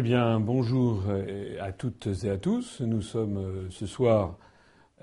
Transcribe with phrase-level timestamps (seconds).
[0.00, 2.80] Eh bien, bonjour euh, à toutes et à tous.
[2.80, 4.38] Nous sommes euh, ce soir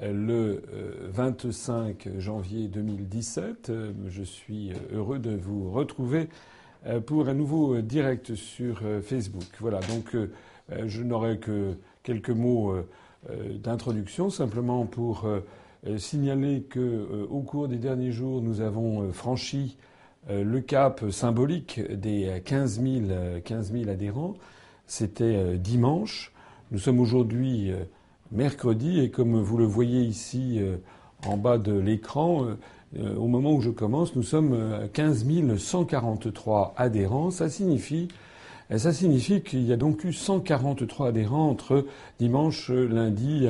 [0.02, 0.64] euh, le
[1.12, 3.72] 25 janvier 2017.
[4.08, 6.30] Je suis heureux de vous retrouver
[7.06, 9.46] pour un nouveau direct sur Facebook.
[9.60, 10.16] Voilà, donc
[10.72, 12.74] je n'aurai que quelques mots
[13.30, 15.28] d'introduction, simplement pour
[15.98, 19.78] signaler que au cours des derniers jours, nous avons franchi
[20.30, 24.36] le cap symbolique des 15 000 adhérents.
[24.88, 26.32] C'était euh, dimanche.
[26.72, 27.84] Nous sommes aujourd'hui euh,
[28.32, 30.78] mercredi et comme vous le voyez ici euh,
[31.28, 32.46] en bas de l'écran,
[33.18, 35.26] au moment où je commence, nous sommes à 15
[35.58, 37.32] 143 adhérents.
[37.32, 38.08] Ça signifie,
[38.76, 41.86] ça signifie qu'il y a donc eu 143 adhérents entre
[42.20, 43.48] dimanche, lundi,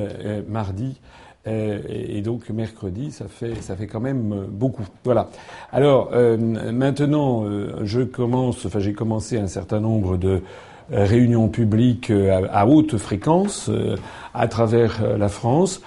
[0.48, 1.02] mardi
[1.46, 4.86] et donc mercredi, ça fait quand même beaucoup.
[5.04, 5.30] Voilà.
[5.74, 7.46] Alors maintenant,
[7.84, 8.66] je commence.
[8.66, 10.42] Enfin, j'ai commencé un certain nombre de
[10.92, 13.96] réunions publiques euh, à, haute fréquence euh,
[14.34, 15.82] à travers la France.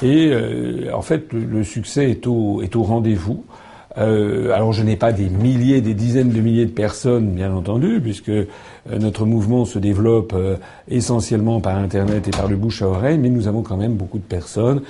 [0.00, 0.32] Et
[0.94, 3.44] en fait, le, succès est au, est au rendez-vous.
[3.96, 8.00] Euh, alors je n'ai pas des milliers, des dizaines de milliers de personnes, bien entendu,
[8.00, 8.30] puisque
[8.88, 10.36] notre mouvement se développe
[10.86, 14.18] essentiellement par Internet et par le bouche à oreille, mais nous avons quand même beaucoup
[14.18, 14.82] de personnes.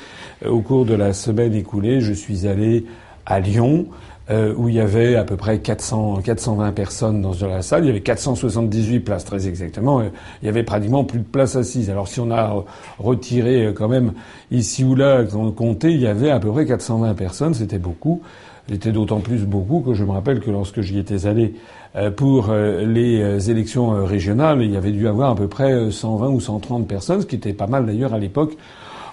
[0.47, 2.85] au cours de la semaine écoulée, je suis allé
[3.25, 3.87] à Lyon,
[4.31, 7.85] euh, où il y avait à peu près 400, 420 personnes dans la salle.
[7.85, 10.03] Il y avait 478 places, très exactement.
[10.03, 11.89] Il y avait pratiquement plus de places assises.
[11.89, 12.65] Alors si on a
[12.99, 14.13] retiré euh, quand même
[14.51, 17.55] ici ou là, on comptait, il y avait à peu près 420 personnes.
[17.55, 18.21] C'était beaucoup.
[18.69, 21.55] C'était d'autant plus beaucoup que je me rappelle que lorsque j'y étais allé
[21.97, 26.41] euh, pour les élections régionales, il y avait dû avoir à peu près 120 ou
[26.41, 28.59] 130 personnes, ce qui était pas mal d'ailleurs à l'époque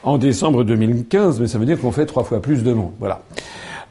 [0.03, 2.91] en décembre 2015, mais ça veut dire qu'on fait trois fois plus de monde.
[2.99, 3.21] Voilà.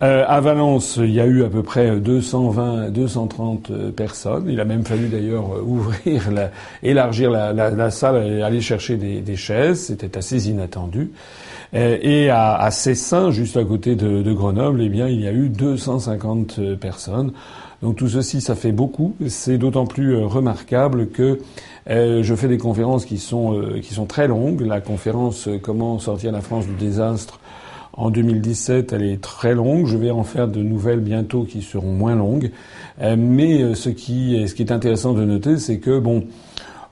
[0.02, 4.46] Euh, à Valence, il y a eu à peu près 220, 230 euh, personnes.
[4.48, 6.50] Il a même fallu d'ailleurs euh, ouvrir, la,
[6.82, 9.86] élargir la, la, la, salle et aller chercher des, des chaises.
[9.86, 11.10] C'était assez inattendu.
[11.76, 15.32] Et à, à Cessin, juste à côté de, de, Grenoble, eh bien, il y a
[15.32, 17.32] eu 250 personnes.
[17.82, 19.16] Donc tout ceci, ça fait beaucoup.
[19.26, 21.40] C'est d'autant plus remarquable que
[21.88, 24.60] je fais des conférences qui sont qui sont très longues.
[24.60, 27.40] La conférence Comment sortir la France du désastre
[27.96, 29.86] en 2017, elle est très longue.
[29.86, 32.50] Je vais en faire de nouvelles bientôt qui seront moins longues.
[33.00, 36.24] Euh, mais euh, ce qui, est, intéressant de noter, c'est que bon,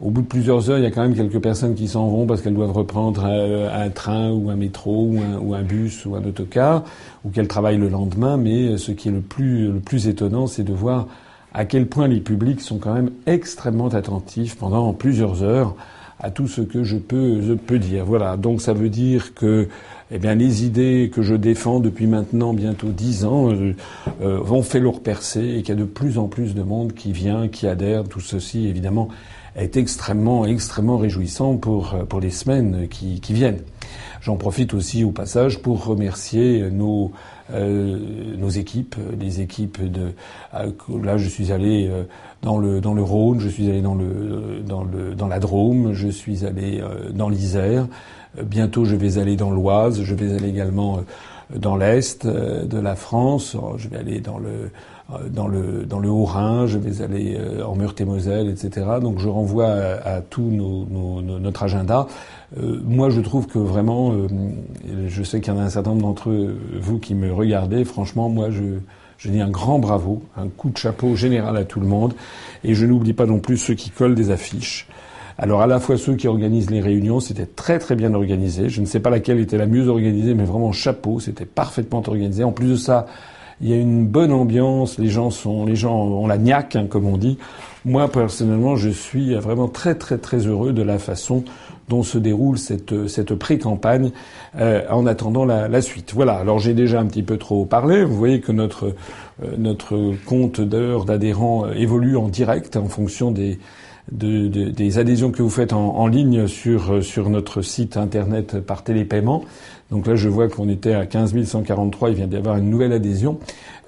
[0.00, 2.26] au bout de plusieurs heures, il y a quand même quelques personnes qui s'en vont
[2.26, 6.06] parce qu'elles doivent reprendre euh, un, train ou un métro ou un, ou un, bus
[6.06, 6.84] ou un autocar
[7.24, 8.36] ou qu'elles travaillent le lendemain.
[8.36, 11.08] Mais ce qui est le plus, le plus étonnant, c'est de voir
[11.54, 15.74] à quel point les publics sont quand même extrêmement attentifs pendant plusieurs heures
[16.22, 18.04] à tout ce que je peux, je peux dire.
[18.04, 18.36] Voilà.
[18.36, 19.68] Donc ça veut dire que
[20.14, 23.74] eh bien, les idées que je défends depuis maintenant bientôt dix ans euh,
[24.20, 26.92] euh, vont faire leur percée et qu'il y a de plus en plus de monde
[26.92, 28.04] qui vient, qui adhère.
[28.04, 29.08] Tout ceci, évidemment,
[29.56, 33.60] est extrêmement, extrêmement réjouissant pour, euh, pour les semaines qui, qui viennent.
[34.20, 37.10] J'en profite aussi au passage pour remercier nos,
[37.50, 40.12] euh, nos équipes, les équipes de.
[41.02, 41.90] là, je suis allé
[42.40, 45.92] dans le dans le Rhône, je suis allé dans le dans le dans la Drôme,
[45.92, 46.80] je suis allé
[47.12, 47.88] dans l'Isère.
[48.40, 50.02] Bientôt, je vais aller dans l'Oise.
[50.02, 53.56] Je vais aller également euh, dans l'est euh, de la France.
[53.76, 54.70] Je vais aller dans le
[55.12, 56.66] euh, dans le dans le Haut-Rhin.
[56.66, 58.86] Je vais aller en Meurthe-et-Moselle, etc.
[59.02, 60.50] Donc, je renvoie à, tout
[61.22, 62.06] notre agenda.
[62.56, 64.14] moi, je trouve que vraiment,
[65.06, 67.84] je sais qu'il y en a un certain nombre d'entre vous qui me regardez.
[67.84, 68.78] Franchement, moi, je
[69.18, 72.12] je dis un grand bravo, un coup de chapeau général à tout le monde.
[72.64, 74.88] Et je n'oublie pas non plus ceux qui collent des affiches.
[75.38, 78.68] Alors à la fois ceux qui organisent les réunions, c'était très très bien organisé.
[78.68, 82.44] Je ne sais pas laquelle était la mieux organisée, mais vraiment chapeau, c'était parfaitement organisé.
[82.44, 83.06] En plus de ça,
[83.60, 86.86] il y a une bonne ambiance, les gens sont, les gens ont la niaque, hein,
[86.88, 87.38] comme on dit.
[87.84, 91.44] Moi personnellement, je suis vraiment très très très heureux de la façon
[91.88, 94.12] dont se déroule cette, cette pré-campagne
[94.56, 96.12] euh, en attendant la, la, suite.
[96.14, 98.04] Voilà, alors j'ai déjà un petit peu trop parlé.
[98.04, 98.94] Vous voyez que notre,
[99.42, 103.58] euh, notre compte d'heures d'adhérents évolue en direct en fonction des,
[104.10, 109.44] de, des adhésions que vous faites en, ligne sur, sur notre site internet par télépaiement.
[109.90, 112.10] Donc là, je vois qu'on était à 15 143.
[112.10, 113.38] Il vient d'y avoir une nouvelle adhésion.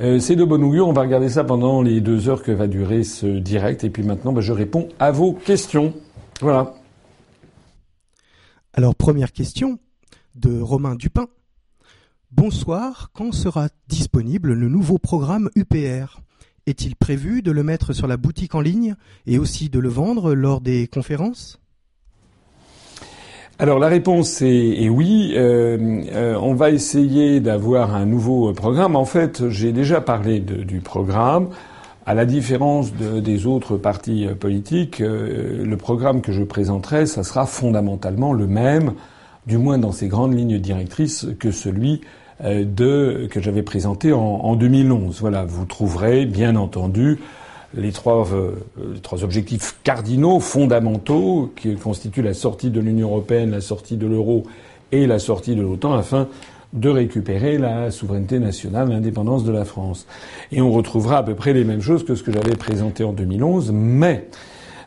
[0.00, 0.87] Euh, c'est de bon augure.
[0.87, 3.84] On va regarder ça pendant les deux heures que va durer ce direct.
[3.84, 5.94] Et puis maintenant, bah, je réponds à vos questions.
[6.40, 6.75] Voilà.
[8.75, 9.78] Alors, première question
[10.34, 11.26] de Romain Dupin.
[12.32, 13.11] Bonsoir.
[13.14, 16.20] Quand sera disponible le nouveau programme UPR
[16.66, 18.94] est-il prévu de le mettre sur la boutique en ligne
[19.26, 21.61] et aussi de le vendre lors des conférences?
[23.58, 25.32] Alors la réponse est, oui.
[25.37, 28.96] Euh, euh, on va essayer d'avoir un nouveau programme.
[28.96, 31.50] En fait, j'ai déjà parlé du programme.
[32.06, 38.34] À la différence des autres partis politiques, le programme que je présenterai, ça sera fondamentalement
[38.34, 38.93] le même,
[39.46, 42.02] du moins dans ses grandes lignes directrices, que celui
[42.42, 45.20] de, que j'avais présenté en, en 2011.
[45.20, 47.19] Voilà, vous trouverez bien entendu
[47.76, 48.52] les trois, euh,
[48.92, 54.06] les trois objectifs cardinaux, fondamentaux, qui constituent la sortie de l'Union européenne, la sortie de
[54.06, 54.44] l'euro
[54.92, 56.28] et la sortie de l'OTAN, afin
[56.72, 60.06] de récupérer la souveraineté nationale, l'indépendance de la France.
[60.50, 63.12] Et on retrouvera à peu près les mêmes choses que ce que j'avais présenté en
[63.12, 64.28] 2011, mais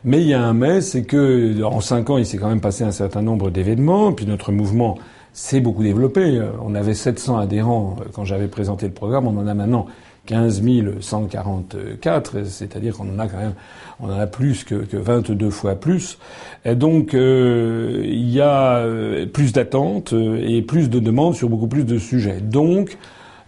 [0.04, 2.60] mais il y a un mais, c'est que en cinq ans, il s'est quand même
[2.60, 4.96] passé un certain nombre d'événements, puis notre mouvement
[5.38, 6.40] s'est beaucoup développé.
[6.60, 9.86] On avait 700 adhérents quand j'avais présenté le programme, on en a maintenant
[10.26, 10.62] 15
[11.00, 13.54] 144, c'est-à-dire qu'on en a quand même,
[14.00, 16.18] on en a plus que, que 22 fois plus.
[16.64, 21.48] Et donc euh, il y a euh, plus d'attentes euh, et plus de demandes sur
[21.48, 22.40] beaucoup plus de sujets.
[22.40, 22.98] Donc,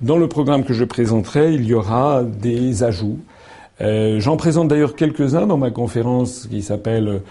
[0.00, 3.18] dans le programme que je présenterai, il y aura des ajouts.
[3.82, 7.22] J'en présente d'ailleurs quelques-uns dans ma conférence qui s'appelle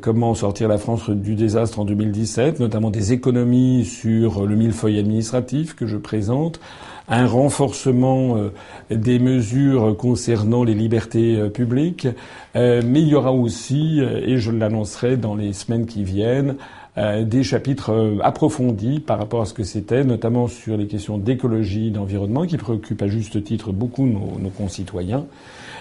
[0.00, 5.74] Comment sortir la France du désastre en 2017, notamment des économies sur le millefeuille administratif
[5.74, 6.60] que je présente
[7.08, 8.50] un renforcement euh,
[8.90, 12.08] des mesures concernant les libertés euh, publiques,
[12.56, 16.56] euh, mais il y aura aussi, et je l'annoncerai dans les semaines qui viennent,
[16.96, 22.46] des chapitres approfondis par rapport à ce que c'était, notamment sur les questions d'écologie, d'environnement,
[22.46, 25.26] qui préoccupent à juste titre beaucoup nos concitoyens,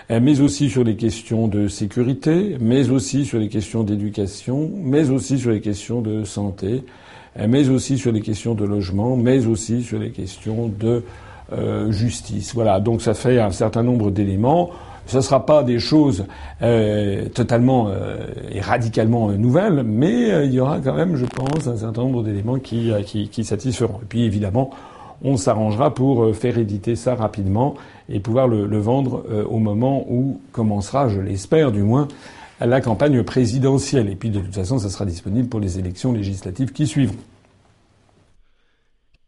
[0.09, 5.39] mais aussi sur les questions de sécurité, mais aussi sur les questions d'éducation, mais aussi
[5.39, 6.83] sur les questions de santé,
[7.39, 11.03] euh, mais aussi sur les questions de logement, mais aussi sur les questions de
[11.51, 12.53] euh, justice.
[12.53, 14.71] Voilà, donc ça fait un certain nombre d'éléments.
[15.05, 16.25] Ce ne sera pas des choses
[16.61, 21.67] euh, totalement euh, et radicalement nouvelles, mais euh, il y aura quand même, je pense,
[21.67, 23.99] un certain nombre d'éléments qui, qui, qui, satisferont.
[24.01, 24.69] Et puis évidemment,
[25.23, 27.75] on s'arrangera pour faire éditer ça rapidement
[28.09, 32.07] et pouvoir le, vendre au moment où commencera, je l'espère du moins,
[32.59, 34.09] la campagne présidentielle.
[34.09, 37.17] Et puis de toute façon, ça sera disponible pour les élections législatives qui suivront.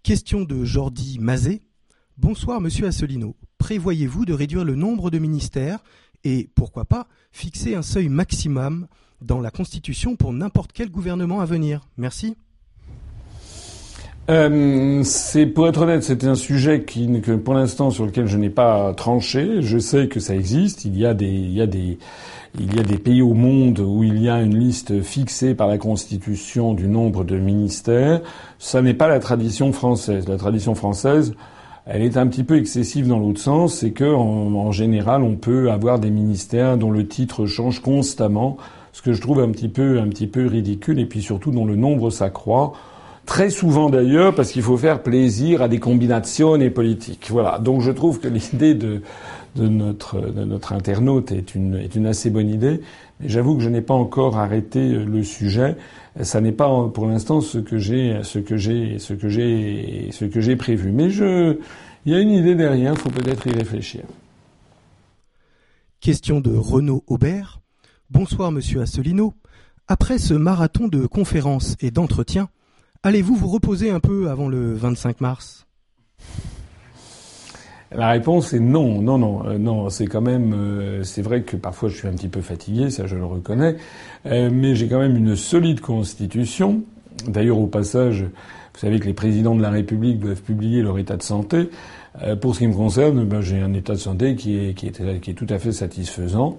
[0.04, 1.62] Question de Jordi Mazet.
[2.18, 3.36] Bonsoir Monsieur Asselineau.
[3.58, 5.80] Prévoyez-vous de réduire le nombre de ministères
[6.24, 8.88] et, pourquoi pas, fixer un seuil maximum
[9.22, 11.88] dans la Constitution pour n'importe quel gouvernement à venir?
[11.98, 12.36] Merci.
[14.28, 17.08] Euh, c'est pour être honnête, c'est un sujet qui,
[17.44, 19.62] pour l'instant sur lequel je n'ai pas tranché.
[19.62, 20.86] Je sais que ça existe.
[20.86, 22.00] Il y a des, il y a des,
[22.60, 25.68] il y a des pays au monde où il y a une liste fixée par
[25.68, 28.22] la Constitution du nombre de ministères.
[28.58, 30.28] Ça n'est pas la tradition française.
[30.28, 31.36] La tradition française,
[31.86, 35.70] elle est un petit peu excessive dans l'autre sens, c'est que en, général, on peut
[35.70, 38.58] avoir des ministères dont le titre change constamment,
[38.92, 41.66] ce que je trouve un petit peu, un petit peu ridicule, et puis surtout dont
[41.66, 42.74] le nombre s'accroît.
[43.26, 47.28] Très souvent d'ailleurs, parce qu'il faut faire plaisir à des combinations politiques.
[47.32, 47.58] Voilà.
[47.60, 49.02] Donc je trouve que l'idée de,
[49.56, 52.82] de, notre, de notre internaute est une, est une assez bonne idée.
[53.20, 55.76] Mais j'avoue que je n'ai pas encore arrêté le sujet.
[56.22, 60.26] Ça n'est pas pour l'instant ce que j'ai, ce que j'ai, ce que j'ai, ce
[60.26, 60.92] que j'ai prévu.
[60.92, 61.58] Mais je,
[62.06, 62.94] il y a une idée derrière.
[62.94, 64.02] Il faut peut-être y réfléchir.
[66.00, 67.60] Question de Renaud Aubert.
[68.12, 69.34] Bonsoir, monsieur Asselineau.
[69.88, 72.50] Après ce marathon de conférences et d'entretiens,
[73.06, 75.68] Allez-vous vous reposer un peu avant le 25 mars?
[77.92, 79.92] La réponse est non, non, non, euh, non.
[79.92, 83.06] C'est quand même, euh, c'est vrai que parfois je suis un petit peu fatigué, ça
[83.06, 83.76] je le reconnais,
[84.26, 86.82] euh, mais j'ai quand même une solide constitution.
[87.28, 91.16] D'ailleurs, au passage, vous savez que les présidents de la République doivent publier leur état
[91.16, 91.70] de santé.
[92.42, 95.22] pour ce qui me concerne, ben, j'ai un état de santé qui est, qui est,
[95.22, 96.58] qui est tout à fait satisfaisant.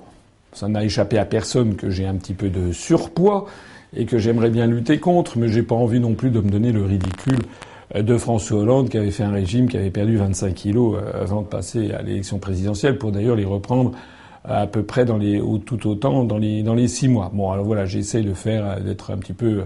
[0.52, 3.46] Ça n'a échappé à personne que j'ai un petit peu de surpoids
[3.96, 6.72] et que j'aimerais bien lutter contre, mais j'ai pas envie non plus de me donner
[6.72, 7.38] le ridicule
[7.94, 11.22] euh, de François Hollande qui avait fait un régime qui avait perdu 25 kilos euh,
[11.22, 13.92] avant de passer à l'élection présidentielle pour d'ailleurs les reprendre
[14.44, 17.32] à peu près dans les tout autant dans les dans les six mois.
[17.34, 19.64] Bon alors voilà, j'essaie de faire euh, d'être un petit peu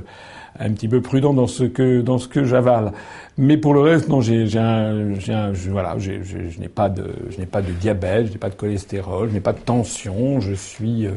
[0.60, 2.92] un petit peu prudent dans ce que dans ce que j'avale.
[3.38, 6.12] Mais pour le reste, non, j'ai, un, un, je, voilà, je,
[6.60, 9.40] n'ai pas de, je n'ai pas de diabète, je n'ai pas de cholestérol, je n'ai
[9.40, 10.40] pas de tension.
[10.40, 11.12] Je suis, euh,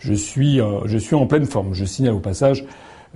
[0.00, 1.72] je suis, euh, je suis en pleine forme.
[1.74, 2.64] Je signale au passage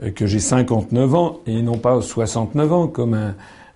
[0.02, 3.34] euh, que j'ai 59 ans et non pas 69 ans comme un,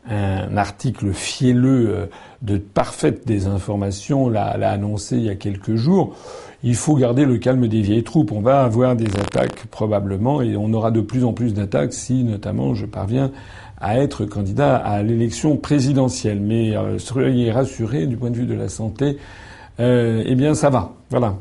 [0.08, 2.08] un article fielleux
[2.40, 6.16] de parfaite désinformation l'a annoncé il y a quelques jours
[6.62, 8.32] il faut garder le calme des vieilles troupes.
[8.32, 12.24] On va avoir des attaques probablement et on aura de plus en plus d'attaques si
[12.24, 13.30] notamment je parviens
[13.80, 16.40] à être candidat à l'élection présidentielle.
[16.40, 19.18] Mais euh, soyez rassurés du point de vue de la santé,
[19.78, 20.94] euh, eh bien ça va.
[21.10, 21.38] Voilà.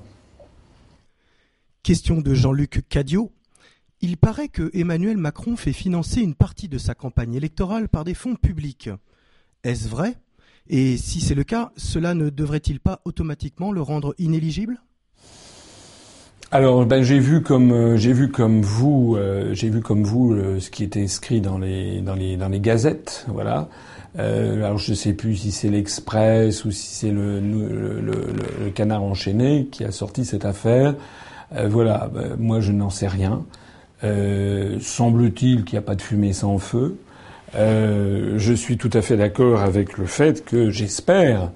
[1.82, 3.32] Question de Jean-Luc Cadio.
[4.02, 8.14] Il paraît que Emmanuel Macron fait financer une partie de sa campagne électorale par des
[8.14, 8.92] fonds publics.
[9.64, 10.16] Est-ce vrai?
[10.70, 14.80] Et si c'est le cas, cela ne devrait-il pas automatiquement le rendre inéligible?
[16.50, 20.32] Alors, ben, j'ai vu comme euh, j'ai vu comme vous, euh, j'ai vu comme vous
[20.32, 23.68] euh, ce qui était écrit dans les dans les dans les gazettes, voilà.
[24.18, 28.14] alors je sais plus si c'est l'Express ou si c'est le le, le,
[28.64, 30.96] le, Canard enchaîné qui a sorti cette affaire.
[31.68, 33.44] voilà, ben, moi je n'en sais rien.
[34.02, 36.98] Semble-t-il qu'il n'y a pas de fumée sans feu.
[37.56, 41.52] je suis tout à fait d'accord avec le fait que j'espère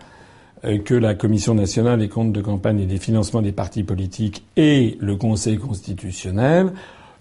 [0.62, 4.98] que la Commission nationale des comptes de campagne et des financements des partis politiques et
[5.00, 6.72] le Conseil constitutionnel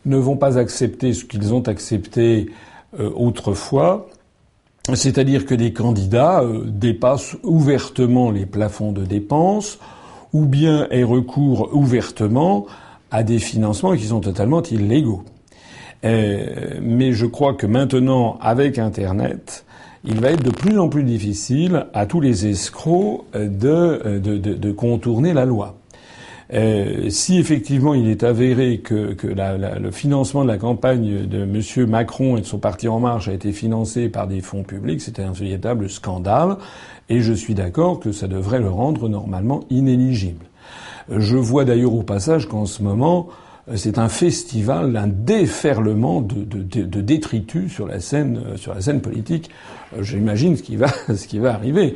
[0.06, 2.50] ne vont pas accepter ce qu'ils ont accepté
[2.99, 4.09] euh, autrefois,
[4.94, 9.78] c'est-à-dire que des candidats euh, dépassent ouvertement les plafonds de dépenses
[10.32, 12.66] ou bien aient recours ouvertement
[13.11, 15.25] à des financements qui sont totalement illégaux.
[16.02, 19.64] mais je crois que maintenant, avec Internet,
[20.04, 24.38] il va être de plus en plus difficile à tous les escrocs euh, de, de,
[24.38, 25.76] de, de contourner la loi.
[26.52, 31.26] Euh, si effectivement il est avéré que, que la, la, le financement de la campagne
[31.26, 31.88] de M.
[31.88, 35.23] Macron et de son parti En Marche a été financé par des fonds publics, c'était
[35.23, 36.57] un véritable scandale,
[37.09, 40.47] et je suis d'accord que ça devrait le rendre normalement inéligible.
[41.09, 43.28] Je vois d'ailleurs au passage qu'en ce moment,
[43.74, 49.00] c'est un festival, un déferlement de, de, de, détritus sur la scène, sur la scène
[49.00, 49.50] politique.
[49.96, 51.94] Euh, j'imagine ce qui va, ce qui va arriver.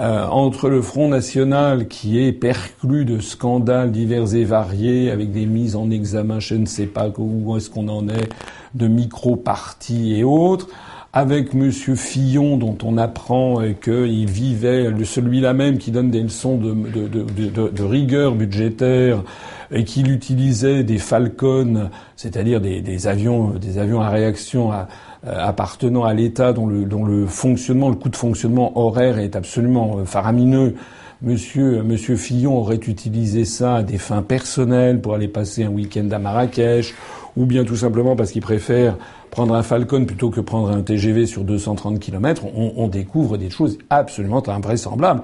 [0.00, 5.44] Euh, entre le Front National qui est perclus de scandales divers et variés, avec des
[5.44, 8.30] mises en examen, je ne sais pas où est-ce qu'on en est,
[8.74, 10.68] de micro-partis et autres,
[11.12, 16.72] avec Monsieur Fillon, dont on apprend qu'il vivait, celui-là même qui donne des leçons de,
[16.72, 19.22] de, de rigueur budgétaire
[19.72, 24.84] et qu'il utilisait des Falcons, c'est-à-dire des, avions, des avions à réaction euh,
[25.24, 29.98] appartenant à l'État dont le, dont le fonctionnement, le coût de fonctionnement horaire est absolument
[29.98, 30.74] euh, faramineux.
[31.22, 36.08] Monsieur, Monsieur Fillon aurait utilisé ça à des fins personnelles pour aller passer un week-end
[36.10, 36.94] à Marrakech,
[37.36, 38.96] ou bien tout simplement parce qu'il préfère
[39.30, 42.44] prendre un Falcon plutôt que prendre un TGV sur 230 km.
[42.54, 45.22] On, on découvre des choses absolument invraisemblables.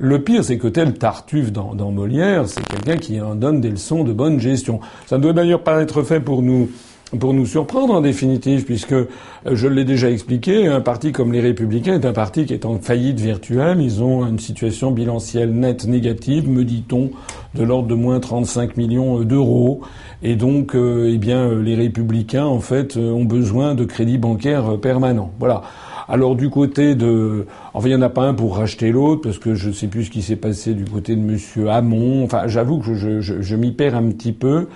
[0.00, 3.70] Le pire, c'est que tel Tartuffe dans, dans Molière, c'est quelqu'un qui en donne des
[3.70, 4.78] leçons de bonne gestion.
[5.06, 6.70] Ça ne doit d'ailleurs pas être fait pour nous
[7.18, 9.06] pour nous surprendre en définitive, puisque euh,
[9.50, 12.78] je l'ai déjà expliqué, un parti comme les Républicains est un parti qui est en
[12.78, 13.80] faillite virtuelle.
[13.80, 17.10] Ils ont une situation bilancielle nette négative, me dit-on,
[17.54, 19.80] de l'ordre de moins 35 millions d'euros.
[20.22, 24.78] Et donc, euh, eh bien, les Républicains, en fait, euh, ont besoin de crédits bancaires
[24.78, 25.32] permanents.
[25.38, 25.62] Voilà.
[26.08, 29.38] Alors du côté de, enfin il n'y en a pas un pour racheter l'autre parce
[29.38, 32.24] que je ne sais plus ce qui s'est passé du côté de Monsieur Hamon.
[32.24, 34.66] Enfin, j'avoue que je, je, je m'y perds un petit peu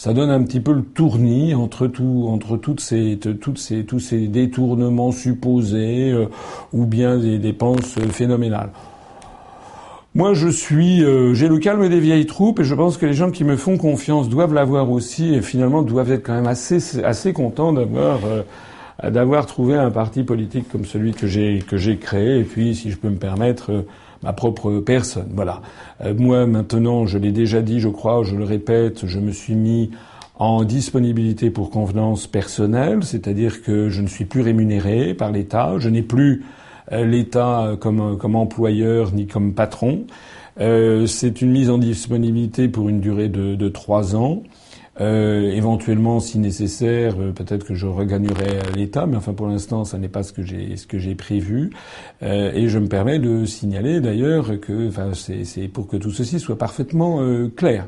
[0.00, 4.00] ça donne un petit peu le tournis entre tout, entre toutes ces, toutes ces, tous
[4.00, 6.24] ces détournements supposés euh,
[6.72, 8.70] ou bien des dépenses phénoménales.
[10.14, 13.12] Moi, je suis, euh, j'ai le calme des vieilles troupes et je pense que les
[13.12, 17.04] gens qui me font confiance doivent l'avoir aussi et finalement doivent être quand même assez,
[17.04, 18.40] assez contents d'avoir, euh,
[19.02, 22.40] d'avoir trouvé un parti politique comme celui que j'ai, que j'ai créé.
[22.40, 23.84] Et puis, si je peux me permettre,
[24.22, 25.30] ma propre personne.
[25.34, 25.62] Voilà.
[26.02, 29.54] Euh, moi, maintenant, je l'ai déjà dit, je crois, je le répète, je me suis
[29.54, 29.90] mis
[30.38, 35.88] en disponibilité pour convenance personnelle, c'est-à-dire que je ne suis plus rémunéré par l'État, je
[35.90, 36.44] n'ai plus
[36.92, 40.04] euh, l'État comme, comme employeur ni comme patron.
[40.60, 44.42] Euh, c'est une mise en disponibilité pour une durée de, de trois ans.
[45.00, 49.96] Euh, éventuellement, si nécessaire, euh, peut-être que je regagnerai l'État, mais enfin pour l'instant, ça
[49.96, 50.42] n'est pas ce que
[50.98, 51.70] j'ai prévu.
[52.22, 56.38] Euh, et je me permets de signaler d'ailleurs que, enfin, c'est pour que tout ceci
[56.38, 57.86] soit parfaitement euh, clair.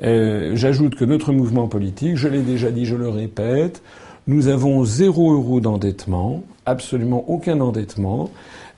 [0.00, 3.82] J'ajoute que notre mouvement politique, je l'ai déjà dit, je le répète,
[4.26, 8.28] nous avons zéro euro d'endettement, absolument aucun endettement,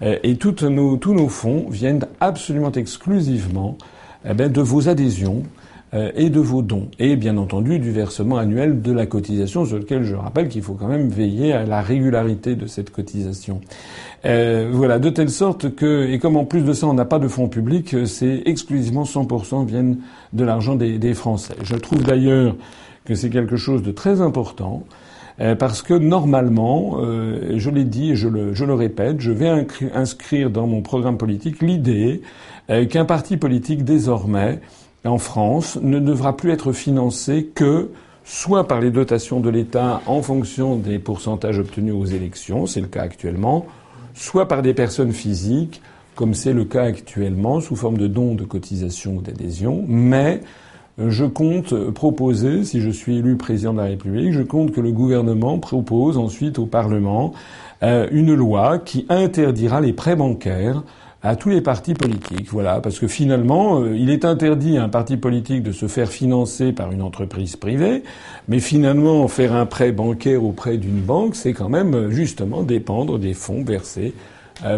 [0.02, 3.78] et tous nos fonds viennent absolument exclusivement
[4.28, 5.44] eh ben, de vos adhésions
[5.94, 9.78] euh, et de vos dons, et bien entendu du versement annuel de la cotisation, sur
[9.78, 13.60] lequel je rappelle qu'il faut quand même veiller à la régularité de cette cotisation.
[14.24, 17.18] Euh, voilà, de telle sorte que, et comme en plus de ça on n'a pas
[17.18, 19.98] de fonds publics, c'est exclusivement 100% viennent
[20.32, 21.54] de l'argent des, des, Français.
[21.62, 22.56] Je trouve d'ailleurs
[23.04, 24.82] que c'est quelque chose de très important.
[25.40, 29.32] Euh, parce que normalement, euh, je l'ai dit et je le, je le, répète, je
[29.32, 32.22] vais inscrire dans mon programme politique l'idée
[32.70, 34.60] euh, qu'un parti politique désormais
[35.04, 37.90] en France ne devra plus être financé que
[38.24, 42.86] soit par les dotations de l'État en fonction des pourcentages obtenus aux élections, c'est le
[42.86, 43.66] cas actuellement,
[44.14, 45.82] soit par des personnes physiques,
[46.14, 50.40] comme c'est le cas actuellement, sous forme de dons, de cotisations ou d'adhésion, mais
[50.96, 54.92] je compte proposer, si je suis élu président de la République, je compte que le
[54.92, 57.32] gouvernement propose ensuite au Parlement
[57.82, 60.84] euh, une loi qui interdira les prêts bancaires
[61.24, 62.48] à tous les partis politiques.
[62.50, 66.08] Voilà, parce que finalement, euh, il est interdit à un parti politique de se faire
[66.08, 68.02] financer par une entreprise privée,
[68.46, 73.18] mais finalement, faire un prêt bancaire auprès d'une banque, c'est quand même euh, justement dépendre
[73.18, 74.12] des fonds versés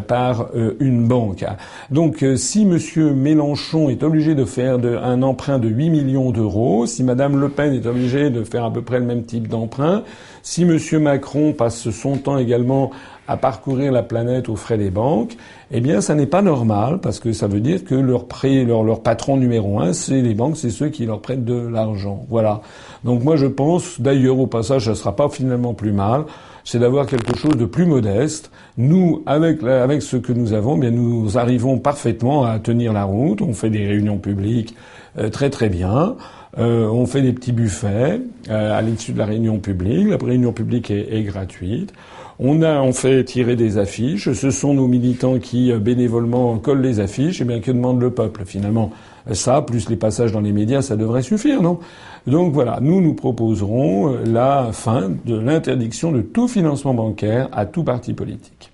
[0.07, 0.49] par
[0.81, 1.45] une banque.
[1.91, 2.79] Donc si M.
[3.15, 7.75] Mélenchon est obligé de faire un emprunt de 8 millions d'euros, si Mme Le Pen
[7.75, 10.03] est obligée de faire à peu près le même type d'emprunt,
[10.43, 10.79] si M.
[11.03, 12.91] Macron passe son temps également
[13.29, 15.37] à parcourir la planète aux frais des banques,
[15.73, 18.85] eh bien, ça n'est pas normal parce que ça veut dire que leur prêt, leur,
[18.85, 22.25] leur patron numéro un, c'est les banques, c'est ceux qui leur prêtent de l'argent.
[22.29, 22.61] Voilà.
[23.05, 26.25] Donc moi, je pense, d'ailleurs, au passage, ça sera pas finalement plus mal,
[26.67, 28.51] c'est d'avoir quelque chose de plus modeste.
[28.77, 33.41] Nous, avec, avec ce que nous avons, bien, nous arrivons parfaitement à tenir la route.
[33.41, 34.75] On fait des réunions publiques
[35.17, 36.17] euh, très très bien.
[36.59, 38.21] Euh, on fait des petits buffets
[38.51, 40.09] euh, à l'issue de la réunion publique.
[40.09, 41.93] La réunion publique est, est gratuite.
[42.39, 44.33] On a en fait tiré des affiches.
[44.33, 47.41] Ce sont nos militants qui euh, bénévolement collent les affiches.
[47.41, 48.91] Et bien que demande le peuple finalement?
[49.33, 51.81] Ça, plus les passages dans les médias, ça devrait suffire, non?
[52.27, 57.67] Donc voilà, nous nous proposerons euh, la fin de l'interdiction de tout financement bancaire à
[57.67, 58.73] tout parti politique.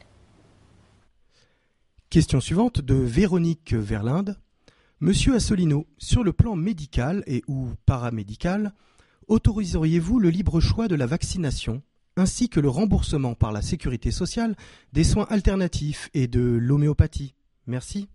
[2.09, 4.37] Question suivante de Véronique Verlinde.
[5.01, 8.73] Monsieur Assolino, sur le plan médical et ou paramédical,
[9.29, 11.83] autoriseriez-vous le libre choix de la vaccination
[12.17, 14.55] ainsi que le remboursement par la sécurité sociale
[14.93, 17.35] des soins alternatifs et de l'homéopathie?
[17.67, 18.09] Merci.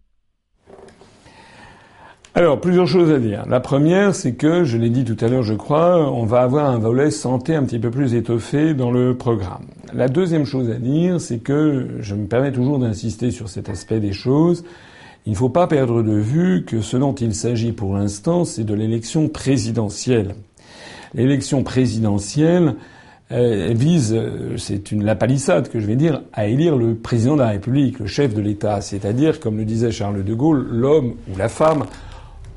[2.38, 3.46] Alors, plusieurs choses à dire.
[3.50, 6.70] La première, c'est que, je l'ai dit tout à l'heure, je crois, on va avoir
[6.70, 9.66] un volet santé un petit peu plus étoffé dans le programme.
[9.92, 14.00] La deuxième chose à dire, c'est que je me permets toujours d'insister sur cet aspect
[14.00, 14.64] des choses.
[15.26, 18.64] Il ne faut pas perdre de vue que ce dont il s'agit pour l'instant, c'est
[18.64, 20.36] de l'élection présidentielle.
[21.16, 22.76] L'élection présidentielle,
[23.32, 27.34] euh, vise, euh, c'est une la palissade que je vais dire, à élire le président
[27.34, 31.16] de la République, le chef de l'État, c'est-à-dire, comme le disait Charles de Gaulle, l'homme
[31.34, 31.86] ou la femme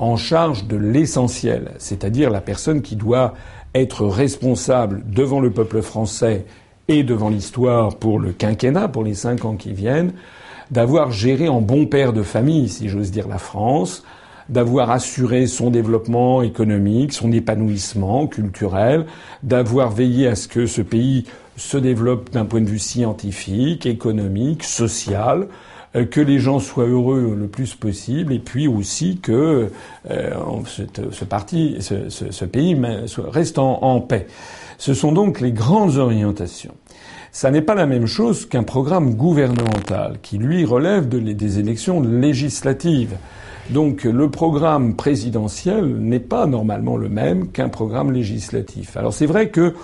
[0.00, 3.34] en charge de l'essentiel, c'est-à-dire la personne qui doit
[3.74, 6.46] être responsable devant le peuple français
[6.88, 10.12] et devant l'histoire pour le quinquennat, pour les cinq ans qui viennent,
[10.70, 14.02] d'avoir géré en bon père de famille, si j'ose dire, la France,
[14.48, 19.04] d'avoir assuré son développement économique, son épanouissement culturel,
[19.42, 24.64] d'avoir veillé à ce que ce pays se développe d'un point de vue scientifique, économique,
[24.64, 25.46] social,
[25.92, 29.70] que les gens soient heureux le plus possible, et puis aussi que
[30.10, 30.30] euh,
[30.66, 32.80] ce, parti, ce, pays
[33.18, 34.26] reste en, paix.
[34.78, 36.74] Ce sont donc les grandes orientations.
[37.32, 43.16] Ça n'est pas la même chose qu'un programme gouvernemental qui, lui, relève des élections législatives.
[43.70, 48.96] Donc le programme présidentiel n'est pas normalement le même qu'un programme législatif.
[48.96, 49.74] Alors c'est vrai que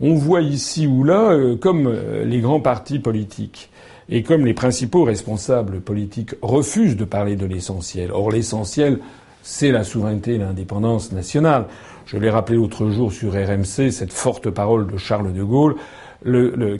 [0.00, 3.70] on voit ici ou là, euh, comme euh, les grands partis politiques
[4.08, 8.10] et comme les principaux responsables politiques refusent de parler de l'essentiel.
[8.12, 8.98] Or l'essentiel,
[9.42, 11.66] c'est la souveraineté et l'indépendance nationale.
[12.06, 15.76] Je l'ai rappelé l'autre jour sur RMC, cette forte parole de Charles de Gaulle,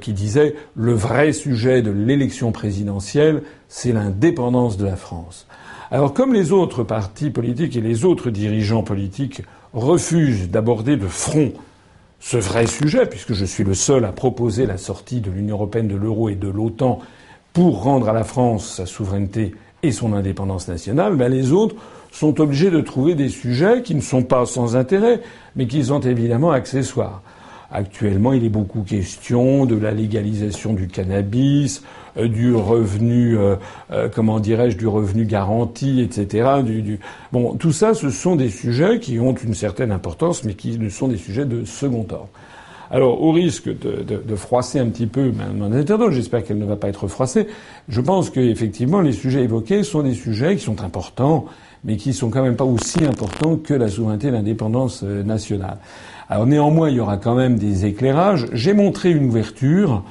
[0.00, 5.46] qui disait le vrai sujet de l'élection présidentielle, c'est l'indépendance de la France.
[5.90, 9.42] Alors comme les autres partis politiques et les autres dirigeants politiques
[9.74, 11.52] refusent d'aborder de front
[12.24, 15.88] ce vrai sujet, puisque je suis le seul à proposer la sortie de l'Union européenne,
[15.88, 17.00] de l'euro et de l'OTAN
[17.52, 21.76] pour rendre à la France sa souveraineté et son indépendance nationale, ben les autres
[22.12, 25.20] sont obligés de trouver des sujets qui ne sont pas sans intérêt,
[25.54, 27.20] mais qui sont évidemment accessoires.
[27.70, 31.82] Actuellement, il est beaucoup question de la légalisation du cannabis,
[32.16, 33.56] du revenu, euh,
[33.90, 36.62] euh, comment dirais-je, du revenu garanti, etc.
[36.64, 37.00] Du,
[37.32, 40.88] Bon, tout ça, ce sont des sujets qui ont une certaine importance, mais qui ne
[40.88, 42.28] sont des sujets de second ordre.
[42.90, 46.66] Alors, au risque de, de, de froisser un petit peu mon internaute, j'espère qu'elle ne
[46.66, 47.48] va pas être froissée,
[47.88, 51.46] je pense qu'effectivement, les sujets évoqués sont des sujets qui sont importants,
[51.82, 55.78] mais qui sont quand même pas aussi importants que la souveraineté et l'indépendance nationale.
[56.28, 58.46] Alors néanmoins, il y aura quand même des éclairages.
[58.52, 60.02] J'ai montré une ouverture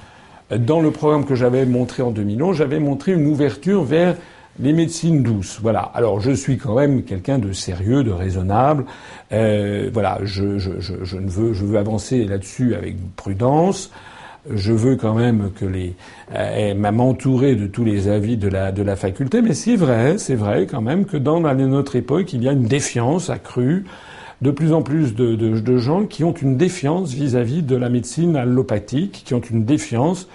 [0.52, 2.58] dans le programme que j'avais montré en 2011.
[2.58, 4.16] J'avais montré une ouverture vers
[4.60, 5.60] les médecines douces.
[5.62, 5.92] Voilà.
[5.94, 8.86] Alors je suis quand même quelqu'un de sérieux, de raisonnable.
[9.32, 10.20] Euh, voilà.
[10.24, 13.92] Je, je, je, je, ne veux, je veux avancer là-dessus avec prudence.
[14.50, 15.96] Je veux quand même que les
[16.36, 19.42] euh, m'entourer de tous les avis de la de la faculté.
[19.42, 22.66] Mais c'est vrai, c'est vrai quand même que dans notre époque, il y a une
[22.66, 23.86] défiance accrue
[24.42, 29.24] de plus en plus de, gens qui ont une défiance vis-à-vis de la médecine allopathique,
[29.26, 30.28] qui ont une défiance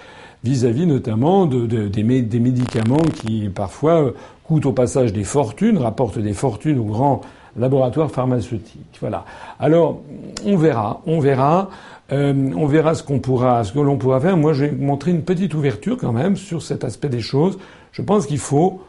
[0.43, 6.79] vis-à-vis notamment de, des, médicaments qui parfois coûtent au passage des fortunes, rapportent des fortunes
[6.79, 7.21] aux grands
[7.57, 8.97] laboratoires pharmaceutiques.
[9.01, 9.25] Voilà.
[9.59, 10.01] Alors
[10.45, 11.69] on verra, on verra.
[12.11, 14.35] Euh, on verra ce qu'on pourra, ce que l'on pourra faire.
[14.35, 17.59] Moi, j'ai montré une petite ouverture quand même sur cet aspect des choses.
[17.91, 18.81] Je pense qu'il faut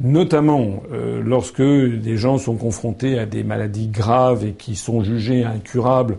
[0.00, 0.82] notamment
[1.24, 6.16] lorsque des gens sont confrontés à des maladies graves et qui sont jugés incurables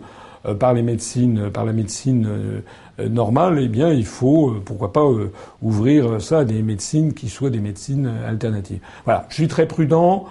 [0.58, 2.62] par les médecines, par la médecine
[2.98, 5.04] normale, eh bien, il faut, pourquoi pas,
[5.60, 8.80] ouvrir ça à des médecines qui soient des médecines alternatives.
[9.04, 10.24] Voilà, je suis très prudent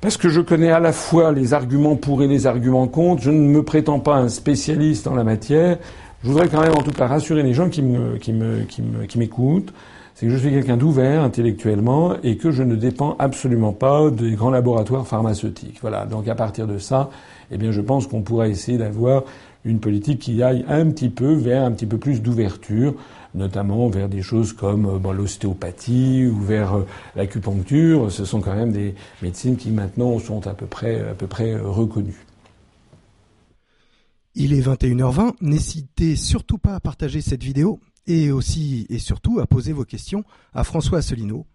[0.00, 3.22] parce que je connais à la fois les arguments pour et les arguments contre.
[3.22, 5.76] Je ne me prétends pas un spécialiste en la matière.
[6.22, 9.18] Je voudrais quand même en tout cas rassurer les gens qui me, qui me, qui
[9.18, 9.72] m'écoutent.
[10.20, 14.32] C'est que je suis quelqu'un d'ouvert intellectuellement et que je ne dépends absolument pas des
[14.32, 15.78] grands laboratoires pharmaceutiques.
[15.80, 16.04] Voilà.
[16.04, 17.08] Donc à partir de ça,
[17.50, 19.22] eh bien, je pense qu'on pourra essayer d'avoir
[19.64, 22.96] une politique qui aille un petit peu vers un petit peu plus d'ouverture
[23.34, 28.12] notamment vers des choses comme euh, l'ostéopathie ou vers euh, l'acupuncture.
[28.12, 31.52] Ce sont quand même des médecines qui maintenant sont à peu près, à peu près
[31.52, 32.26] euh, reconnues.
[34.34, 35.34] Il est 21h20.
[35.40, 40.24] N'hésitez surtout pas à partager cette vidéo et aussi et surtout à poser vos questions
[40.52, 41.46] à François Asselineau,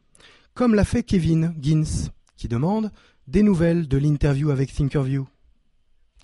[0.53, 2.91] comme l'a fait Kevin Gins, qui demande
[3.27, 5.27] des nouvelles de l'interview avec Thinkerview.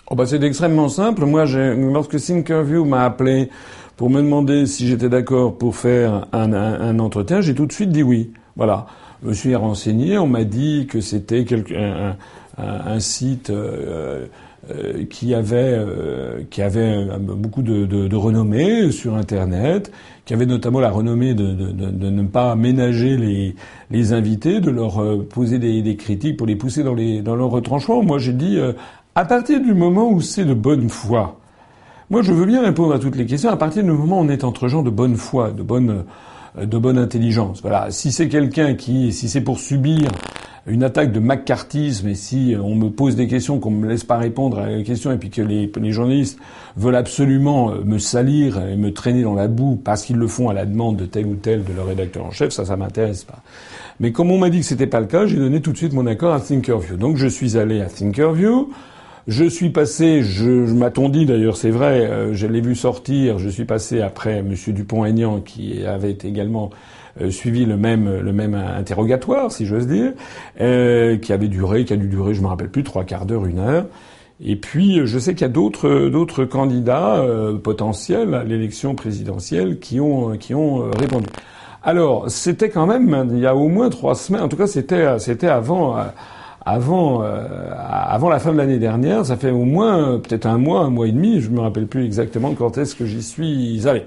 [0.09, 1.25] Oh bah c'est extrêmement simple.
[1.25, 3.49] Moi, lorsque Thinkerview m'a appelé
[3.97, 8.03] pour me demander si j'étais d'accord pour faire un, entretien, j'ai tout de suite dit
[8.03, 8.31] oui.
[8.55, 8.87] Voilà.
[9.23, 11.45] Je me suis renseigné, on m'a dit que c'était
[12.57, 14.25] un, site euh,
[14.69, 19.91] euh, qui avait, euh, beaucoup de, renommée sur Internet,
[20.31, 23.53] qui avait notamment la renommée de, de ne pas ménager les,
[23.89, 28.01] les, invités, de leur poser des, critiques pour les pousser dans, les, dans leur retranchement.
[28.01, 28.57] Moi, j'ai dit,
[29.13, 31.37] à partir du moment où c'est de bonne foi,
[32.09, 34.29] moi, je veux bien répondre à toutes les questions à partir du moment où on
[34.29, 36.03] est entre gens de bonne foi, de bonne, euh,
[36.59, 37.61] de bonne intelligence.
[37.61, 37.91] Voilà.
[37.91, 40.09] Si c'est quelqu'un qui, si c'est pour subir
[40.67, 44.17] une attaque de macartisme et si on me pose des questions qu'on me laisse pas
[44.17, 46.37] répondre à la question et puis que les, les journalistes
[46.77, 50.53] veulent absolument me salir et me traîner dans la boue parce qu'ils le font à
[50.53, 53.41] la demande de tel ou tel de leur rédacteur en chef, ça, ça m'intéresse pas.
[53.99, 55.93] Mais comme on m'a dit que c'était pas le cas, j'ai donné tout de suite
[55.93, 56.97] mon accord à Thinkerview.
[56.97, 58.71] Donc je suis allé à Thinkerview.
[59.27, 63.49] Je suis passé, je, je m'attendis d'ailleurs, c'est vrai, euh, je l'ai vu sortir, je
[63.49, 64.55] suis passé après M.
[64.67, 66.71] Dupont-Aignan qui avait également
[67.21, 70.13] euh, suivi le même, le même interrogatoire, si j'ose dire,
[70.59, 73.45] euh, qui avait duré, qui a dû durer, je me rappelle plus, trois quarts d'heure,
[73.45, 73.85] une heure.
[74.43, 77.23] Et puis, je sais qu'il y a d'autres, d'autres candidats
[77.63, 81.27] potentiels à l'élection présidentielle qui ont, qui ont répondu.
[81.83, 85.19] Alors, c'était quand même, il y a au moins trois semaines, en tout cas, c'était,
[85.19, 85.95] c'était avant,
[86.65, 90.81] avant, euh, avant la fin de l'année dernière, ça fait au moins peut-être un mois,
[90.81, 94.03] un mois et demi, je me rappelle plus exactement quand est-ce que j'y suis allé.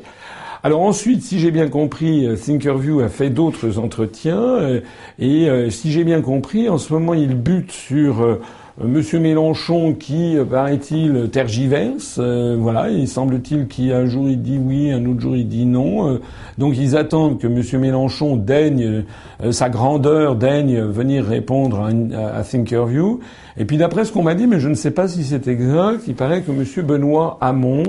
[0.64, 4.80] Alors ensuite, si j'ai bien compris, euh, Thinkerview a fait d'autres entretiens euh,
[5.18, 8.40] et si j'ai bien compris, en ce moment, il bute sur euh,
[8.82, 12.16] Monsieur Mélenchon qui, euh, paraît-il, tergiverse.
[12.18, 16.18] Euh, voilà, il semble-t-il qu'un jour il dit oui, un autre jour il dit non.
[16.58, 19.04] donc ils attendent que Monsieur Mélenchon daigne,
[19.52, 23.20] sa grandeur daigne venir répondre à, Thinkerview.
[23.56, 26.00] Et puis d'après ce qu'on m'a dit, mais je ne sais pas si c'est exact,
[26.08, 27.84] il paraît que Monsieur Benoît Hamon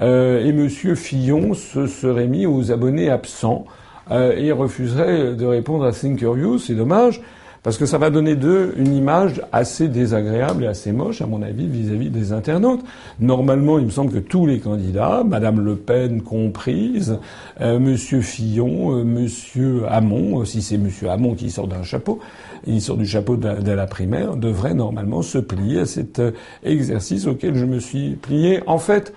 [0.00, 3.66] et Monsieur Fillon se seraient mis aux abonnés absents
[4.10, 6.56] et refuseraient de répondre à Thinkerview.
[6.56, 7.20] C'est dommage.
[7.62, 11.42] Parce que ça va donner d'eux une image assez désagréable et assez moche, à mon
[11.42, 12.80] avis, vis-à-vis des internautes.
[13.20, 17.18] Normalement, il me semble que tous les candidats, Madame Le Pen comprise,
[17.60, 22.18] euh, Monsieur Fillon, euh, Monsieur Hamon, euh, si c'est Monsieur Hamon qui sort d'un chapeau,
[22.66, 26.32] il sort du chapeau de, la primaire, devraient normalement se plier à cet euh,
[26.64, 28.60] exercice auquel je me suis plié.
[28.66, 29.12] En fait,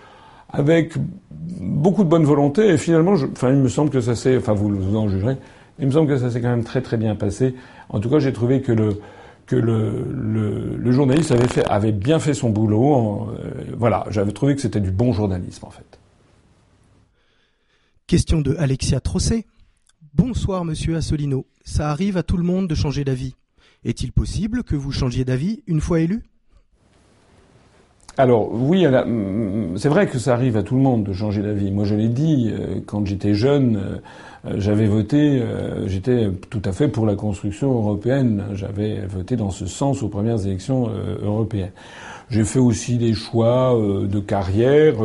[0.54, 0.94] avec
[1.32, 4.54] beaucoup de bonne volonté, et finalement, je, enfin, il me semble que ça s'est, enfin,
[4.54, 5.38] vous, vous en jugerez,
[5.80, 7.56] il me semble que ça s'est quand même très très bien passé.
[7.90, 9.00] En tout cas, j'ai trouvé que le
[9.46, 13.30] que le, le, le, journaliste avait, fait, avait bien fait son boulot.
[13.30, 16.00] Euh, voilà, j'avais trouvé que c'était du bon journalisme en fait.
[18.08, 19.46] Question de Alexia Trosset.
[20.14, 21.46] Bonsoir Monsieur Assolino.
[21.64, 23.36] Ça arrive à tout le monde de changer d'avis.
[23.84, 26.24] Est-il possible que vous changiez d'avis une fois élu?
[28.18, 28.86] Alors oui,
[29.76, 31.70] c'est vrai que ça arrive à tout le monde de changer d'avis.
[31.70, 34.02] Moi, je l'ai dit euh, quand j'étais jeune.
[34.46, 38.44] Euh, j'avais voté, euh, j'étais tout à fait pour la construction européenne.
[38.54, 41.72] J'avais voté dans ce sens aux premières élections euh, européennes.
[42.30, 44.96] J'ai fait aussi des choix de carrière.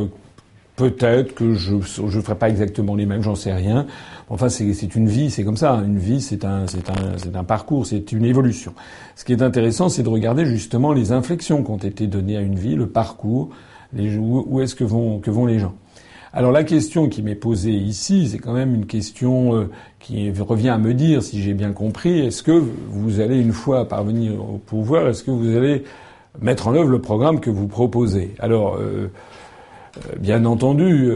[0.77, 3.87] Peut-être que je ne ferai pas exactement les mêmes, j'en sais rien.
[4.31, 5.83] Enfin, c'est une vie, c'est comme ça.
[5.85, 8.73] Une vie, c'est un, un, un parcours, c'est une évolution.
[9.17, 12.41] Ce qui est intéressant, c'est de regarder justement les inflexions qui ont été données à
[12.41, 13.51] une vie, le parcours,
[13.93, 15.75] les, où, où est-ce que vont, que vont les gens.
[16.33, 20.69] Alors la question qui m'est posée ici, c'est quand même une question euh, qui revient
[20.69, 24.59] à me dire, si j'ai bien compris, est-ce que vous allez, une fois parvenir au
[24.59, 25.83] pouvoir, est-ce que vous allez
[26.41, 28.35] mettre en œuvre le programme que vous proposez?
[28.39, 29.11] Alors, euh,
[29.97, 31.11] euh, bien entendu,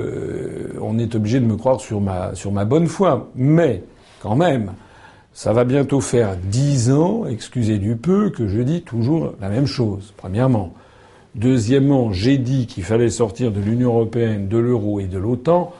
[0.81, 3.85] on est obligé de me croire sur ma, sur ma bonne foi, mais
[4.20, 4.72] quand même,
[5.37, 9.66] Ça va bientôt faire dix ans, excusez du peu, que je dis toujours la même
[9.66, 10.72] chose, premièrement.
[11.35, 15.73] Deuxièmement, j'ai dit qu'il fallait sortir de l'Union européenne, de l'euro et de l'OTAN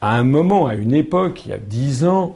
[0.00, 2.34] à un moment, à une époque, il y a dix ans,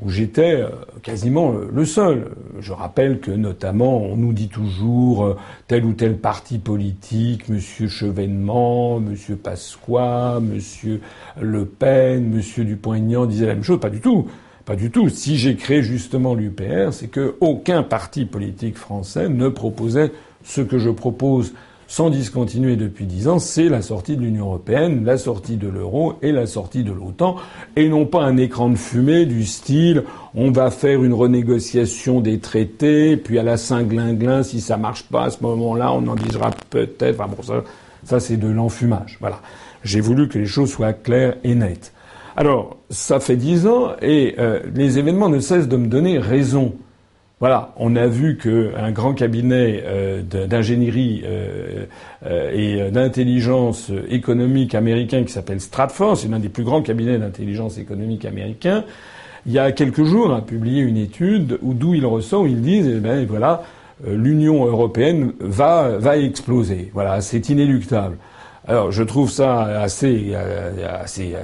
[0.00, 0.70] où j'étais euh,
[1.02, 2.30] quasiment le seul.
[2.58, 5.36] Je rappelle que notamment on nous dit toujours euh,
[5.68, 11.00] tel ou tel parti politique, Monsieur Chevènement, Monsieur Pasqua, Monsieur
[11.38, 13.80] Le Pen, Monsieur Dupont-Aignan disaient la même chose.
[13.80, 14.26] Pas du tout.
[14.64, 15.08] Pas du tout.
[15.10, 20.12] Si j'ai créé justement l'UPR, c'est que aucun parti politique français ne proposait
[20.42, 21.52] ce que je propose
[21.92, 26.14] sans discontinuer depuis dix ans, c'est la sortie de l'Union européenne, la sortie de l'euro
[26.22, 27.36] et la sortie de l'OTAN,
[27.76, 32.38] et non pas un écran de fumée du style on va faire une renégociation des
[32.38, 36.50] traités, puis à la Saint-Glinglin, si ça marche pas à ce moment-là, on en disera
[36.70, 37.20] peut-être.
[37.20, 37.62] Enfin bon, ça,
[38.04, 39.18] ça c'est de l'enfumage.
[39.20, 39.42] Voilà.
[39.84, 41.92] J'ai voulu que les choses soient claires et nettes.
[42.38, 46.72] Alors, ça fait dix ans et euh, les événements ne cessent de me donner raison.
[47.42, 51.86] Voilà, on a vu qu'un grand cabinet euh, d'ingénierie euh,
[52.24, 57.78] euh, et d'intelligence économique américain qui s'appelle Stratfor, c'est l'un des plus grands cabinets d'intelligence
[57.78, 58.84] économique américain,
[59.44, 62.62] il y a quelques jours a publié une étude où d'où il ressort, où ils
[62.62, 63.64] disent, eh ben voilà,
[64.06, 66.92] l'Union européenne va va exploser.
[66.94, 68.18] Voilà, c'est inéluctable.
[68.68, 70.32] Alors je trouve ça assez
[70.88, 71.34] assez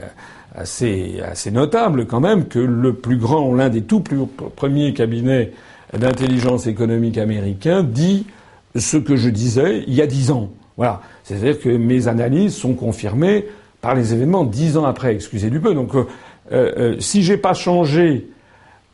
[0.55, 4.19] assez assez notable quand même que le plus grand, l'un des tout plus
[4.55, 5.51] premiers cabinets
[5.97, 8.27] d'intelligence économique américain dit
[8.77, 10.51] ce que je disais il y a dix ans.
[10.77, 11.01] Voilà.
[11.25, 13.47] C'est-à-dire que mes analyses sont confirmées
[13.81, 15.75] par les événements dix ans après, excusez du peu.
[15.75, 16.05] Donc, euh,
[16.53, 18.29] euh, si j'ai pas changé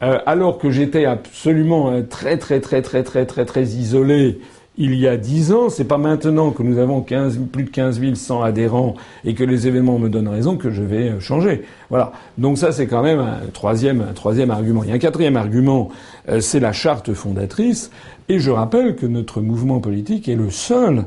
[0.02, 4.40] euh, alors que j'étais absolument très très très très très très très isolé
[4.76, 8.00] il y a dix ans, c'est pas maintenant que nous avons 15, plus de 15
[8.14, 11.62] 100 adhérents et que les événements me donnent raison que je vais euh, changer.
[11.90, 12.12] Voilà.
[12.38, 14.82] Donc ça, c'est quand même un troisième, un troisième argument.
[14.82, 15.90] Il y a un quatrième argument,
[16.28, 17.92] euh, c'est la charte fondatrice.
[18.28, 21.04] Et je rappelle que notre mouvement politique est le seul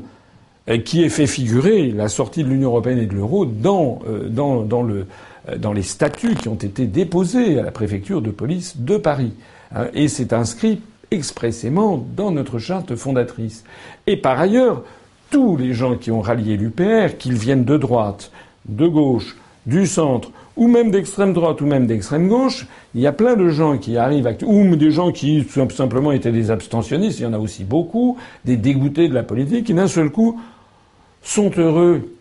[0.70, 4.00] euh, qui ait fait figurer la sortie de l'Union européenne et de l'euro dans,
[4.30, 9.32] dans les statuts qui ont été déposés à la préfecture de police de Paris.
[9.74, 13.64] Hein, et c'est inscrit expressément dans notre charte fondatrice.
[14.06, 14.84] Et par ailleurs,
[15.30, 18.30] tous les gens qui ont rallié l'UPR, qu'ils viennent de droite,
[18.66, 23.12] de gauche, du centre, ou même d'extrême droite, ou même d'extrême gauche, il y a
[23.12, 27.26] plein de gens qui arrivent, ou des gens qui simplement étaient des abstentionnistes, il y
[27.26, 30.40] en a aussi beaucoup, des dégoûtés de la politique, qui d'un seul coup
[31.22, 32.17] sont heureux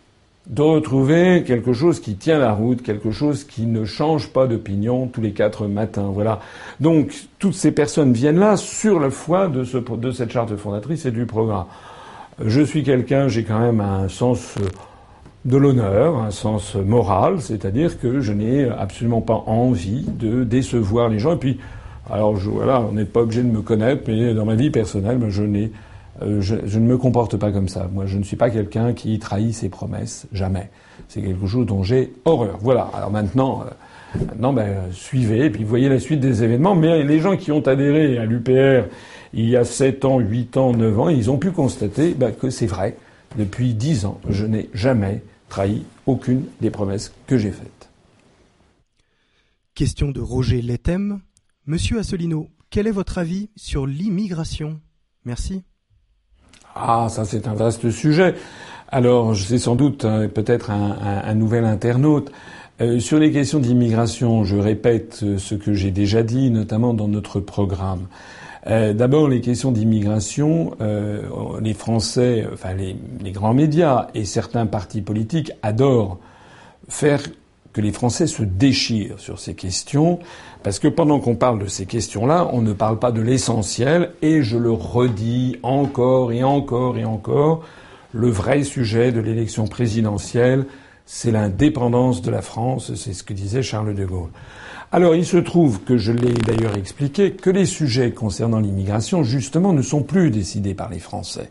[0.50, 5.08] de retrouver quelque chose qui tient la route, quelque chose qui ne change pas d'opinion
[5.08, 6.10] tous les quatre matins.
[6.14, 6.40] Voilà.
[6.80, 11.06] Donc toutes ces personnes viennent là sur la foi de, ce, de cette charte fondatrice
[11.06, 11.66] et du programme.
[12.44, 14.56] Je suis quelqu'un, j'ai quand même un sens
[15.44, 21.20] de l'honneur, un sens moral, c'est-à-dire que je n'ai absolument pas envie de décevoir les
[21.20, 21.34] gens.
[21.34, 21.60] Et puis,
[22.10, 25.20] alors je, voilà, on n'est pas obligé de me connaître, mais dans ma vie personnelle,
[25.30, 25.72] je n'ai
[26.22, 27.90] euh, je, ne me comporte pas comme ça.
[27.92, 30.70] Moi, je ne suis pas quelqu'un qui trahit ses promesses, jamais.
[31.08, 32.58] C'est quelque chose dont j'ai horreur.
[32.62, 32.90] Voilà.
[32.94, 36.76] Alors maintenant, euh, maintenant, ben, suivez et puis voyez la suite des événements.
[36.76, 38.88] Mais les gens qui ont adhéré à l'UPR
[39.34, 42.50] il y a 7 ans, 8 ans, 9 ans, ils ont pu constater ben, que
[42.50, 42.98] c'est vrai.
[43.38, 47.90] Depuis 10 ans, je n'ai jamais trahi aucune des promesses que j'ai faites.
[49.76, 51.22] Question de Roger Letem.
[51.66, 54.80] Monsieur Asselineau, quel est votre avis sur l'immigration?
[55.26, 55.64] Merci.
[56.80, 58.36] Ah, ça c'est un vaste sujet.
[58.90, 62.32] Alors, c'est sans doute hein, peut-être un, nouvel internaute.
[62.80, 67.08] Euh, sur les questions d'immigration, je répète euh, ce que j'ai déjà dit, notamment dans
[67.08, 68.08] notre programme.
[68.68, 70.72] Euh, d'abord, les questions d'immigration,
[71.62, 76.20] les Français, enfin les, grands médias et certains partis politiques adorent
[76.88, 77.22] faire
[77.74, 80.20] que les Français se déchirent sur ces questions,
[80.68, 84.44] parce que pendant qu'on parle de ces questions-là, on ne parle pas de l'essentiel, et
[84.44, 87.64] je le redis encore et encore et encore,
[88.12, 90.66] le vrai sujet de l'élection présidentielle,
[91.06, 94.28] c'est l'indépendance de la France, c'est ce que disait Charles de Gaulle.
[94.92, 99.72] Alors il se trouve que je l'ai d'ailleurs expliqué, que les sujets concernant l'immigration, justement,
[99.72, 101.50] ne sont plus décidés par les Français.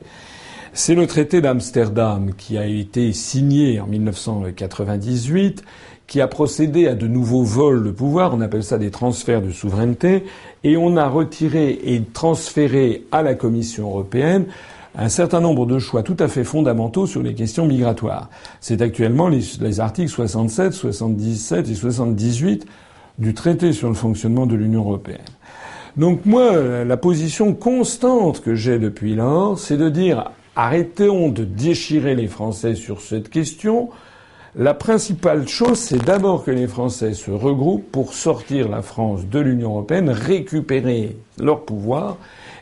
[0.74, 5.64] C'est le traité d'Amsterdam qui a été signé en 1998
[6.06, 9.50] qui a procédé à de nouveaux vols de pouvoir, on appelle ça des transferts de
[9.50, 10.24] souveraineté,
[10.64, 14.46] et on a retiré et transféré à la Commission européenne
[14.98, 18.30] un certain nombre de choix tout à fait fondamentaux sur les questions migratoires.
[18.60, 22.66] C'est actuellement les, articles 67, 77 et 78
[23.18, 25.18] du traité sur le fonctionnement de l'Union européenne.
[25.96, 32.14] Donc moi, la position constante que j'ai depuis lors, c'est de dire arrêtons de déchirer
[32.14, 33.90] les Français sur cette question,
[34.58, 39.38] La principale chose, c'est d'abord que les Français se regroupent pour sortir la France de
[39.38, 42.16] l'Union européenne, récupérer leur pouvoir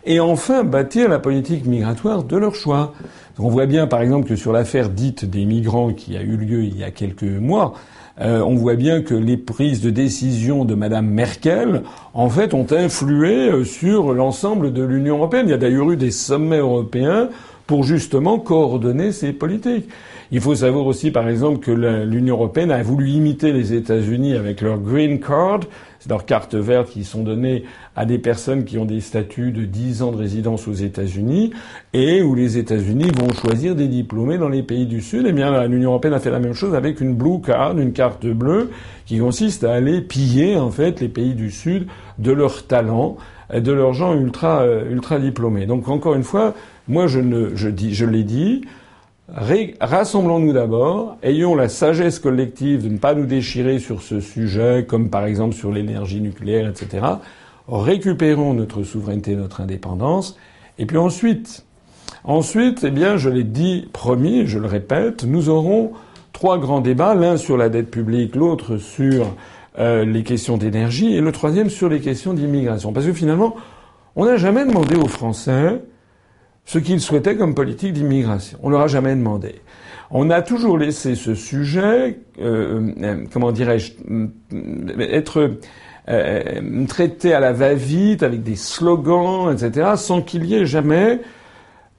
[0.05, 2.95] et enfin bâtir la politique migratoire de leur choix.
[3.39, 6.65] On voit bien, par exemple, que sur l'affaire dite des migrants qui a eu lieu
[6.65, 7.75] il y a quelques mois,
[8.21, 12.67] euh, on voit bien que les prises de décision de Madame Merkel, en fait, ont
[12.73, 15.47] influé euh, sur l'ensemble de l'Union européenne.
[15.47, 17.29] Il y a d'ailleurs eu des sommets européens
[17.69, 19.89] pour justement coordonner ces politiques.
[20.33, 24.61] Il faut savoir aussi, par exemple, que l'Union européenne a voulu imiter les États-Unis avec
[24.61, 25.61] leur green card,
[26.01, 27.65] c'est leurs cartes vertes qui sont données
[27.97, 31.53] à des personnes qui ont des statuts de 10 ans de résidence aux États-Unis
[31.93, 35.25] et où les États-Unis vont choisir des diplômés dans les pays du Sud.
[35.27, 38.27] Eh bien, l'Union européenne a fait la même chose avec une blue card, une carte
[38.27, 38.71] bleue,
[39.07, 41.87] qui consiste à aller piller en fait les pays du Sud
[42.19, 43.17] de leurs talents,
[43.55, 45.67] de leurs gens ultra euh, ultra diplômés.
[45.67, 46.55] Donc encore une fois,
[46.89, 48.63] moi je ne je dis je l'ai dit,
[49.29, 55.09] Rassemblons-nous d'abord, ayons la sagesse collective de ne pas nous déchirer sur ce sujet, comme
[55.09, 57.07] par exemple sur l'énergie nucléaire, etc.
[57.67, 60.37] Récupérons notre souveraineté, notre indépendance,
[60.79, 61.65] et puis ensuite,
[62.25, 65.93] ensuite, eh bien, je l'ai dit, promis, je le répète, nous aurons
[66.35, 69.35] trois grands débats, l'un sur la dette publique, l'autre sur
[69.79, 72.93] euh, les questions d'énergie, et le troisième sur les questions d'immigration.
[72.93, 73.57] Parce que finalement,
[74.17, 75.81] on n'a jamais demandé aux Français
[76.65, 78.59] ce qu'ils souhaitaient comme politique d'immigration.
[78.63, 79.57] On leur a jamais demandé.
[80.11, 84.29] On a toujours laissé ce sujet, euh, euh, comment dirais-je, euh,
[84.99, 85.59] être
[86.87, 91.21] traité à la va-vite avec des slogans, etc., sans qu'il y ait jamais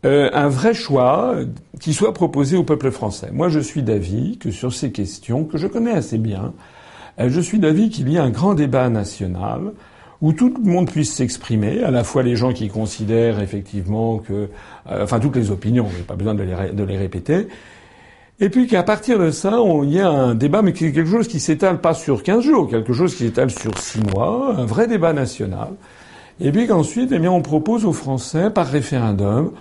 [0.03, 1.37] un vrai choix
[1.79, 3.29] qui soit proposé au peuple français.
[3.33, 6.53] Moi, je suis d'avis que sur ces questions, que je connais assez bien,
[7.17, 9.71] je suis d'avis qu'il y a un grand débat national
[10.25, 14.49] où tout le monde puisse s'exprimer, à la fois les gens qui considèrent effectivement que,
[14.89, 17.47] euh, enfin toutes les opinions, a pas besoin de les, de les répéter,
[18.39, 21.11] et puis qu'à partir de ça, il y a un débat, mais qui est quelque
[21.11, 24.65] chose qui s'étale pas sur 15 jours, quelque chose qui s'étale sur 6 mois, un
[24.65, 25.67] vrai débat national,
[26.41, 29.51] et puis qu'ensuite, eh bien, on propose aux Français, par référendum,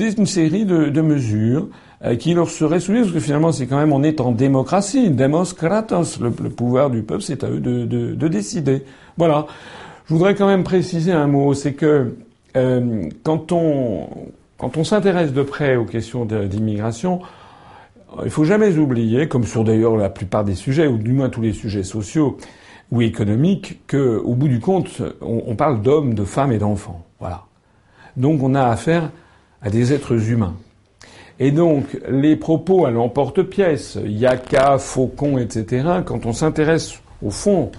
[0.00, 1.68] une série de, de mesures
[2.06, 5.10] euh, qui leur seraient soumises, parce que finalement, c'est quand même, on est en démocratie,
[5.10, 8.82] demos kratos, le, pouvoir du peuple, c'est à eux de, de, de décider.
[9.18, 9.46] Voilà.
[10.08, 12.14] Je voudrais quand même préciser un mot, c'est que
[12.56, 14.08] euh, quand on
[14.56, 17.20] quand on s'intéresse de près aux questions d'immigration,
[18.24, 21.42] il faut jamais oublier, comme sur d'ailleurs la plupart des sujets, ou du moins tous
[21.42, 22.38] les sujets sociaux
[22.90, 27.04] ou économiques, que au bout du compte, on, on parle d'hommes, de femmes et d'enfants.
[27.20, 27.42] Voilà.
[28.16, 29.10] Donc on a affaire
[29.60, 30.54] à des êtres humains.
[31.38, 36.00] Et donc les propos à l'emporte-pièce, yaka, faucon, etc.
[36.06, 37.72] Quand on s'intéresse au fond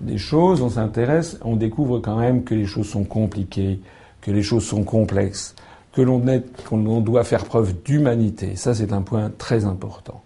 [0.00, 3.80] des choses, on s'intéresse, on découvre quand même que les choses sont compliquées,
[4.20, 5.54] que les choses sont complexes,
[5.92, 8.56] que l'on doit faire preuve d'humanité.
[8.56, 10.22] Ça, c'est un point très important.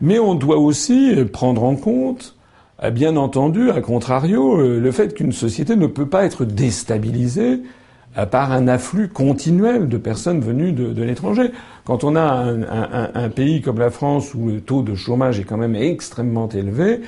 [0.00, 2.36] Mais on doit aussi prendre en compte,
[2.82, 7.62] euh, bien entendu, à contrario, euh, le fait qu'une société ne peut pas être déstabilisée
[8.18, 11.50] euh, par un afflux continuel de personnes venues de, l'étranger.
[11.84, 12.52] Quand on a
[13.14, 17.00] un, pays comme la France où le taux de chômage est quand même extrêmement élevé,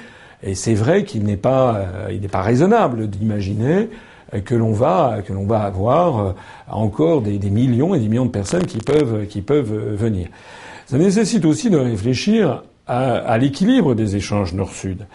[0.42, 3.88] et c'est vrai qu'il n'est pas, euh, il n'est pas raisonnable d'imaginer
[4.44, 6.32] que l'on va, que l'on va avoir euh,
[6.68, 10.28] encore des, millions et des millions de personnes qui peuvent, qui peuvent venir.
[10.86, 15.06] Ça nécessite aussi de réfléchir à, à l'équilibre des échanges nord-sud.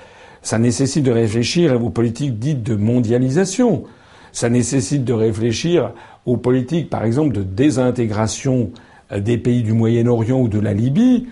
[0.41, 3.83] Ça nécessite de réfléchir aux politiques dites de mondialisation.
[4.31, 5.91] Ça nécessite de réfléchir
[6.25, 8.71] aux politiques, par exemple, de désintégration
[9.11, 11.27] euh, des pays du Moyen-Orient ou de la Libye,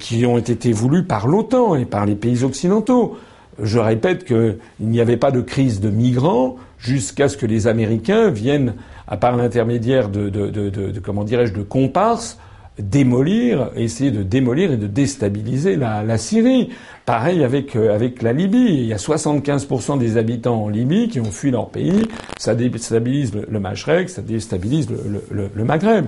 [0.00, 3.16] qui ont été voulus par l'OTAN et par les pays occidentaux.
[3.62, 8.30] Je répète qu'il n'y avait pas de crise de migrants jusqu'à ce que les Américains
[8.30, 8.74] viennent,
[9.08, 12.38] à part l'intermédiaire de, de, de, de, comment dirais-je, de comparses,
[12.78, 16.70] démolir, essayer de démolir et de déstabiliser la, la Syrie.
[17.06, 18.66] Pareil avec, euh, avec la Libye.
[18.68, 22.06] Il y a 75% des habitants en Libye qui ont fui leur pays.
[22.38, 26.06] Ça déstabilise le, le Machrek, ça déstabilise le, le, le Maghreb.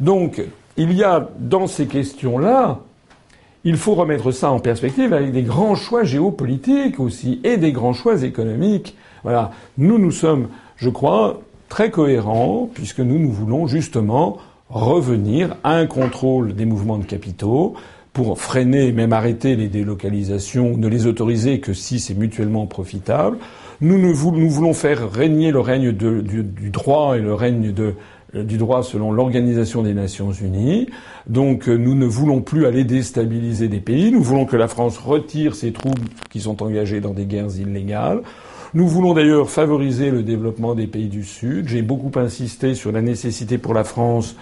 [0.00, 0.42] Donc,
[0.76, 2.80] il y a dans ces questions-là
[3.64, 7.94] il faut remettre ça en perspective avec des grands choix géopolitiques aussi et des grands
[7.94, 8.96] choix économiques.
[9.22, 9.52] Voilà.
[9.78, 14.36] Nous, nous sommes, je crois, très cohérents puisque nous, nous voulons justement
[14.68, 17.74] revenir à un contrôle des mouvements de capitaux
[18.12, 23.38] pour freiner, même arrêter les délocalisations, ne les autoriser que si c'est mutuellement profitable.
[23.80, 27.94] Nous, nous, voulons faire régner le règne du, droit et le règne de,
[28.42, 30.88] du droit selon l'Organisation des Nations Unies.
[31.26, 34.10] Donc euh, nous ne voulons plus aller déstabiliser des pays.
[34.10, 38.22] Nous voulons que la France retire ses troupes qui sont engagées dans des guerres illégales.
[38.74, 41.68] Nous voulons d'ailleurs favoriser le développement des pays du Sud.
[41.68, 44.34] J'ai beaucoup insisté sur la nécessité pour la France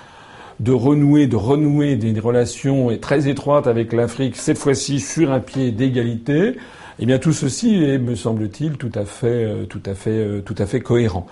[0.60, 5.72] de renouer, de renouer des relations très étroites avec l'Afrique, cette fois-ci sur un pied
[5.72, 6.56] d'égalité,
[6.98, 10.40] eh bien tout ceci est, me semble-t-il, tout à fait, euh, tout à fait, euh,
[10.40, 11.26] tout à fait cohérent.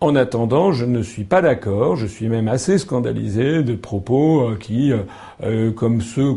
[0.00, 1.96] En attendant, je ne suis pas d'accord.
[1.96, 4.92] Je suis même assez scandalisé de propos euh, qui,
[5.74, 6.36] comme ceux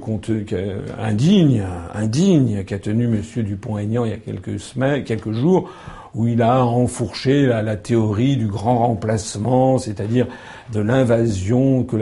[0.99, 3.43] indignes, indignes qu'a tenu M.
[3.43, 5.69] Dupont-Aignan il y a quelques semaines, quelques jours,
[6.13, 10.27] où il a enfourché la, théorie du grand remplacement, c'est-à-dire
[10.73, 11.97] de l'invasion, que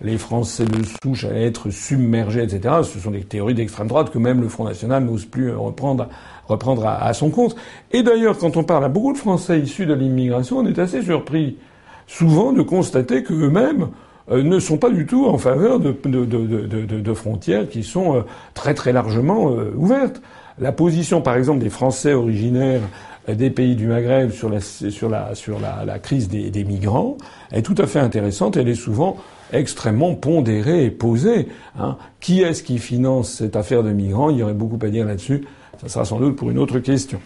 [0.00, 2.76] les Français de souche allaient être submergés, etc.
[2.82, 6.08] Ce sont des théories d'extrême droite que même le Front National n'ose plus reprendre,
[6.48, 7.56] reprendre à, son compte.
[7.92, 11.02] Et d'ailleurs, quand on parle à beaucoup de Français issus de l'immigration, on est assez
[11.02, 11.58] surpris
[12.06, 13.88] souvent de constater qu'eux-mêmes
[14.30, 18.16] euh, ne sont pas du tout en faveur de, de, de, de frontières qui sont
[18.16, 18.20] euh,
[18.54, 20.20] très très largement euh, ouvertes.
[20.58, 22.80] La position, par exemple, des Français originaires
[23.28, 27.16] des pays du Maghreb sur la, sur la, sur la, la crise des, des, migrants
[27.50, 28.56] est tout à fait intéressante.
[28.56, 29.16] Elle est souvent
[29.52, 31.48] extrêmement pondérée et posée.
[31.78, 31.96] Hein.
[32.20, 34.30] Qui est-ce qui finance cette affaire de migrants?
[34.30, 35.44] Il y aurait beaucoup à dire là-dessus.
[35.78, 37.20] Ça sera sans doute pour une autre question.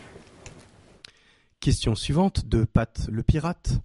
[1.60, 3.80] Question suivante de Pat le Pirate.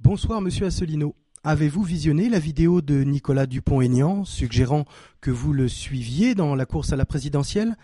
[0.00, 1.14] Bonsoir Monsieur Asselineau.
[1.42, 4.84] Avez-vous visionné la vidéo de Nicolas Dupont-Aignan suggérant
[5.22, 7.76] que vous le suiviez dans la course à la présidentielle?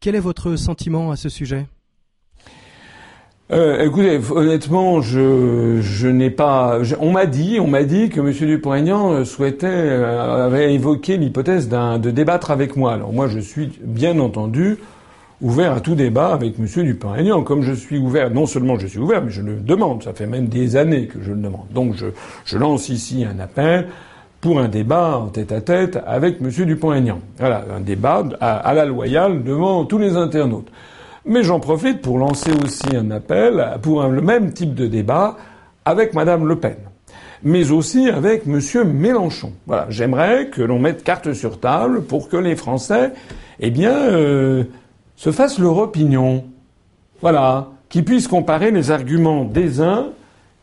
[0.00, 1.66] Quel est votre sentiment à ce sujet?
[3.50, 6.80] Euh, écoutez, honnêtement, je, je n'ai pas.
[7.00, 8.32] on m'a dit, on m'a dit que M.
[8.32, 12.92] Dupont-Aignan euh, souhaitait, euh, avait évoqué l'hypothèse d'un, de débattre avec moi.
[12.92, 14.78] Alors moi, je suis bien entendu
[15.40, 16.66] ouvert à tout débat avec M.
[16.66, 18.30] Dupont-Aignan, comme je suis ouvert.
[18.30, 20.02] Non seulement je suis ouvert, mais je le demande.
[20.02, 21.68] Ça fait même des années que je le demande.
[21.72, 22.06] Donc je,
[22.44, 23.86] je lance ici un appel
[24.40, 26.50] pour un débat en tête-à-tête avec M.
[26.50, 27.20] Dupont-Aignan.
[27.38, 30.68] Voilà, un débat à, la loyale devant tous les internautes.
[31.24, 35.36] Mais j'en profite pour lancer aussi un appel pour le même type de débat
[35.84, 36.76] avec Madame Le Pen,
[37.42, 39.52] mais aussi avec Monsieur Mélenchon.
[39.66, 43.12] Voilà, j'aimerais que l'on mette carte sur table pour que les Français,
[43.60, 44.64] eh bien, euh,
[45.18, 46.44] se fassent leur opinion.
[47.20, 50.10] Voilà, qu'ils puissent comparer les arguments des uns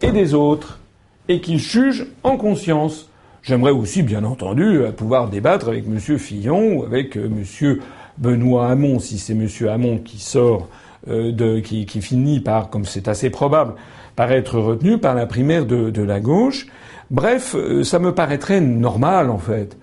[0.01, 0.79] et des autres
[1.27, 3.09] et qu'ils jugent en conscience.
[3.43, 7.81] J'aimerais aussi, bien entendu, pouvoir débattre avec Monsieur Fillon ou avec euh, Monsieur
[8.17, 10.69] Benoît Hamon, si c'est Monsieur Hamon qui sort
[11.09, 13.73] euh, de, qui, qui, finit par, comme c'est assez probable,
[14.15, 16.67] par être retenu par la primaire de, la gauche.
[17.11, 19.77] Bref, euh, ça me paraîtrait normal en fait.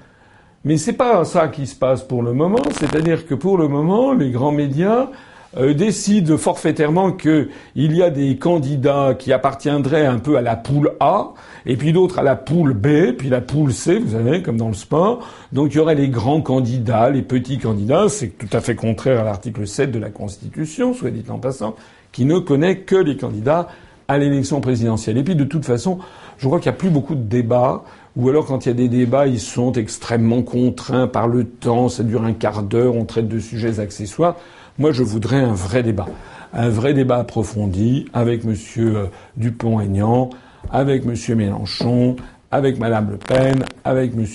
[0.64, 2.62] Mais c'est pas ça qui se passe pour le moment.
[2.78, 5.08] C'est-à-dire que pour le moment, les grands médias
[5.56, 10.92] euh, décide forfaitairement qu'il y a des candidats qui appartiendraient un peu à la poule
[11.00, 11.32] A,
[11.66, 14.68] et puis d'autres à la poule B, puis la poule C, vous savez, comme dans
[14.68, 15.28] le sport.
[15.52, 19.20] Donc il y aurait les grands candidats, les petits candidats, c'est tout à fait contraire
[19.20, 21.74] à l'article 7 de la Constitution, soit dit en passant,
[22.12, 23.68] qui ne connaît que les candidats
[24.08, 25.18] à l'élection présidentielle.
[25.18, 25.98] Et puis de toute façon,
[26.38, 27.84] je crois qu'il n'y a plus beaucoup de débats,
[28.16, 31.88] ou alors quand il y a des débats, ils sont extrêmement contraints par le temps,
[31.88, 34.36] ça dure un quart d'heure, on traite de sujets accessoires.
[34.78, 36.06] Moi, je voudrais un vrai débat,
[36.52, 38.54] un vrai débat approfondi avec M.
[38.78, 39.06] Euh,
[39.36, 40.30] Dupont-Aignan,
[40.70, 41.14] avec M.
[41.36, 42.16] Mélenchon,
[42.50, 44.26] avec Mme Le Pen, avec M.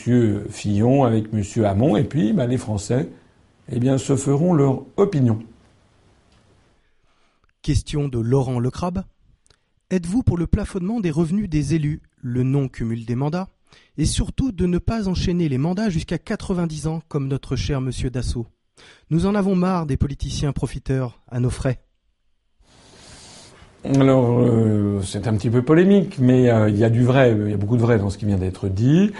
[0.49, 1.65] Fillon, avec M.
[1.65, 3.09] Hamon, et puis bah, les Français,
[3.71, 5.39] eh bien, se feront leur opinion.
[7.61, 9.03] Question de Laurent Lecrabe.
[9.89, 13.49] Êtes-vous pour le plafonnement des revenus des élus, le non-cumul des mandats,
[13.97, 18.09] et surtout de ne pas enchaîner les mandats jusqu'à 90 ans comme notre cher monsieur
[18.09, 18.47] Dassault
[19.09, 21.80] nous en avons marre des politiciens profiteurs à nos frais.
[23.86, 27.51] Alors, euh, c'est un petit peu polémique, mais euh, il y a du vrai, il
[27.51, 29.11] y a beaucoup de vrai dans ce qui vient d'être dit.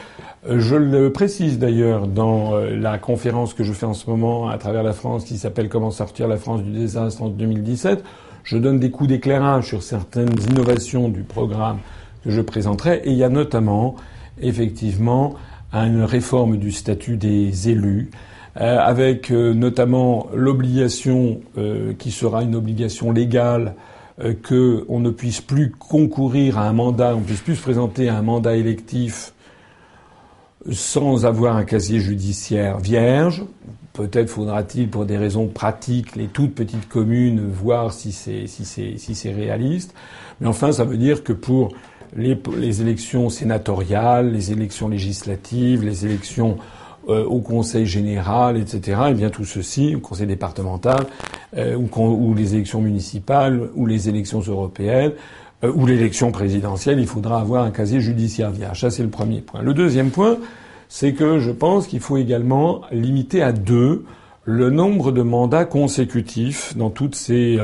[0.50, 4.58] Euh, je le précise d'ailleurs dans la conférence que je fais en ce moment à
[4.58, 8.04] travers la France qui s'appelle Comment sortir la France du désastre en 2017.
[8.44, 11.80] Je donne des coups d'éclairage sur certaines innovations du programme
[12.24, 13.96] que je présenterai et il y a notamment
[14.42, 15.36] effectivement
[15.74, 18.10] une réforme du statut des élus
[18.60, 23.76] euh, avec euh, notamment l'obligation euh, qui sera une obligation légale
[24.20, 28.18] qu'on ne puisse plus concourir à un mandat, on ne puisse plus se présenter à
[28.18, 29.32] un mandat électif
[30.72, 33.46] sans avoir un casier judiciaire vierge.
[33.94, 38.98] Peut-être faudra-t-il, pour des raisons pratiques, les toutes petites communes voir si c'est si c'est
[38.98, 39.94] si c'est réaliste.
[40.42, 41.74] Mais enfin, ça veut dire que pour
[42.16, 46.58] les, élections sénatoriales, les élections législatives, les élections
[47.10, 49.02] euh, au Conseil général, etc.
[49.10, 51.06] Et bien tout ceci, au Conseil départemental,
[51.56, 55.14] euh, ou, les élections municipales, ou les élections européennes,
[55.64, 58.82] euh, ou l'élection présidentielle, il faudra avoir un casier judiciaire vierge.
[58.82, 59.62] Ça, c'est le premier point.
[59.62, 60.38] Le deuxième point,
[60.90, 64.06] c'est que je pense qu'il faut également limiter à deux
[64.44, 67.60] le nombre de mandats consécutifs dans toutes ces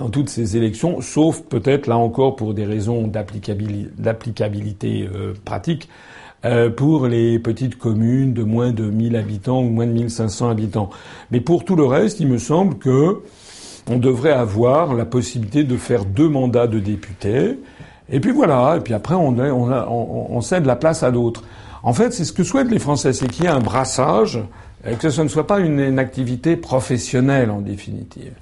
[0.00, 5.08] dans toutes ces élections, sauf peut-être là encore pour des raisons d'applicabilité
[5.44, 5.88] pratique,
[6.46, 10.88] euh, pour les petites communes de moins de 1000 habitants ou moins de 1500 habitants.
[11.30, 13.20] Mais pour tout le reste, il me semble que
[13.90, 17.58] on devrait avoir la possibilité de faire deux mandats de députés.
[18.10, 18.76] Et puis voilà.
[18.78, 21.42] Et puis après, on, on, on cède la place à d'autres.
[21.82, 24.40] En fait, c'est ce que souhaitent les Français, c'est qu'il y ait un brassage,
[24.98, 28.32] que ce ne soit pas une, activité professionnelle en définitive.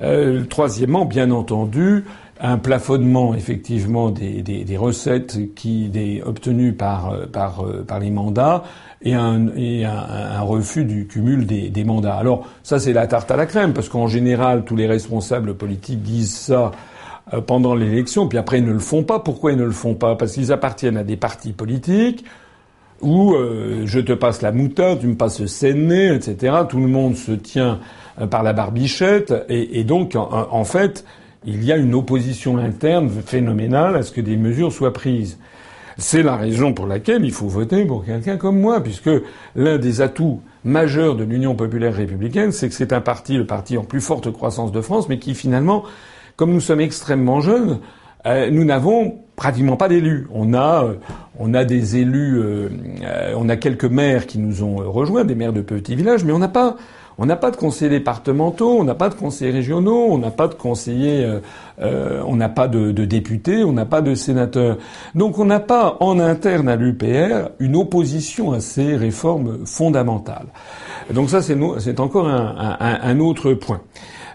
[0.00, 2.04] Euh, troisièmement, bien entendu,
[2.40, 8.00] un plafonnement effectivement des, des, des recettes qui des, obtenues par, euh, par, euh, par
[8.00, 8.64] les mandats
[9.02, 12.16] et un, et un, un refus du cumul des, des, mandats.
[12.16, 16.02] Alors ça c'est la tarte à la crème parce qu'en général tous les responsables politiques
[16.02, 16.72] disent ça
[17.32, 19.20] euh, pendant l'élection puis après ils ne le font pas.
[19.20, 20.16] Pourquoi ils ne le font pas?
[20.16, 22.24] Parce qu'ils appartiennent à des partis politiques
[23.00, 23.34] où
[23.84, 26.60] je te passe la moutarde, tu me passes le séné, etc.
[26.66, 27.80] Tout le monde se tient
[28.30, 31.04] par la barbichette et, donc en, fait
[31.44, 35.38] il y a une opposition interne phénoménale à ce que des mesures soient prises.
[35.98, 39.10] C'est la raison pour laquelle il faut voter pour quelqu'un comme moi, puisque
[39.54, 43.78] l'un des atouts majeurs de l'Union populaire républicaine, c'est que c'est un parti, le parti
[43.78, 45.84] en plus forte croissance de France, mais qui finalement,
[46.36, 47.78] comme nous sommes extrêmement jeunes,
[48.26, 50.26] euh, nous n'avons pratiquement pas d'élus.
[50.32, 50.94] On a, euh,
[51.38, 52.68] on a des élus, euh,
[53.36, 56.38] on a quelques maires qui nous ont rejoints, des maires de petits villages, mais on
[56.38, 56.76] n'a pas,
[57.18, 60.48] on n'a pas de conseillers départementaux, on n'a pas de conseillers régionaux, on n'a pas
[60.48, 61.40] de conseillers, euh,
[61.80, 64.78] euh, on n'a pas de, députés, on n'a pas de sénateurs.
[65.14, 70.46] Donc on n'a pas en interne à l'UPR une opposition à ces réformes fondamentales.
[71.12, 73.80] Donc ça c'est encore un, autre point.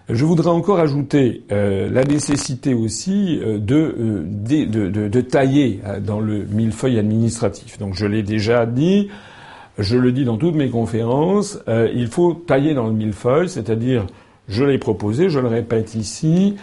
[0.08, 6.98] Je voudrais encore ajouter euh, la nécessité aussi de, de, de, tailler dans le millefeuille
[6.98, 7.78] administratif.
[7.78, 9.10] Donc je l'ai déjà dit,
[9.80, 14.06] je le dis dans toutes mes conférences, euh, il faut tailler dans le millefeuille, c'est-à-dire,
[14.48, 16.56] je l'ai proposé, je le répète ici,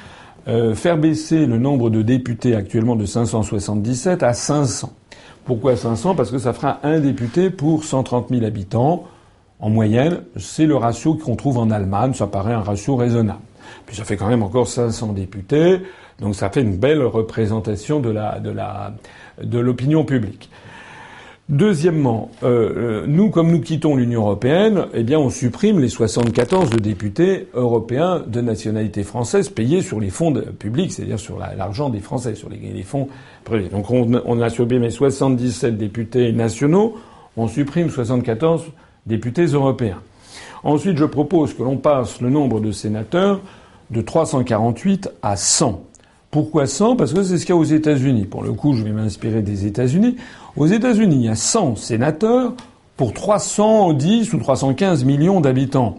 [0.48, 4.92] euh, faire baisser le nombre de députés actuellement de 577 à 500.
[5.44, 9.04] Pourquoi 500 Parce que ça fera un député pour 130 000 habitants.
[9.60, 13.40] En moyenne, c'est le ratio qu'on trouve en Allemagne, ça paraît un ratio raisonnable.
[13.86, 15.80] Puis ça fait quand même encore 500 députés,
[16.20, 20.50] donc ça fait une belle représentation de l'opinion publique.
[21.48, 26.70] Deuxièmement, euh, euh, nous, comme nous quittons l'Union européenne, eh bien, on supprime les 74
[26.70, 32.00] de députés européens de nationalité française payés sur les fonds publics, c'est-à-dire sur l'argent des
[32.00, 33.06] Français, sur les, fonds
[33.44, 33.68] privés.
[33.68, 36.96] Donc, on, on, a supprimé 77 députés nationaux,
[37.36, 38.64] on supprime 74
[39.06, 40.00] députés européens.
[40.64, 43.40] Ensuite, je propose que l'on passe le nombre de sénateurs
[43.92, 45.80] de 348 à 100.
[46.32, 48.24] Pourquoi 100 Parce que c'est ce qu'il y a aux États-Unis.
[48.24, 50.16] Pour le coup, je vais m'inspirer des États-Unis.
[50.56, 52.54] Aux États-Unis, il y a 100 sénateurs
[52.96, 55.98] pour 310 ou 315 millions d'habitants.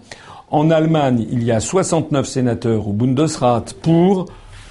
[0.49, 4.25] En Allemagne, il y a 69 sénateurs au Bundesrat pour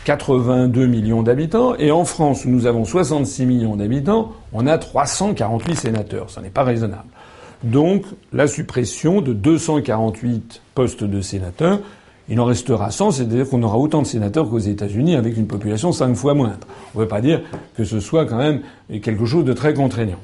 [0.05, 1.77] 82 millions d'habitants.
[1.77, 6.31] Et en France, où nous avons 66 millions d'habitants, on a 348 sénateurs.
[6.31, 7.09] Ce n'est pas raisonnable.
[7.63, 11.79] Donc, la suppression de 248 postes de sénateurs,
[12.29, 15.93] il en restera 100, c'est-à-dire qu'on aura autant de sénateurs qu'aux États-Unis avec une population
[15.93, 16.67] cinq fois moindre.
[16.95, 17.43] On ne veut pas dire
[17.77, 18.61] que ce soit quand même
[19.01, 20.19] quelque chose de très contraignant.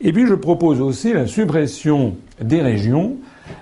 [0.00, 3.16] Et puis je propose aussi la suppression des régions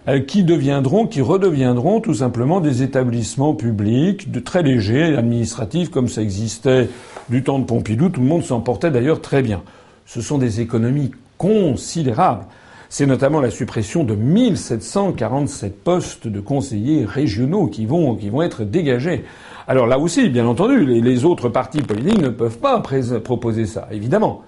[0.09, 6.09] euh, qui deviendront, qui redeviendront tout simplement des établissements publics de très légers, administratifs, comme
[6.09, 6.89] ça existait
[7.29, 8.09] du temps de Pompidou.
[8.09, 9.63] Tout le monde s'en portait d'ailleurs très bien.
[10.07, 12.45] Ce sont des économies considérables
[12.91, 18.65] c'est notamment la suppression de 1747 postes de conseillers régionaux qui vont, qui vont être
[18.65, 19.25] dégagés.
[19.69, 22.83] Alors là aussi, bien entendu, les, autres partis politiques ne peuvent pas
[23.23, 24.43] proposer ça, évidemment.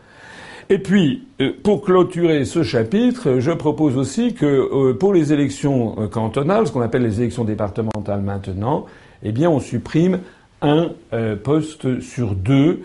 [0.70, 5.95] Et puis, euh, pour clôturer ce chapitre, je propose aussi que euh, pour les élections
[5.99, 8.86] euh, cantonales, ce qu'on appelle les élections départementales maintenant,
[9.22, 10.18] eh bien, on supprime
[10.62, 10.90] un
[11.43, 12.82] poste sur deux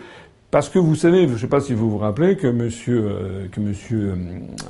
[0.50, 3.46] parce que vous savez, je ne sais pas si vous vous rappelez que Monsieur, euh,
[3.52, 4.14] que Monsieur,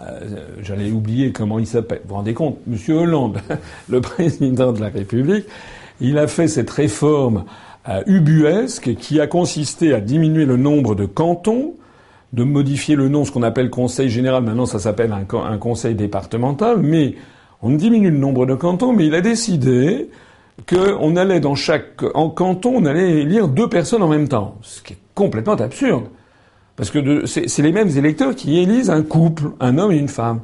[0.03, 2.01] euh, j'allais oublier comment il s'appelle.
[2.03, 3.39] Vous vous rendez compte, Monsieur Hollande,
[3.89, 5.47] le président de la République,
[6.01, 7.45] il a fait cette réforme
[7.89, 11.74] euh, ubuesque qui a consisté à diminuer le nombre de cantons,
[12.33, 14.43] de modifier le nom, ce qu'on appelle Conseil général.
[14.43, 17.14] Maintenant, ça s'appelle un, Conseil départemental, mais
[17.62, 20.11] on diminue le nombre de cantons, mais il a décidé
[20.68, 24.83] qu'on allait dans chaque en canton, on allait élire deux personnes en même temps, ce
[24.83, 26.04] qui complètement absurde.
[26.76, 30.40] Parce que c'est les mêmes électeurs qui élisent un couple, un homme et une femme.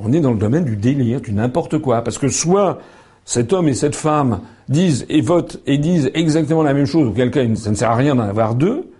[0.00, 2.02] On est dans le domaine du délire, du n'importe quoi.
[2.02, 2.80] Parce que soit
[3.24, 7.30] cet homme et cette femme disent et votent et disent exactement la même chose, auquel
[7.30, 8.90] cas ça ne sert à rien d'en avoir deux,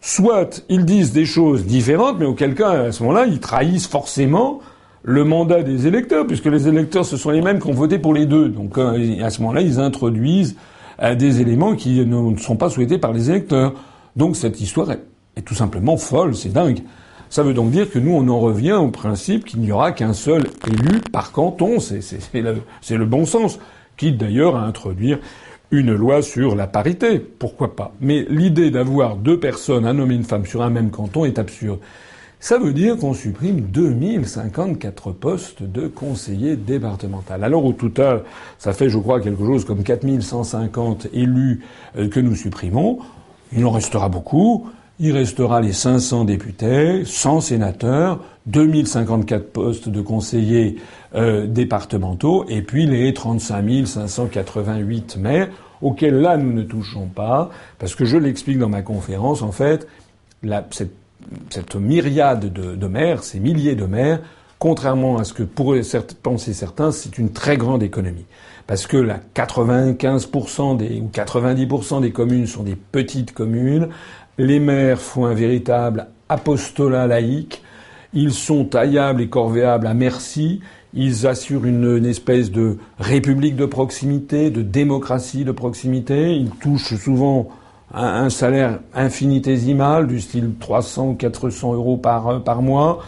[0.00, 4.60] soit ils disent des choses différentes, mais auquel cas, à ce moment-là, ils trahissent forcément
[5.02, 8.14] le mandat des électeurs, puisque les électeurs, ce sont les mêmes qui ont voté pour
[8.14, 8.48] les deux.
[8.48, 10.56] Donc euh, à ce moment-là, ils introduisent
[11.02, 13.74] euh, des éléments qui ne sont pas souhaités par les électeurs.
[14.16, 16.80] Donc cette histoire est, tout simplement folle, c'est dingue.
[17.28, 20.12] Ça veut donc dire que nous, on en revient au principe qu'il n'y aura qu'un
[20.12, 21.78] seul élu par canton.
[21.78, 22.02] C'est
[22.42, 23.58] le, bon sens.
[23.96, 25.20] Quitte d'ailleurs à introduire
[25.70, 27.20] une loi sur la parité.
[27.20, 27.94] Pourquoi pas?
[28.00, 31.38] Mais l'idée d'avoir deux personnes, un homme et une femme, sur un même canton est
[31.38, 31.78] absurde.
[32.42, 37.34] Ça veut dire qu'on supprime 2054 postes de conseillers départementaux.
[37.34, 38.24] Alors au total,
[38.58, 41.60] ça fait je crois quelque chose comme 4150 élus
[41.98, 43.00] euh, que nous supprimons.
[43.52, 44.68] Il en restera beaucoup.
[44.98, 50.76] Il restera les 500 députés, 100 sénateurs, 2054 postes de conseillers
[51.14, 55.48] euh, départementaux et puis les 35 588 maires
[55.80, 59.88] auxquels là nous ne touchons pas parce que je l'explique dans ma conférence en fait
[60.70, 60.92] cette
[61.50, 64.20] cette myriade de, maires, ces milliers de maires,
[64.60, 65.80] contrairement à ce que pourraient
[66.22, 68.26] penser certains, c'est une très grande économie.
[68.68, 73.88] Parce que la 95% des, ou 90% des communes sont des petites communes.
[74.38, 77.62] Les maires font un véritable apostolat laïque.
[78.12, 80.60] Ils sont taillables et corvéables à merci.
[80.92, 86.36] Ils assurent une, espèce de république de proximité, de démocratie de proximité.
[86.36, 87.48] Ils touchent souvent
[87.94, 93.00] un, salaire infinitésimal du style 300 ou 400 euros par, par mois.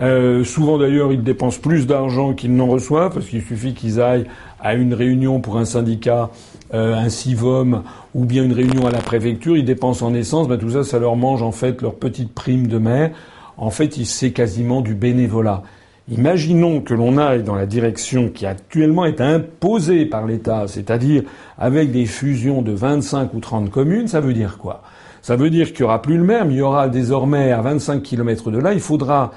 [0.00, 4.26] Euh, souvent d'ailleurs, ils dépensent plus d'argent qu'ils n'en reçoivent parce qu'il suffit qu'ils aillent
[4.60, 6.30] à une réunion pour un syndicat,
[6.72, 7.82] euh, un CIVOM
[8.14, 10.98] ou bien une réunion à la préfecture, ils dépensent en essence, ben tout ça, ça
[10.98, 13.10] leur mange en fait leur petite prime de mer.
[13.56, 15.62] En fait, c'est quasiment du bénévolat.
[16.10, 21.22] Imaginons que l'on aille dans la direction qui actuellement est imposée par l'État, c'est-à-dire
[21.56, 24.82] avec des fusions de 25 ou 30 communes, ça veut dire quoi?
[25.22, 27.62] Ça veut dire qu'il n'y aura plus le maire, mais il y aura désormais à
[27.62, 29.32] 25 km de là, il faudra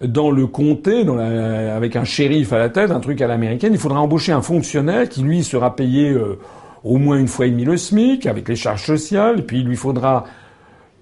[0.00, 3.78] dans le comté, dans avec un shérif à la tête, un truc à l'américaine, il
[3.78, 6.38] faudra embaucher un fonctionnaire qui lui sera payé euh,
[6.84, 9.76] au moins une fois et demie le SMIC avec les charges sociales, puis il lui
[9.76, 10.24] faudra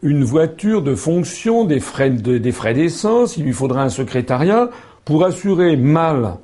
[0.02, 4.70] une voiture de fonction, des frais des frais d'essence, il lui faudra un secrétariat
[5.04, 6.36] pour assurer mal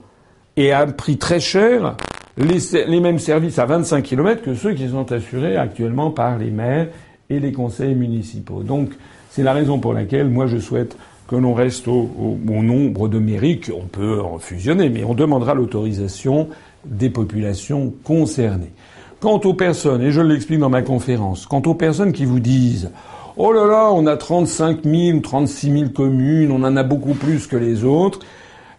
[0.57, 1.97] et à un prix très cher
[2.37, 6.89] les, mêmes services à 25 km que ceux qui sont assurés actuellement par les maires
[7.31, 8.63] et les conseils municipaux.
[8.63, 8.91] Donc
[9.31, 10.97] c'est la raison pour laquelle moi je souhaite
[11.35, 12.09] que l'on reste au,
[12.47, 16.49] nombre de mairies, On peut en fusionner, mais on demandera l'autorisation
[16.85, 18.73] des populations concernées.
[19.21, 22.91] Quant aux personnes, et je l'explique dans ma conférence, quant aux personnes qui vous disent
[23.37, 27.15] Oh là là, on a 35 000 ou 36 000 communes, on en a beaucoup
[27.15, 28.21] plus que les autres,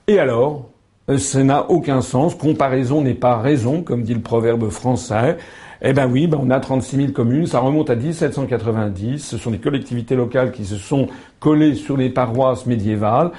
[0.07, 0.69] et alors,
[1.09, 2.35] euh, ça n'a aucun sens.
[2.35, 5.37] Comparaison n'est pas raison, comme dit le proverbe français.
[5.81, 9.19] Eh ben oui, ben on a 36 000 communes, ça remonte à 1790.
[9.19, 11.07] Ce sont des collectivités locales qui se sont
[11.39, 13.31] collées sur les paroisses médiévales.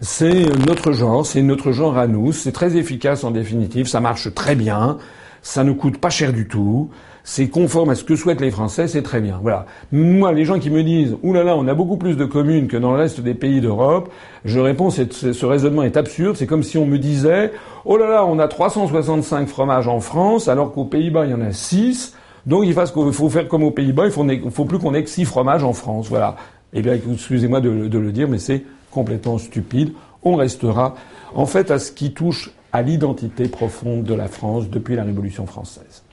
[0.00, 2.32] C'est notre genre, c'est notre genre à nous.
[2.32, 4.98] C'est très efficace en définitive, ça marche très bien,
[5.42, 6.90] ça ne coûte pas cher du tout
[7.30, 9.38] c'est conforme à ce que souhaitent les Français, c'est très bien.
[9.42, 9.66] Voilà.
[9.92, 12.68] Moi, les gens qui me disent «Ouh là là, on a beaucoup plus de communes
[12.68, 14.10] que dans le reste des pays d'Europe»,
[14.46, 16.36] je réponds ce raisonnement est absurde.
[16.36, 17.52] C'est comme si on me disait
[17.84, 21.42] «Oh là là, on a 365 fromages en France, alors qu'aux Pays-Bas, il y en
[21.42, 22.16] a 6.
[22.46, 25.26] Donc il faut faire comme aux Pays-Bas, il faut, faut plus qu'on ait que 6
[25.26, 26.34] fromages en France.» Voilà.
[26.72, 29.92] Eh bien, excusez-moi de, de le dire, mais c'est complètement stupide.
[30.22, 30.94] On restera,
[31.34, 35.44] en fait, à ce qui touche à l'identité profonde de la France depuis la Révolution
[35.44, 36.04] française.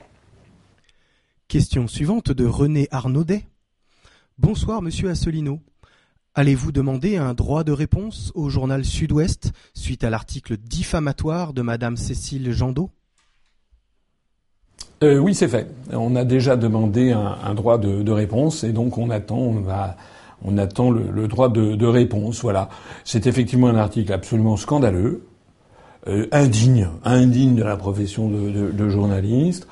[1.47, 3.43] Question suivante de René Arnaudet.
[4.39, 5.59] Bonsoir, monsieur Asselineau.
[6.33, 11.97] Allez-vous demander un droit de réponse au journal Sud-Ouest suite à l'article diffamatoire de madame
[11.97, 12.89] Cécile Jandot?
[15.03, 15.69] Euh, Oui, c'est fait.
[15.93, 19.53] On a déjà demandé un, droit de, réponse et donc on attend,
[20.41, 22.41] le, droit de, réponse.
[22.41, 22.69] Voilà.
[23.03, 25.27] C'est effectivement un article absolument scandaleux,
[26.07, 29.67] euh, indigne, indigne de la profession de journaliste.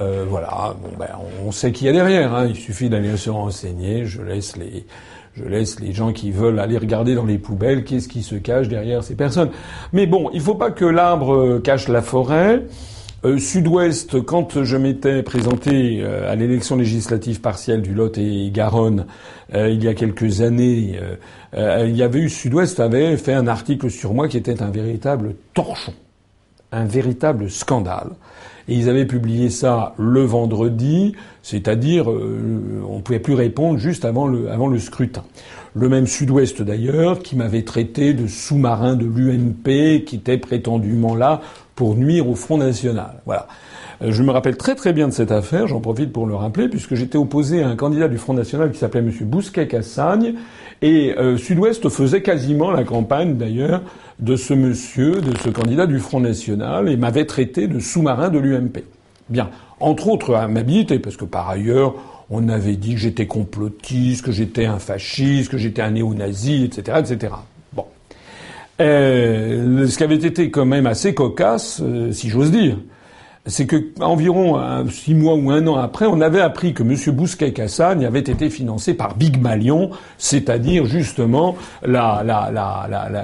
[0.00, 1.10] Euh, voilà, bon, ben,
[1.44, 2.34] on sait qu'il y a derrière.
[2.34, 2.46] Hein.
[2.48, 4.06] Il suffit d'aller se renseigner.
[4.06, 4.86] Je laisse les,
[5.34, 8.68] je laisse les gens qui veulent aller regarder dans les poubelles qu'est-ce qui se cache
[8.68, 9.50] derrière ces personnes.
[9.92, 12.62] Mais bon, il faut pas que l'arbre euh, cache la forêt.
[13.24, 19.06] Euh, Sud-Ouest, quand je m'étais présenté euh, à l'élection législative partielle du Lot et Garonne
[19.54, 20.98] il y a quelques années,
[21.54, 25.34] il y avait eu Sud-Ouest avait fait un article sur moi qui était un véritable
[25.52, 25.92] torchon,
[26.72, 28.12] un véritable scandale.
[28.72, 34.06] Et ils avaient publié ça le vendredi, c'est-à-dire euh, on ne pouvait plus répondre juste
[34.06, 35.24] avant le, avant le scrutin.
[35.74, 41.42] Le même Sud-Ouest d'ailleurs, qui m'avait traité de sous-marin de l'UMP, qui était prétendument là
[41.74, 43.20] pour nuire au Front National.
[43.26, 43.46] Voilà.
[44.02, 46.68] Euh, je me rappelle très très bien de cette affaire, j'en profite pour le rappeler,
[46.68, 49.12] puisque j'étais opposé à un candidat du Front National qui s'appelait M.
[49.22, 50.34] Bousquet-Cassagne,
[50.80, 53.82] et euh, Sud-Ouest faisait quasiment la campagne d'ailleurs
[54.18, 58.38] de ce monsieur, de ce candidat du Front National, et m'avait traité de sous-marin de
[58.38, 58.84] l'UMP.
[59.28, 59.50] Bien,
[59.80, 61.94] entre autres à m'habiliter, parce que par ailleurs,
[62.34, 66.98] On avait dit que j'étais complotiste, que j'étais un fasciste, que j'étais un néo-nazi, etc.,
[67.00, 67.34] etc.
[67.74, 67.84] Bon.
[68.80, 71.82] Euh, ce qui avait été quand même assez cocasse,
[72.12, 72.78] si j'ose dire,
[73.46, 76.96] c'est que environ six mois ou un an après, on avait appris que M.
[77.14, 81.56] Bousquet Kassagne avait été financé par Big Malion, c'est-à-dire justement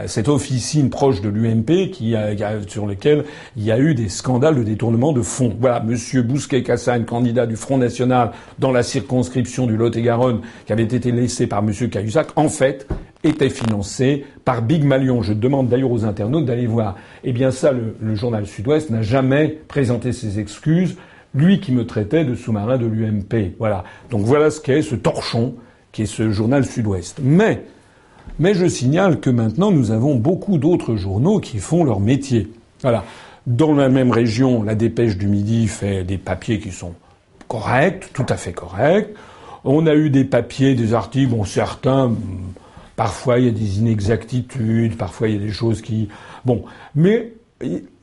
[0.06, 2.16] cette officine proche de l'UMP qui
[2.66, 3.24] sur lequel
[3.56, 5.54] il y a eu des scandales de détournement de fonds.
[5.60, 6.22] Voilà, M.
[6.22, 11.46] Bousquet Kassagne, candidat du Front National dans la circonscription du Lot-et-Garonne, qui avait été laissé
[11.46, 11.72] par M.
[11.88, 12.88] Cahuzac, en fait,
[13.24, 15.22] était financé par Big Malion.
[15.22, 16.96] Je demande d'ailleurs aux internautes d'aller voir.
[17.24, 20.96] Eh bien ça, le, journal Sud-Ouest n'a jamais présenté ses excuses.
[21.34, 23.54] Lui qui me traitait de sous-marin de l'UMP.
[23.58, 23.84] Voilà.
[24.10, 25.54] Donc voilà ce qu'est ce torchon
[25.92, 27.20] qui est ce journal Sud-Ouest.
[27.22, 27.64] Mais,
[28.38, 32.48] mais je signale que maintenant nous avons beaucoup d'autres journaux qui font leur métier.
[32.82, 33.04] Voilà.
[33.46, 36.94] Dans la même région, la Dépêche du Midi fait des papiers qui sont
[37.48, 39.08] corrects, tout à fait corrects.
[39.64, 42.12] On a eu des papiers, des articles, bon certains
[42.98, 46.08] Parfois, il y a des inexactitudes, parfois, il y a des choses qui...
[46.44, 46.64] Bon,
[46.96, 47.32] mais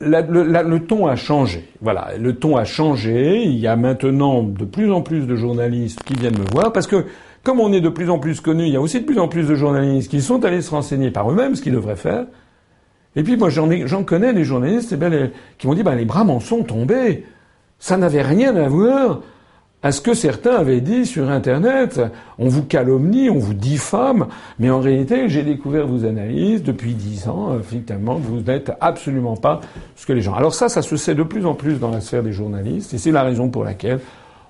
[0.00, 1.68] le, ton a changé.
[1.82, 3.42] Voilà, le ton a changé.
[3.44, 6.86] Il y a maintenant de plus en plus de journalistes qui viennent me voir parce
[6.86, 7.04] que
[7.42, 9.28] comme on est de plus en plus connus, il y a aussi de plus en
[9.28, 12.24] plus de journalistes qui sont allés se renseigner par eux-mêmes ce qu'ils devraient faire.
[13.16, 15.28] Et puis moi j'en, j'en connais des journalistes eh bien,
[15.58, 17.26] qui m'ont dit ben, les bras m'en sont tombés.
[17.78, 19.20] Ça n'avait rien à voir
[19.82, 22.00] à ce que certains avaient dit sur Internet.
[22.38, 24.26] On vous calomnie, on vous diffame,
[24.58, 29.60] mais en réalité, j'ai découvert vos analyses depuis dix ans, effectivement, vous n'êtes absolument pas
[29.94, 30.34] ce que les gens.
[30.34, 32.98] Alors ça, ça se sait de plus en plus dans la sphère des journalistes, et
[32.98, 34.00] c'est la raison pour laquelle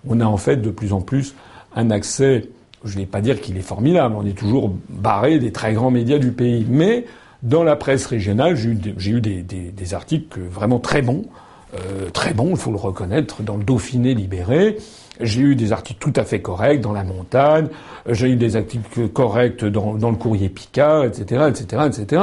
[0.08, 1.34] on a en fait de plus en plus
[1.74, 2.48] un accès,
[2.84, 5.90] je ne vais pas dire qu'il est formidable, on est toujours barré des très grands
[5.90, 7.04] médias du pays, mais
[7.42, 11.26] dans la presse régionale, j'ai eu, des, des, articles vraiment très bons,
[11.74, 14.78] euh, très bons, il faut le reconnaître, dans le Dauphiné libéré,
[15.20, 17.68] j'ai eu des articles tout à fait corrects dans La Montagne,
[18.08, 22.22] j'ai eu des articles corrects dans, dans, le Courrier Picard, etc., etc., etc.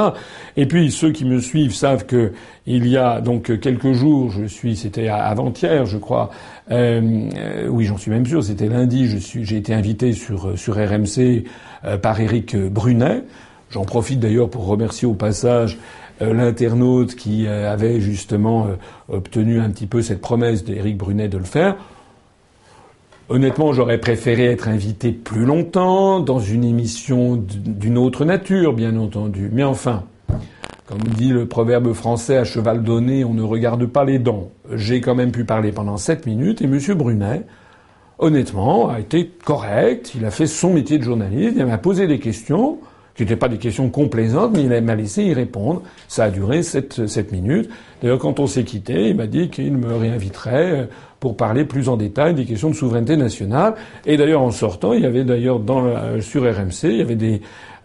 [0.56, 2.32] Et puis ceux qui me suivent savent que
[2.66, 6.30] il y a donc quelques jours, je suis, c'était avant-hier, je crois,
[6.70, 10.58] euh, euh, oui, j'en suis même sûr, c'était lundi, je suis, j'ai été invité sur
[10.58, 11.44] sur RMC
[11.84, 13.24] euh, par Éric Brunet.
[13.70, 15.78] J'en profite d'ailleurs pour remercier au passage
[16.20, 18.68] l'internaute qui avait justement
[19.08, 21.74] obtenu un petit peu cette promesse d'Éric Brunet de le faire.
[23.30, 29.48] Honnêtement, j'aurais préféré être invité plus longtemps, dans une émission d'une autre nature, bien entendu.
[29.50, 30.04] Mais enfin,
[30.86, 34.50] comme dit le proverbe français à cheval donné, on ne regarde pas les dents.
[34.74, 36.78] J'ai quand même pu parler pendant sept minutes et M.
[36.94, 37.46] Brunet,
[38.18, 40.12] honnêtement, a été correct.
[40.14, 41.54] Il a fait son métier de journaliste.
[41.56, 42.78] Il m'a posé des questions
[43.14, 45.82] qui n'étaient pas des questions complaisantes, mais il m'a laissé y répondre.
[46.08, 47.70] Ça a duré sept, minutes.
[48.02, 50.86] D'ailleurs, quand on s'est quitté, il m'a dit qu'il me réinviterait euh,
[51.24, 53.76] pour parler plus en détail des questions de souveraineté nationale.
[54.04, 57.40] Et d'ailleurs, en sortant, il y avait d'ailleurs dans sur RMC, il y avait des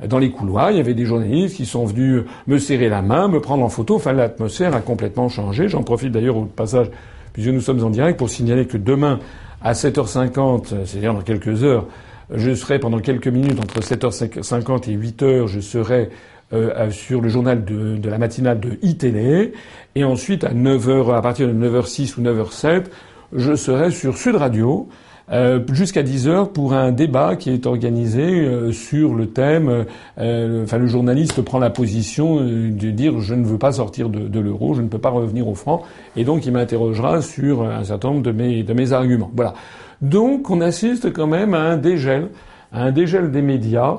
[0.05, 3.29] dans les couloirs, il y avait des journalistes qui sont venus me serrer la main,
[3.29, 3.95] me prendre en photo.
[3.95, 5.69] Enfin, l'atmosphère a complètement changé.
[5.69, 6.87] J'en profite d'ailleurs au passage,
[7.31, 9.19] puisque nous sommes en direct, pour signaler que demain
[9.61, 11.87] à 7h50, c'est-à-dire dans quelques heures,
[12.33, 16.09] je serai pendant quelques minutes, entre 7h50 et 8h, je serai
[16.51, 19.53] euh, sur le journal de, de, la matinale de iTélé.
[19.95, 22.85] Et ensuite, à 9h, à partir de 9h06 ou 9h07,
[23.33, 24.87] je serai sur Sud Radio.
[25.31, 29.85] Euh, jusqu'à 10 heures pour un débat qui est organisé euh, sur le thème.
[30.17, 34.27] Euh, enfin, le journaliste prend la position de dire je ne veux pas sortir de,
[34.27, 35.83] de l'euro, je ne peux pas revenir au franc,
[36.15, 39.29] et donc il m'interrogera sur un certain nombre de mes, de mes arguments.
[39.35, 39.53] Voilà.
[40.01, 42.29] Donc on assiste quand même à un dégel,
[42.73, 43.97] à un dégel des médias.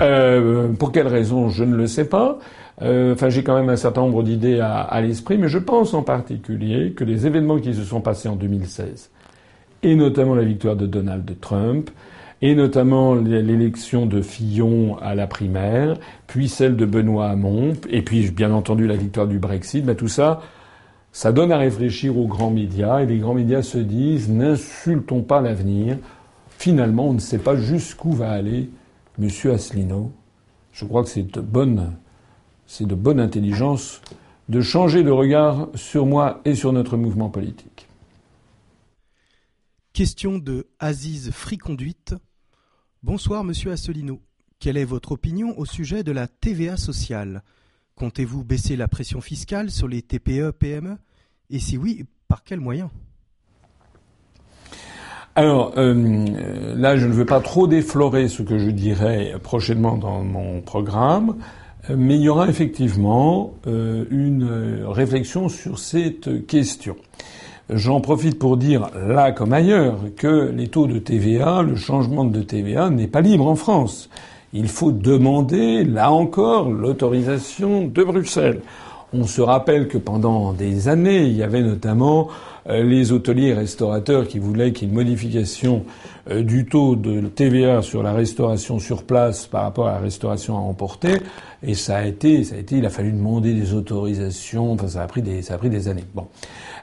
[0.00, 2.38] Euh, pour quelle raison, je ne le sais pas.
[2.82, 6.02] Euh, enfin, j'ai quand même un certain nombre d'idées à, l'esprit, mais je pense en
[6.02, 9.10] particulier que les événements qui se sont passés en 2016,
[9.82, 11.90] et notamment la victoire de Donald Trump,
[12.42, 18.30] et notamment l'élection de Fillon à la primaire, puis celle de Benoît Hamon, et puis
[18.30, 20.40] bien entendu la victoire du Brexit, ben tout ça,
[21.12, 25.42] ça donne à réfléchir aux grands médias, et les grands médias se disent n'insultons pas
[25.42, 25.98] l'avenir.
[26.48, 28.70] Finalement, on ne sait pas jusqu'où va aller
[29.20, 29.28] M.
[29.52, 30.12] Asselineau.
[30.72, 31.92] Je crois que c'est de bonne,
[32.70, 34.00] c'est de bonne intelligence
[34.48, 37.88] de changer de regard sur moi et sur notre mouvement politique.
[39.92, 42.14] Question de Aziz Friconduite.
[43.02, 44.20] Bonsoir, monsieur Asselineau.
[44.60, 47.42] Quelle est votre opinion au sujet de la TVA sociale?
[47.96, 50.96] Comptez-vous baisser la pression fiscale sur les TPE, PME
[51.50, 52.90] Et si oui, par quels moyens?
[55.34, 60.22] Alors euh, là, je ne veux pas trop déflorer ce que je dirai prochainement dans
[60.22, 61.36] mon programme,
[61.88, 66.96] mais il y aura effectivement euh, une réflexion sur cette question.
[67.72, 72.42] J'en profite pour dire, là comme ailleurs, que les taux de TVA, le changement de
[72.42, 74.10] TVA n'est pas libre en France.
[74.52, 78.60] Il faut demander, là encore, l'autorisation de Bruxelles.
[79.12, 83.54] On se rappelle que pendant des années, il y avait notamment euh, les hôteliers et
[83.54, 85.84] restaurateurs qui voulaient qu'il y ait une modification
[86.30, 90.56] euh, du taux de TVA sur la restauration sur place par rapport à la restauration
[90.56, 91.14] à emporter.
[91.62, 94.72] Et ça a été, ça a été, il a fallu demander des autorisations.
[94.72, 96.04] Enfin, ça a pris des, ça a pris des années.
[96.14, 96.26] Bon.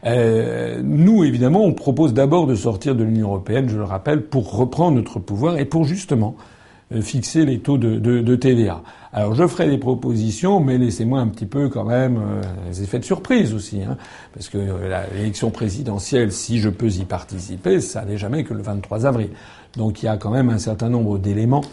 [0.06, 4.56] Euh, nous, évidemment, on propose d'abord de sortir de l'Union européenne, je le rappelle, pour
[4.56, 6.57] reprendre notre pouvoir et pour justement euh,
[7.02, 8.82] fixer les taux de, de, de, TVA.
[9.12, 13.00] Alors je ferai des propositions, mais laissez-moi un petit peu quand même euh, les effets
[13.00, 13.98] de surprise aussi, hein,
[14.34, 18.62] parce que euh, l'élection présidentielle, si je peux y participer, ça n'est jamais que le
[18.62, 19.30] 23 avril.
[19.76, 21.64] Donc il y a quand même un certain nombre d'éléments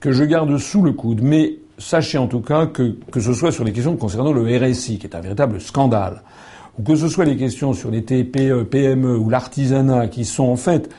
[0.00, 1.20] que je garde sous le coude.
[1.22, 4.98] Mais sachez en tout cas que que ce soit sur les questions concernant le RSI,
[4.98, 6.22] qui est un véritable scandale,
[6.78, 10.56] ou que ce soit les questions sur les TPE, PME ou l'artisanat, qui sont en
[10.56, 10.90] fait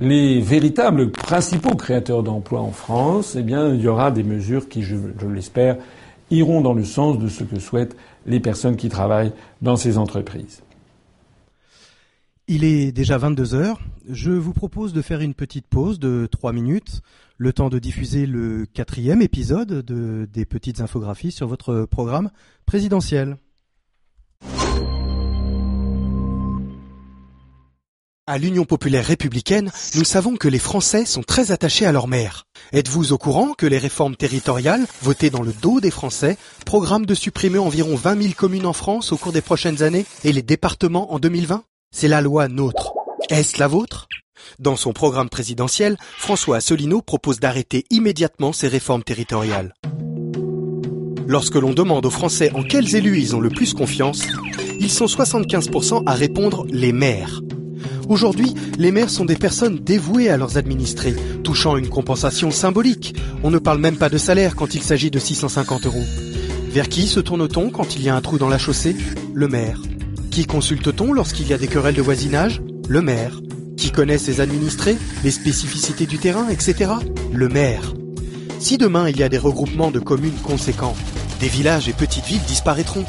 [0.00, 4.82] les véritables principaux créateurs d'emplois en France, eh bien, il y aura des mesures qui,
[4.82, 4.96] je,
[5.32, 5.76] l'espère,
[6.30, 7.96] iront dans le sens de ce que souhaitent
[8.26, 9.32] les personnes qui travaillent
[9.62, 10.62] dans ces entreprises.
[12.46, 13.80] Il est déjà 22 heures.
[14.08, 17.02] Je vous propose de faire une petite pause de 3 minutes,
[17.36, 22.30] le temps de diffuser le quatrième épisode de, des petites infographies sur votre programme
[22.64, 23.36] présidentiel.
[28.30, 32.44] À l'Union populaire républicaine, nous savons que les Français sont très attachés à leur maire.
[32.74, 37.14] Êtes-vous au courant que les réformes territoriales, votées dans le dos des Français, programment de
[37.14, 41.14] supprimer environ 20 000 communes en France au cours des prochaines années et les départements
[41.14, 42.92] en 2020 C'est la loi NOTRe.
[43.30, 44.08] Est-ce la vôtre?
[44.58, 49.72] Dans son programme présidentiel, François Asselineau propose d'arrêter immédiatement ces réformes territoriales.
[51.26, 54.26] Lorsque l'on demande aux Français en quels élus ils ont le plus confiance,
[54.80, 57.40] ils sont 75% à répondre les maires.
[58.08, 63.14] Aujourd'hui, les maires sont des personnes dévouées à leurs administrés, touchant une compensation symbolique.
[63.42, 66.04] On ne parle même pas de salaire quand il s'agit de 650 euros.
[66.70, 68.96] Vers qui se tourne-t-on quand il y a un trou dans la chaussée?
[69.34, 69.82] Le maire.
[70.30, 72.62] Qui consulte-t-on lorsqu'il y a des querelles de voisinage?
[72.88, 73.40] Le maire.
[73.76, 76.92] Qui connaît ses administrés, les spécificités du terrain, etc.
[77.30, 77.94] Le maire.
[78.58, 80.96] Si demain il y a des regroupements de communes conséquents,
[81.40, 83.04] des villages et petites villes disparaîtront.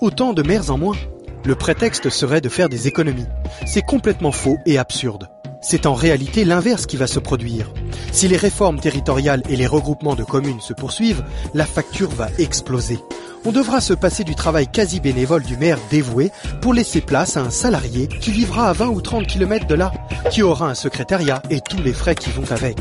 [0.00, 0.96] Autant de maires en moins.
[1.44, 3.26] Le prétexte serait de faire des économies.
[3.66, 5.28] C'est complètement faux et absurde.
[5.60, 7.72] C'est en réalité l'inverse qui va se produire.
[8.12, 11.24] Si les réformes territoriales et les regroupements de communes se poursuivent,
[11.54, 13.00] la facture va exploser.
[13.44, 16.30] On devra se passer du travail quasi bénévole du maire dévoué
[16.60, 19.92] pour laisser place à un salarié qui vivra à 20 ou 30 km de là,
[20.30, 22.78] qui aura un secrétariat et tous les frais qui vont avec.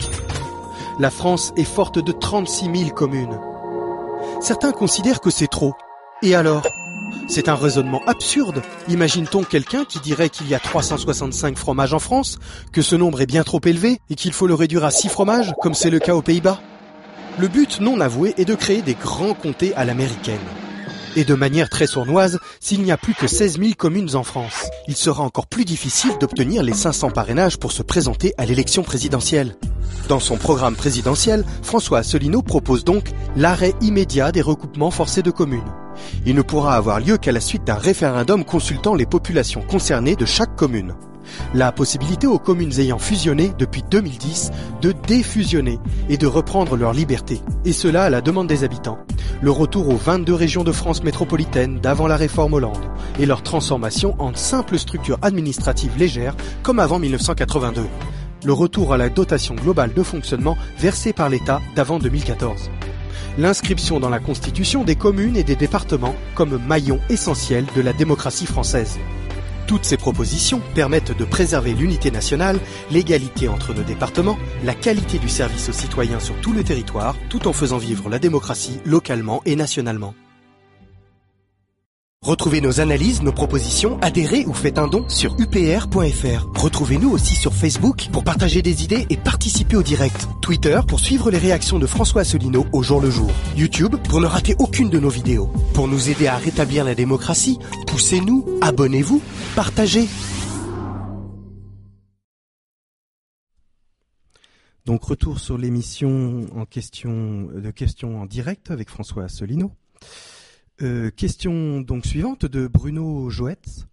[1.00, 3.40] La France est forte de 36 000 communes.
[4.40, 5.74] Certains considèrent que c'est trop.
[6.22, 6.62] Et alors?
[7.28, 8.62] C'est un raisonnement absurde.
[8.88, 12.40] Imagine-t-on quelqu'un qui dirait qu'il y a 365 fromages en France,
[12.72, 15.54] que ce nombre est bien trop élevé et qu'il faut le réduire à 6 fromages,
[15.62, 16.60] comme c'est le cas aux Pays-Bas?
[17.40, 20.40] Le but non avoué est de créer des grands comtés à l'américaine.
[21.18, 24.70] Et de manière très sournoise, s'il n'y a plus que 16 000 communes en France,
[24.88, 29.58] il sera encore plus difficile d'obtenir les 500 parrainages pour se présenter à l'élection présidentielle.
[30.08, 35.72] Dans son programme présidentiel, François Asselineau propose donc l'arrêt immédiat des recoupements forcés de communes.
[36.26, 40.26] Il ne pourra avoir lieu qu'à la suite d'un référendum consultant les populations concernées de
[40.26, 40.96] chaque commune.
[41.54, 44.52] La possibilité aux communes ayant fusionné depuis 2010
[44.82, 47.42] de défusionner et de reprendre leur liberté.
[47.66, 49.00] Et cela à la demande des habitants.
[49.42, 52.86] Le retour aux 22 régions de France métropolitaine d'avant la réforme Hollande
[53.20, 57.82] et leur transformation en simples structures administratives légères comme avant 1982.
[58.44, 62.70] Le retour à la dotation globale de fonctionnement versée par l'État d'avant 2014
[63.38, 68.46] l'inscription dans la Constitution des communes et des départements comme maillon essentiel de la démocratie
[68.46, 69.00] française.
[69.72, 72.60] Toutes ces propositions permettent de préserver l'unité nationale,
[72.92, 77.48] l'égalité entre nos départements, la qualité du service aux citoyens sur tout le territoire, tout
[77.48, 80.14] en faisant vivre la démocratie localement et nationalement.
[82.24, 86.46] Retrouvez nos analyses, nos propositions, adhérez ou faites un don sur upr.fr.
[86.54, 90.28] Retrouvez-nous aussi sur Facebook pour partager des idées et participer au direct.
[90.40, 93.32] Twitter pour suivre les réactions de François Asselineau au jour le jour.
[93.58, 95.48] YouTube pour ne rater aucune de nos vidéos.
[95.74, 97.58] Pour nous aider à rétablir la démocratie,
[97.88, 99.20] poussez-nous, abonnez-vous,
[99.56, 100.08] partagez.
[104.86, 109.72] Donc retour sur l'émission en question de questions en direct avec François Asselineau.
[110.82, 113.86] Euh, question donc suivante de Bruno Joetz.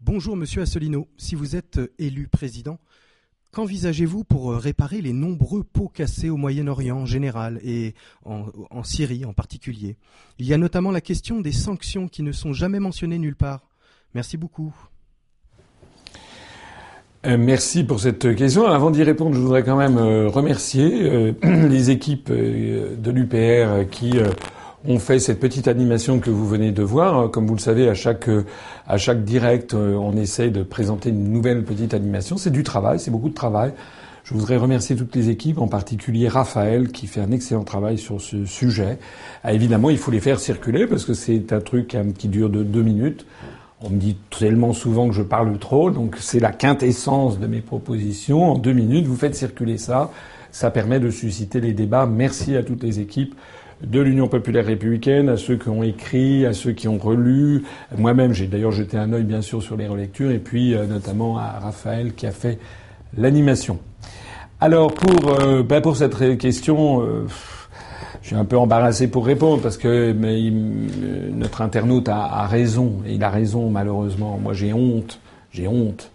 [0.00, 2.78] Bonjour Monsieur Asselineau, si vous êtes élu président,
[3.52, 7.94] qu'envisagez-vous pour réparer les nombreux pots cassés au Moyen-Orient en général et
[8.26, 9.96] en, Syrie en particulier?
[10.38, 13.70] Il y a notamment la question des sanctions qui ne sont jamais mentionnées nulle part.
[14.14, 14.74] Merci beaucoup.
[17.24, 18.66] Euh, merci pour cette question.
[18.66, 24.18] Avant d'y répondre, je voudrais quand même euh, remercier les équipes de l'UPR qui
[24.88, 27.30] ont fait cette petite animation que vous venez de voir.
[27.30, 28.28] Comme vous le savez, à chaque
[28.86, 32.36] à chaque direct, on essaie de présenter une nouvelle petite animation.
[32.36, 33.72] C'est du travail, c'est beaucoup de travail.
[34.26, 38.20] Je voudrais remercier toutes les équipes, en particulier Raphaël, qui fait un excellent travail sur
[38.20, 38.98] ce sujet.
[39.44, 42.64] Ah, évidemment, il faut les faire circuler parce que c'est un truc qui dure de
[42.64, 43.24] deux minutes.
[43.80, 47.60] On me dit tellement souvent que je parle trop, donc c'est la quintessence de mes
[47.60, 48.50] propositions.
[48.50, 50.10] En deux minutes, vous faites circuler ça.
[50.50, 52.06] Ça permet de susciter les débats.
[52.06, 53.36] Merci à toutes les équipes
[53.82, 57.64] de l'Union populaire républicaine, à ceux qui ont écrit, à ceux qui ont relu.
[57.96, 61.38] Moi-même, j'ai d'ailleurs jeté un œil bien sûr sur les relectures, et puis euh, notamment
[61.38, 62.58] à Raphaël qui a fait
[63.16, 63.78] l'animation.
[64.60, 67.26] Alors pour euh, ben pour cette question, euh,
[68.22, 73.14] je suis un peu embarrassé pour répondre parce que notre internaute a, a, raison et
[73.14, 74.38] il a raison malheureusement.
[74.42, 75.20] Moi j'ai honte,
[75.52, 76.10] j'ai honte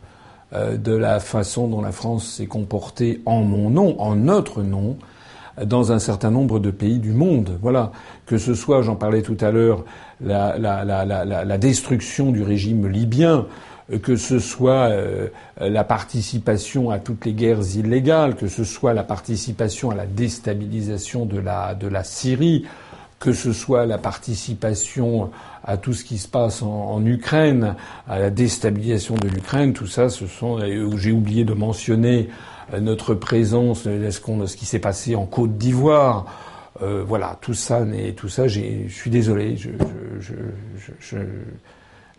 [0.53, 4.97] de la façon dont la France s'est comportée en mon nom, en notre nom,
[5.65, 7.57] dans un certain nombre de pays du monde.
[7.61, 7.91] Voilà,
[8.25, 9.83] que ce soit, j'en parlais tout à l'heure,
[10.23, 13.45] la, la, la, la, destruction du régime libyen
[14.01, 15.27] que ce soit euh,
[15.59, 21.25] la participation à toutes les guerres illégales, que ce soit la participation à la déstabilisation
[21.25, 22.65] de la, de la Syrie,
[23.19, 25.29] que ce soit la participation
[25.63, 27.75] à tout ce qui se passe en, Ukraine,
[28.07, 30.59] à la déstabilisation de l'Ukraine, tout ça, ce sont.
[30.97, 36.25] J'ai oublié de mentionner euh, notre présence, ce, ce qui s'est passé en Côte d'Ivoire.
[36.81, 39.69] Euh, voilà, tout ça, tout ça, je suis désolé, je,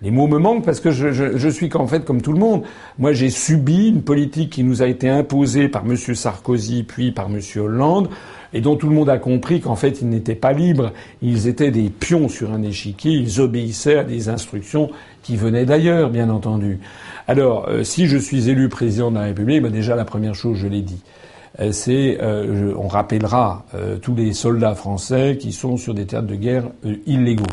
[0.03, 2.63] les mots me manquent parce que je, suis qu'en fait comme tout le monde.
[2.99, 5.97] Moi, j'ai subi une politique qui nous a été imposée par M.
[5.97, 7.41] Sarkozy puis par M.
[7.57, 8.09] Hollande
[8.53, 10.93] et dont tout le monde a compris qu'en fait ils n'étaient pas libres,
[11.23, 14.91] ils étaient des pions sur un échiquier, ils obéissaient à des instructions
[15.23, 16.81] qui venaient d'ailleurs, bien entendu.
[17.29, 20.59] Alors, euh, si je suis élu président de la République, ben déjà la première chose,
[20.59, 21.01] je l'ai dit,
[21.71, 23.65] c'est euh, on rappellera
[24.01, 26.65] tous les soldats français qui sont sur des théâtres de guerre
[27.07, 27.45] illégaux.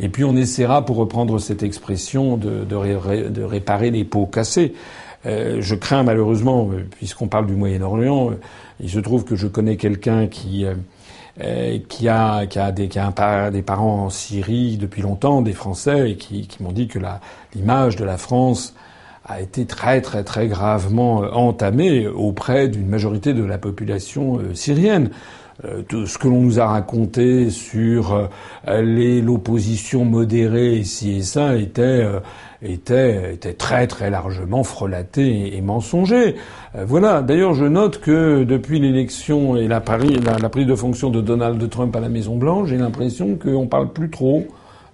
[0.00, 4.74] Et puis on essaiera, pour reprendre cette expression, de, de, réparer les pots cassés.
[5.24, 8.40] Euh, je crains malheureusement, euh, puisqu'on parle du Moyen-Orient, euh,
[8.80, 10.66] il se trouve que je connais quelqu'un qui
[11.88, 16.12] qui a qui a des qui a des parents en Syrie depuis longtemps, des Français,
[16.12, 16.98] et qui, qui m'ont dit que
[17.54, 18.74] l'image de la France
[19.28, 25.10] a été très très très gravement entamée auprès d'une majorité de la population syrienne.
[25.64, 28.28] Euh, tout ce que l'on nous a raconté sur
[28.68, 32.20] euh, l'opposition modérée ici et ça était, euh,
[32.60, 36.36] était, était très très largement frelaté et, mensonger.
[36.86, 37.22] voilà.
[37.22, 39.82] D'ailleurs, je note que depuis l'élection et la,
[40.42, 43.92] la, prise de fonction de Donald Trump à la Maison Blanche, j'ai l'impression qu'on parle
[43.92, 44.46] plus trop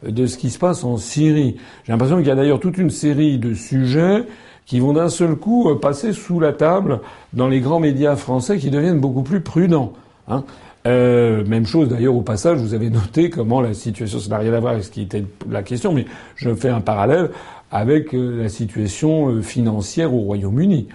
[0.07, 1.57] de ce qui se passe en Syrie.
[1.85, 4.25] J'ai l'impression qu'il y a d'ailleurs toute une série de sujets
[4.67, 7.01] qui vont d'un seul coup passer sous la table
[7.33, 9.93] dans les grands médias français qui deviennent beaucoup plus prudents.
[10.29, 10.45] Hein.
[10.87, 14.53] Euh, même chose d'ailleurs au passage, vous avez noté comment la situation, ça n'a rien
[14.53, 17.31] à voir avec ce qui était la question, mais je fais un parallèle
[17.71, 20.89] avec euh, la situation euh, financière au Royaume-Uni.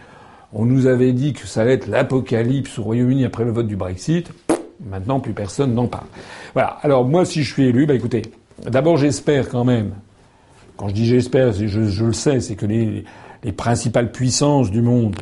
[0.54, 3.76] On nous avait dit que ça allait être l'apocalypse au Royaume-Uni après le vote du
[3.76, 4.32] Brexit.
[4.90, 6.06] Maintenant, plus personne n'en parle.
[6.54, 6.78] Voilà.
[6.84, 8.22] Alors moi, si je suis élu, bah écoutez,
[8.66, 9.92] d'abord j'espère quand même.
[10.76, 13.04] Quand je dis j'espère, je, le sais, c'est que les,
[13.44, 15.16] les principales puissances du monde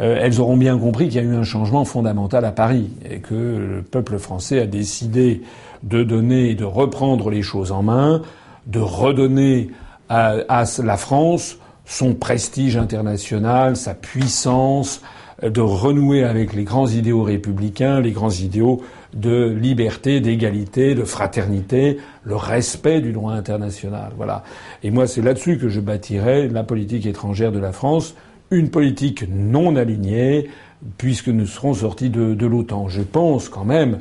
[0.00, 3.34] euh, auront bien compris qu'il y a eu un changement fondamental à Paris et que
[3.34, 5.42] le peuple français a décidé
[5.82, 8.22] de donner, de reprendre les choses en main,
[8.66, 9.70] de redonner
[10.08, 15.02] à, la France son prestige international, sa puissance,
[15.42, 18.82] de renouer avec les grands idéaux républicains, les grands idéaux
[19.14, 24.12] de liberté, d'égalité, de fraternité, le respect du droit international.
[24.16, 24.44] Voilà.
[24.82, 28.14] Et moi, c'est là-dessus que je bâtirai la politique étrangère de la France
[28.50, 30.48] une politique non alignée,
[30.96, 32.88] puisque nous serons sortis de, l'OTAN.
[32.88, 33.98] Je pense quand même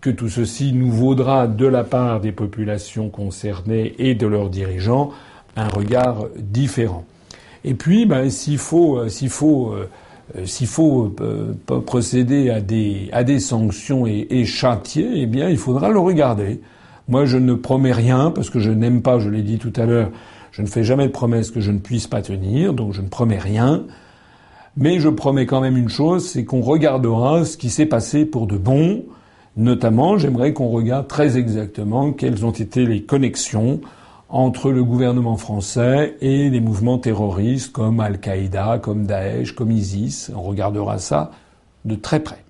[0.00, 5.10] que tout ceci nous vaudra de la part des populations concernées et de leurs dirigeants
[5.56, 7.04] un regard différent.
[7.64, 9.88] Et puis, ben, s'il faut, euh, s'il faut, euh,
[10.44, 11.54] s'il faut euh,
[11.86, 14.44] procéder à des, à des sanctions et, et
[14.98, 16.60] eh bien, il faudra le regarder.
[17.08, 19.86] Moi, je ne promets rien parce que je n'aime pas, je l'ai dit tout à
[19.86, 20.10] l'heure,
[20.50, 23.08] je ne fais jamais de promesses que je ne puisse pas tenir, donc je ne
[23.08, 23.84] promets rien.
[24.76, 28.46] Mais je promets quand même une chose, c'est qu'on regardera ce qui s'est passé pour
[28.46, 29.04] de bon.
[29.56, 33.80] Notamment, j'aimerais qu'on regarde très exactement quelles ont été les connexions
[34.28, 40.30] entre le gouvernement français et les mouvements terroristes comme Al-Qaïda, comme Daesh, comme ISIS.
[40.34, 41.30] On regardera ça
[41.84, 42.44] de très près.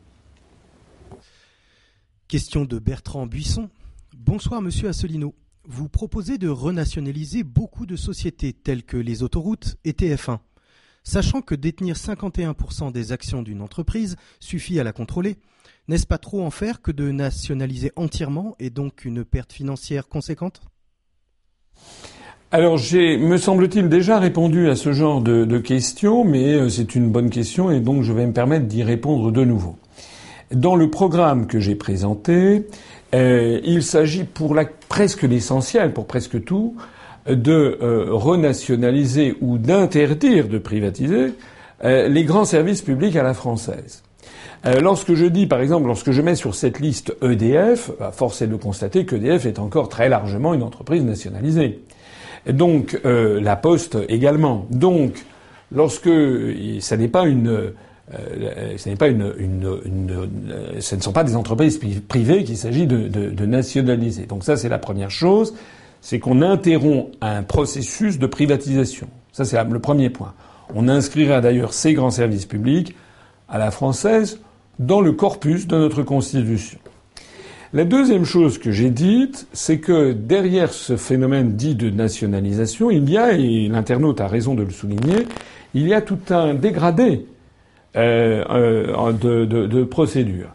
[2.28, 3.68] Question de Bertrand Buisson.
[4.16, 5.34] Bonsoir, monsieur Asselineau.
[5.66, 10.38] Vous proposez de renationaliser beaucoup de sociétés telles que les autoroutes et TF1.
[11.02, 15.36] Sachant que détenir 51% des actions d'une entreprise suffit à la contrôler,
[15.86, 20.62] n'est-ce pas trop en faire que de nationaliser entièrement et donc une perte financière conséquente?
[22.54, 27.10] Alors j'ai, me semble-t-il, déjà répondu à ce genre de, questions, mais euh, c'est une
[27.10, 29.74] bonne question et donc je vais me permettre d'y répondre de nouveau.
[30.52, 32.68] Dans le programme que j'ai présenté,
[33.12, 34.54] euh, il s'agit pour
[34.88, 36.76] presque l'essentiel, pour presque tout,
[37.26, 41.32] de euh, renationaliser ou d'interdire de privatiser
[41.82, 44.04] les grands services publics à la française.
[44.80, 48.46] Lorsque je dis, par exemple, lorsque je mets sur cette liste EDF, bah, force est
[48.46, 51.80] de constater qu'EDF est encore très largement une entreprise nationalisée.
[52.48, 54.66] Donc euh, la Poste également.
[54.70, 55.24] Donc
[55.72, 56.10] lorsque
[56.80, 57.72] ça n'est pas une
[58.12, 60.26] euh, ce n'est pas une, une, une,
[60.80, 64.26] ce ne sont pas des entreprises privées qu'il s'agit de, de, de, nationaliser.
[64.26, 65.54] Donc ça, c'est la première chose,
[66.02, 69.08] c'est qu'on interrompt un processus de privatisation.
[69.32, 70.34] Ça, c'est le premier point.
[70.74, 72.94] On inscrira d'ailleurs ces grands services publics
[73.48, 74.38] à la française
[74.78, 76.78] dans le corpus de notre Constitution.
[77.72, 83.10] La deuxième chose que j'ai dite, c'est que derrière ce phénomène dit de nationalisation, il
[83.10, 85.26] y a, et l'internaute a raison de le souligner,
[85.74, 87.26] il y a tout un dégradé
[87.96, 90.52] euh, euh, de, de, de, procédure.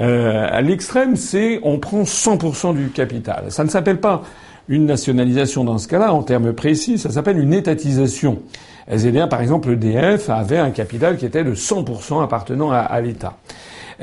[0.00, 3.44] Euh, à l'extrême, c'est on prend 100% du capital.
[3.50, 4.22] Ça ne s'appelle pas
[4.68, 8.42] une nationalisation dans ce cas-là, en termes précis, ça s'appelle une étatisation.
[8.88, 13.38] SDR, par exemple, EDF avait un capital qui était de 100% appartenant à, à l'État.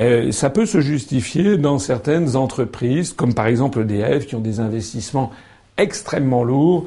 [0.00, 4.60] Euh, ça peut se justifier dans certaines entreprises, comme par exemple EDF, qui ont des
[4.60, 5.30] investissements
[5.76, 6.86] extrêmement lourds,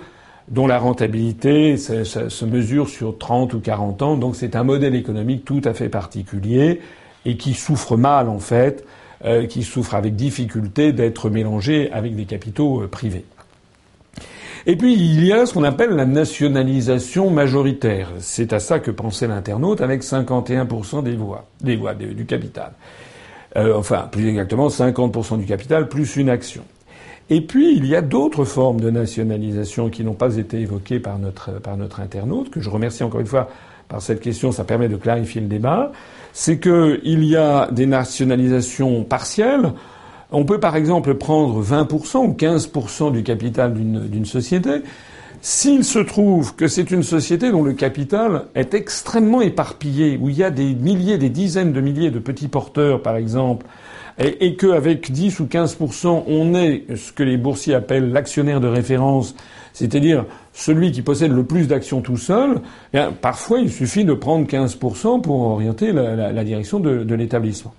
[0.49, 4.17] dont la rentabilité se mesure sur 30 ou 40 ans.
[4.17, 6.79] Donc c'est un modèle économique tout à fait particulier
[7.25, 8.85] et qui souffre mal en fait,
[9.25, 13.25] euh, qui souffre avec difficulté d'être mélangé avec des capitaux euh, privés.
[14.69, 18.11] Et puis il y a ce qu'on appelle la nationalisation majoritaire.
[18.19, 22.73] C'est à ça que pensait l'internaute avec 51% des voix, des voix du capital.
[23.55, 26.63] Euh, enfin, plus exactement 50% du capital plus une action.
[27.29, 31.17] Et puis, il y a d'autres formes de nationalisation qui n'ont pas été évoquées par
[31.17, 33.49] notre, par notre internaute, que je remercie encore une fois
[33.89, 35.93] par cette question, ça permet de clarifier le débat.
[36.33, 39.71] C'est qu'il y a des nationalisations partielles
[40.31, 44.81] on peut par exemple prendre 20% ou 15% du capital d'une société.
[45.41, 50.37] S'il se trouve que c'est une société dont le capital est extrêmement éparpillé, où il
[50.37, 53.65] y a des milliers, des dizaines de milliers de petits porteurs, par exemple,
[54.17, 58.67] et, et qu'avec 10 ou 15%, on est ce que les boursiers appellent l'actionnaire de
[58.67, 59.35] référence,
[59.73, 60.25] c'est-à-dire
[60.57, 62.61] celui qui possède le plus d'actions tout seul,
[62.93, 67.75] eh parfois il suffit de prendre 15% pour orienter la, direction de l'établissement.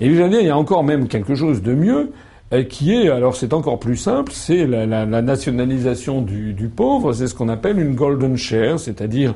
[0.00, 2.10] Et je veux dire, il y a encore même quelque chose de mieux,
[2.52, 7.28] euh, qui est, alors c'est encore plus simple, c'est la, nationalisation du, du pauvre, c'est
[7.28, 9.34] ce qu'on appelle une golden share, c'est-à-dire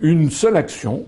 [0.00, 1.04] une seule action.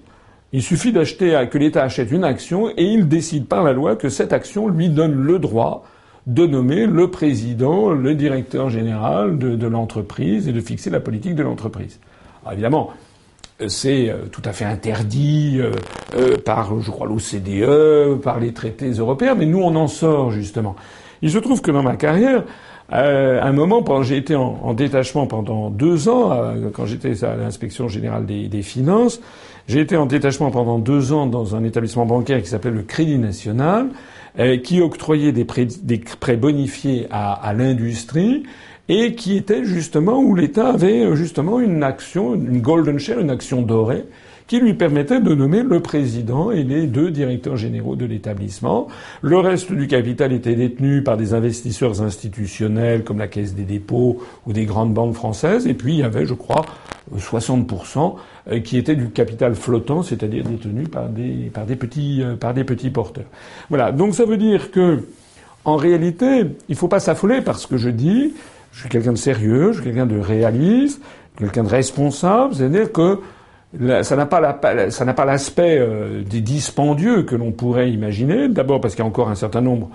[0.52, 4.08] Il suffit d'acheter, que l'État achète une action et il décide par la loi que
[4.08, 5.84] cette action lui donne le droit
[6.26, 11.34] de nommer le président, le directeur général de, de l'entreprise et de fixer la politique
[11.34, 12.00] de l'entreprise.
[12.50, 12.92] évidemment,
[13.68, 15.70] c'est euh, tout à fait interdit euh,
[16.16, 20.74] euh, par, je crois, l'OCDE, par les traités européens, mais nous, on en sort justement.
[21.22, 22.44] Il se trouve que dans ma carrière,
[22.90, 28.26] à un moment, j'ai été en, détachement pendant deux ans, quand j'étais à l'inspection générale
[28.26, 29.22] des, finances,
[29.66, 33.16] j'ai été en détachement pendant deux ans dans un établissement bancaire qui s'appelle le Crédit
[33.16, 33.86] National,
[34.62, 38.42] qui octroyait des prêts, des prêts bonifiés à, à l'industrie
[38.88, 43.30] et qui était justement où l'État avait euh, justement une action, une golden share, une
[43.30, 44.04] action dorée,
[44.46, 48.88] qui lui permettait de nommer le président et les deux directeurs généraux de l'établissement.
[49.22, 54.18] Le reste du capital était détenu par des investisseurs institutionnels comme la Caisse des dépôts
[54.46, 55.66] ou des grandes banques françaises.
[55.66, 56.66] Et puis il y avait, je crois,
[57.16, 58.16] 60%
[58.50, 62.54] euh, qui était du capital flottant, c'est-à-dire détenu par des, par des petits, euh, par
[62.54, 63.26] des petits porteurs.
[63.68, 63.92] Voilà.
[63.92, 65.06] Donc ça veut dire que,
[65.64, 68.34] en réalité, il ne faut pas s'affoler par ce que je dis.
[68.72, 71.00] Je suis quelqu'un de sérieux, je suis quelqu'un de réaliste,
[71.38, 72.54] quelqu'un de responsable.
[72.54, 73.20] C'est-à-dire que
[74.02, 78.48] ça n'a pas l'aspect euh, des dispendieux que l'on pourrait imaginer.
[78.48, 79.90] D'abord parce qu'il y a encore un certain nombre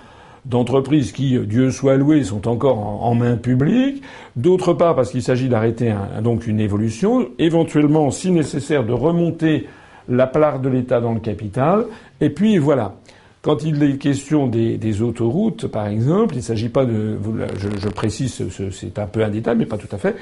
[0.49, 4.01] d'entreprises qui, euh, Dieu soit loué, sont encore en, main publique.
[4.35, 5.93] D'autre part parce qu'il s'agit d'arrêter
[6.23, 9.67] donc une évolution, éventuellement, si nécessaire, de remonter
[10.09, 11.85] la part de l'État dans le capital.
[12.19, 12.95] Et puis voilà.
[13.41, 17.17] Quand il est question des, autoroutes, par exemple, il ne s'agit pas de.
[17.57, 20.17] Je, précise, c'est un peu un détail, mais pas tout à fait.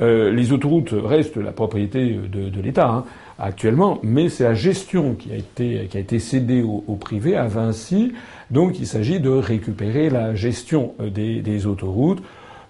[0.00, 3.04] Euh, les autoroutes restent la propriété de, de l'État hein,
[3.38, 7.36] actuellement, mais c'est la gestion qui a été, qui a été cédée au, au privé,
[7.36, 8.14] à Vinci.
[8.52, 12.22] Donc il s'agit de récupérer la gestion euh, des, autoroutes,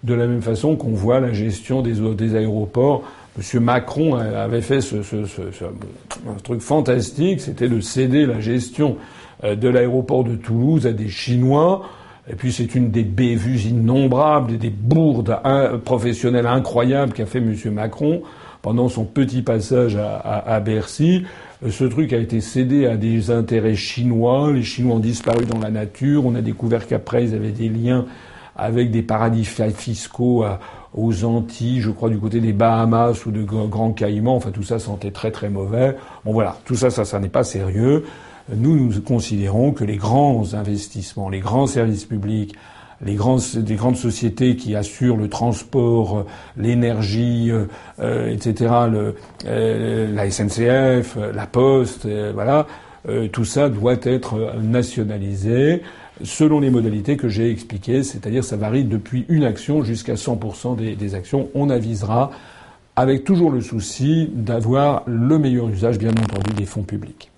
[0.05, 3.03] de la même façon qu'on voit la gestion des, aéroports
[3.37, 4.97] Monsieur Macron avait fait ce,
[6.45, 8.99] truc fantastique, c'était de céder la gestion
[9.43, 11.83] euh, de l'aéroport de Toulouse à des Chinois.
[12.31, 15.37] Et puis c'est une des bévues innombrables et des bourdes
[15.85, 18.23] professionnelles incroyables qu'a fait Monsieur Macron
[18.61, 21.25] pendant son petit passage à Bercy.
[21.65, 24.53] Euh, ce truc a été cédé à des intérêts chinois.
[24.53, 26.27] Les Chinois ont disparu dans la nature.
[26.27, 28.07] On a découvert qu'après, ils avaient des liens
[28.57, 30.45] avec des paradis fiscaux
[30.95, 34.37] aux Antilles, je crois du côté des Bahamas ou de Grand Caïman.
[34.37, 35.97] Enfin, tout ça sentait très très mauvais.
[36.25, 38.05] Bon voilà, tout ça, ça, ça n'est pas sérieux.
[38.55, 42.55] Nous, nous considérons que les grands investissements, les grands services publics,
[43.05, 46.27] les grandes, des grandes sociétés qui assurent le transport,
[46.57, 47.67] l'énergie, euh,
[47.99, 49.15] euh etc., le,
[49.47, 52.67] euh, la SNCF, la Poste, euh, voilà,
[53.33, 55.83] tout ça doit être nationalisé
[56.23, 60.95] selon les modalités que j'ai expliquées, c'est-à-dire ça varie depuis une action jusqu'à 100% des,
[60.95, 61.49] des, actions.
[61.57, 62.31] On avisera
[62.95, 67.33] avec toujours le souci d'avoir le meilleur usage, bien entendu, des fonds publics.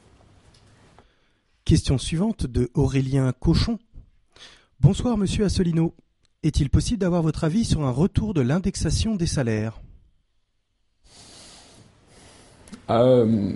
[1.65, 3.78] Question suivante de Aurélien Cochon.
[4.80, 5.94] Bonsoir Monsieur Assolino.
[6.42, 9.80] Est-il possible d'avoir votre avis sur un retour de l'indexation des salaires?
[12.90, 13.52] Euh,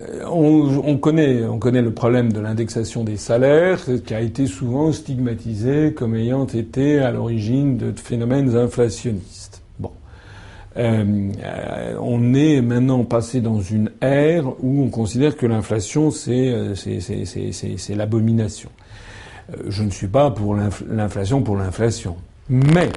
[0.00, 4.92] euh, on, connaît, on connaît le problème de l'indexation des salaires, qui a été souvent
[4.92, 9.37] stigmatisé comme ayant été à l'origine de phénomènes inflationnistes.
[10.78, 16.52] Bon, euh, on est maintenant passé dans une ère où on considère que l'inflation c'est
[16.52, 16.74] euh,
[17.96, 18.70] l'abomination.
[19.50, 22.16] Euh, je ne suis pas pour l'inflation pour l'inflation,
[22.48, 22.90] mais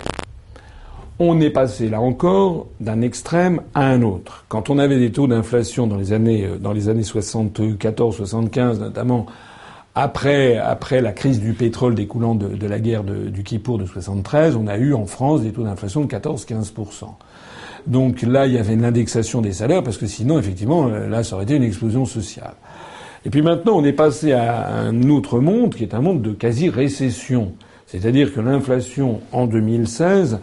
[1.18, 4.46] on est passé là encore d'un extrême à un autre.
[4.48, 9.26] Quand on avait des taux d'inflation dans les années euh, dans les années 74-75 notamment
[9.96, 14.68] après après la crise du pétrole découlant de, la guerre du Kippour de 73, on
[14.68, 16.74] a eu en France des taux d'inflation de 14-15
[17.88, 21.24] Donc là, il y avait une indexation des salaires parce que sinon, effectivement, euh, là,
[21.24, 22.54] ça aurait été une explosion sociale.
[23.26, 26.32] Et puis maintenant, on est passé à un autre monde qui est un monde de
[26.32, 27.54] quasi-récession.
[27.86, 30.40] C'est-à-dire que l'inflation en 2016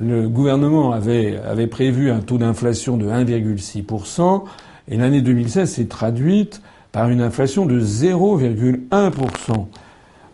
[0.00, 4.44] le gouvernement avait, prévu un taux d'inflation de 1,6%,
[4.88, 6.60] et l'année 2016 s'est traduite
[6.92, 9.66] par une inflation de 0,1%.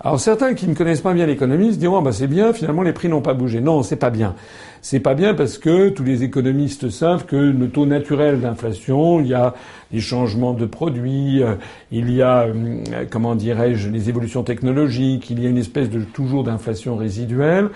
[0.03, 2.95] Alors certains qui ne connaissent pas bien l'économie se diront bah c'est bien, finalement les
[2.95, 3.61] prix n'ont pas bougé.
[3.61, 4.35] Non, c'est pas bien.
[4.83, 9.27] C'est pas bien parce que tous les économistes savent que le taux naturel d'inflation, il
[9.27, 9.55] y a
[9.93, 11.57] des changements de produits, euh,
[11.93, 16.01] il y a euh, comment dirais-je les évolutions technologiques, il y a une espèce de
[16.01, 17.69] toujours d'inflation résiduelle.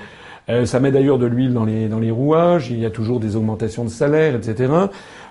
[0.48, 3.84] Euh, ça met d'ailleurs de l'huile dans les, rouages, il y a toujours des augmentations
[3.84, 4.72] de salaire, etc.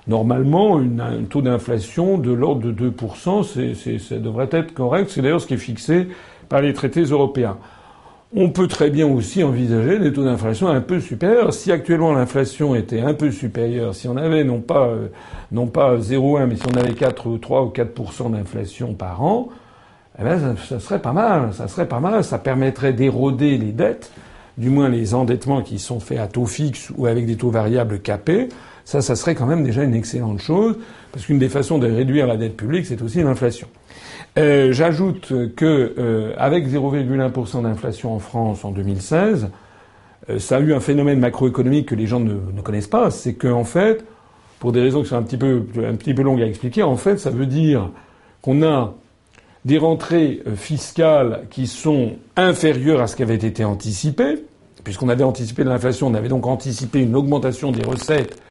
[0.07, 5.09] Normalement, un taux d'inflation de l'ordre de 2%, c'est, ça devrait être correct.
[5.09, 6.07] C'est d'ailleurs ce qui est fixé
[6.49, 7.57] par les traités européens.
[8.35, 11.53] On peut très bien aussi envisager des taux d'inflation un peu supérieurs.
[11.53, 15.07] Si actuellement l'inflation était un peu supérieure, si on avait non pas, euh,
[15.51, 19.49] non pas 0,1, mais si on avait 4 ou 3 ou 4% d'inflation par an,
[20.19, 21.53] eh ben, ça, ça, serait pas mal.
[21.53, 22.23] Ça serait pas mal.
[22.23, 24.11] Ça permettrait d'éroder les dettes
[24.57, 27.99] du moins les endettements qui sont faits à taux fixe ou avec des taux variables
[27.99, 28.49] capés,
[28.85, 30.77] ça, ça serait quand même déjà une excellente chose,
[31.11, 33.67] parce qu'une des façons de réduire la dette publique, c'est aussi l'inflation.
[34.37, 39.49] Euh, J'ajoute que euh, avec 0,1% d'inflation en France en 2016,
[40.29, 43.63] euh, ça a eu un phénomène macroéconomique que les gens ne, connaissent pas, c'est qu'en
[43.63, 44.03] fait,
[44.59, 46.95] pour des raisons qui sont un petit peu un petit peu longues à expliquer, en
[46.95, 47.89] fait, ça veut dire
[48.41, 48.93] qu'on a
[49.65, 54.43] des rentrées euh, fiscales qui sont inférieures à ce qui avait été anticipé,
[54.83, 58.41] puisqu'on avait anticipé l'inflation, on avait donc anticipé une augmentation des recettes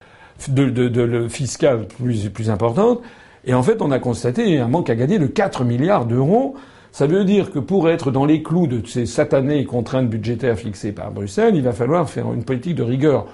[0.48, 3.00] de, de, de, fiscales plus, plus importante,
[3.44, 6.54] et en fait on a constaté un manque à gagner de 4 milliards d'euros.
[6.92, 10.92] Ça veut dire que pour être dans les clous de ces satanées contraintes budgétaires fixées
[10.92, 13.26] par Bruxelles, il va falloir faire une politique de rigueur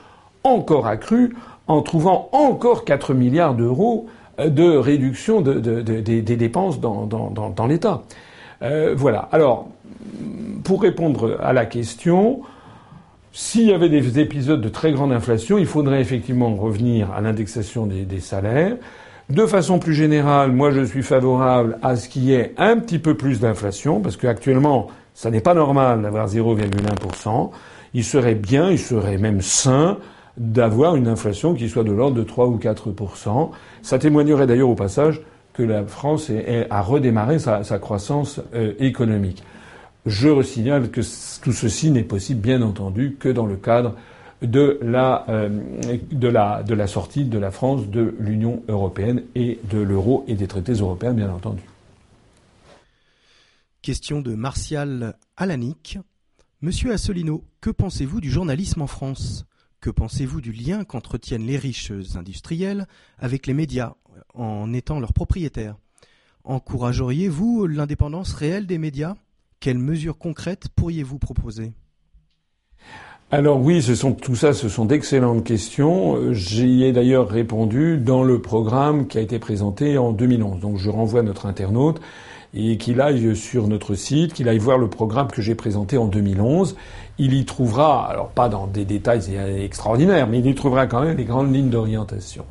[0.45, 1.35] encore accrue
[1.67, 4.07] en trouvant encore 4 milliards d'euros
[4.39, 8.03] de réduction de, de, des, dépenses dans, l'État.
[8.63, 9.29] Euh, voilà.
[9.33, 9.69] Alors,
[10.65, 12.41] pour répondre à la question,
[13.33, 17.87] s'il y avait des épisodes de très grande inflation, il faudrait effectivement revenir à l'indexation
[17.87, 18.77] des, salaires.
[19.31, 22.99] De façon plus générale, moi je suis favorable à ce qu'il y ait un petit
[22.99, 27.51] peu plus d'inflation, parce qu'actuellement, ça n'est pas normal d'avoir 0,1%.
[27.93, 29.99] Il serait bien, il serait même sain
[30.39, 33.51] d'avoir une inflation qui soit de l'ordre de 3 ou 4%
[33.83, 35.21] Ça témoignerait d'ailleurs au passage
[35.53, 36.31] que la France
[36.71, 39.43] a redémarré sa, croissance euh, économique.
[40.07, 41.03] Je signale que
[41.43, 43.95] tout ceci n'est possible, bien entendu, que dans le cadre
[44.43, 45.49] de la, euh,
[46.11, 50.75] de la, sortie de la France de l'Union européenne et de l'euro et des traités
[50.75, 51.63] européens, bien entendu.
[53.83, 55.99] Question de Martial Alanic.
[56.61, 59.47] Monsieur Assolino, que pensez-vous du journalisme en France?
[59.81, 62.87] Que pensez-vous du lien qu'entretiennent les riches industriels
[63.19, 63.95] avec les médias
[64.35, 65.77] en étant leurs propriétaires?
[66.45, 69.15] Encourageriez-vous l'indépendance réelle des médias?
[69.61, 71.73] Quelles mesures concrètes pourriez-vous proposer?
[73.31, 76.33] Alors oui, ce sont, tout ça, ce sont d'excellentes questions.
[76.33, 80.61] J'y ai d'ailleurs répondu dans le programme qui a été présenté en 2011.
[80.61, 82.01] Donc je renvoie notre internaute
[82.55, 86.07] et qu'il aille sur notre site, qu'il aille voir le programme que j'ai présenté en
[86.07, 86.75] 2011.
[87.19, 91.19] Il y trouvera, alors pas dans des détails extraordinaires, mais il y trouvera quand même
[91.19, 92.47] les grandes lignes d'orientation.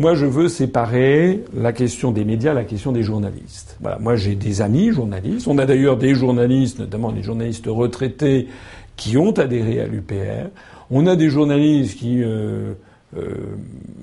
[0.00, 3.76] Moi, je veux séparer la question des médias, la question des journalistes.
[3.82, 3.98] Voilà.
[3.98, 5.46] Moi, j'ai des amis journalistes.
[5.46, 8.48] On a d'ailleurs des journalistes, notamment des journalistes retraités,
[8.96, 10.48] qui ont adhéré à l'UPR.
[10.90, 12.72] On a des journalistes qui euh,
[13.14, 13.58] euh,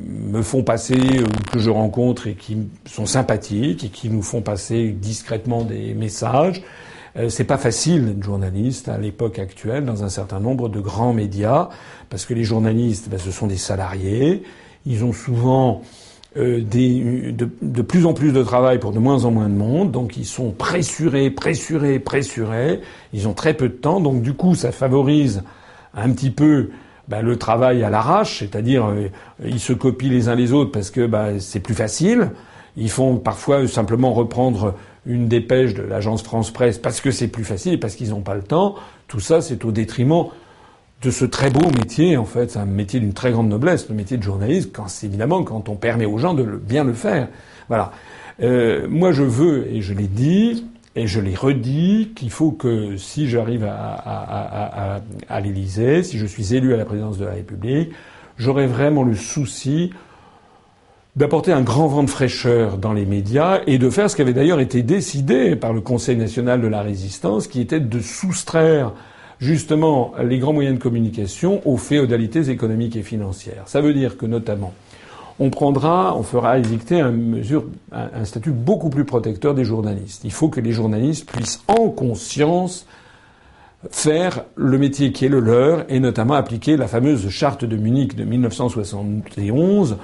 [0.08, 4.44] me font passer, ou que je rencontre et qui sont sympathiques et qui nous font
[4.44, 6.62] passer discrètement des messages.
[7.18, 11.14] Euh, c'est pas facile d'être journaliste à l'époque actuelle dans un certain nombre de grands
[11.14, 11.70] médias,
[12.12, 14.44] parce que les journalistes, ben, ce sont des salariés.
[14.86, 15.82] Ils ont souvent
[16.38, 19.56] euh, des, de, de, plus en plus de travail pour de moins en moins de
[19.56, 22.82] monde, donc ils sont pressurés, pressurés, pressurés.
[23.14, 25.44] Ils ont très peu de temps, donc du coup, ça favorise
[25.96, 26.70] un petit peu
[27.08, 29.08] bah, le travail à l'arrache, c'est-à-dire euh,
[29.44, 32.32] ils se copient les uns les autres parce que bah, c'est plus facile.
[32.76, 34.76] Ils font parfois simplement reprendre
[35.08, 38.36] une dépêche de l'agence France Presse parce que c'est plus facile, parce qu'ils n'ont pas
[38.36, 38.76] le temps.
[39.08, 40.26] Tout ça, c'est au détriment
[41.02, 43.96] de ce très beau métier, en fait, c'est un métier d'une très grande noblesse, le
[43.96, 47.28] métier de journaliste, quand évidemment quand on permet aux gens de bien le faire.
[47.68, 47.92] Voilà.
[48.42, 50.66] Euh, moi, je veux, et je l'ai dit,
[50.96, 56.18] et je l'ai redit, qu'il faut que si j'arrive à, à, à, à l'Élysée, si
[56.18, 57.92] je suis élu à la présidence de la République,
[58.38, 59.92] j'aurai vraiment le souci
[61.16, 64.34] d'apporter un grand vent de fraîcheur dans les médias et de faire ce qui avait
[64.34, 68.94] d'ailleurs été décidé par le Conseil national de la résistance, qui était de soustraire
[69.40, 73.64] justement les grands moyens de communication aux féodalités économiques et financières.
[73.68, 74.74] Ça veut dire que notamment
[75.40, 77.14] on prendra, on fera édicter un,
[77.92, 80.24] un, statut beaucoup plus protecteur des journalistes.
[80.24, 82.88] Il faut que les journalistes puissent en conscience
[83.92, 88.16] faire le métier qui est le leur et notamment appliquer la fameuse charte de Munich
[88.16, 89.98] de 1971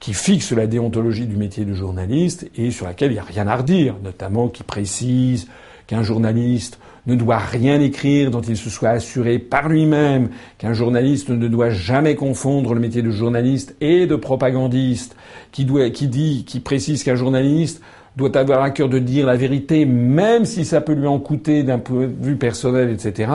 [0.00, 3.46] qui fixe la déontologie du métier de journaliste et sur laquelle il n'y a rien
[3.46, 5.48] à redire, notamment qui précise
[5.86, 6.78] qu'un journaliste
[7.08, 10.28] ne doit rien écrire dont il se soit assuré par lui-même
[10.58, 15.16] qu'un journaliste ne doit jamais confondre le métier de journaliste et de propagandiste,
[15.50, 17.82] qui, doit, qui dit, qui précise qu'un journaliste
[18.16, 21.62] doit avoir à cœur de dire la vérité, même si ça peut lui en coûter
[21.62, 23.32] d'un point de vue personnel, etc.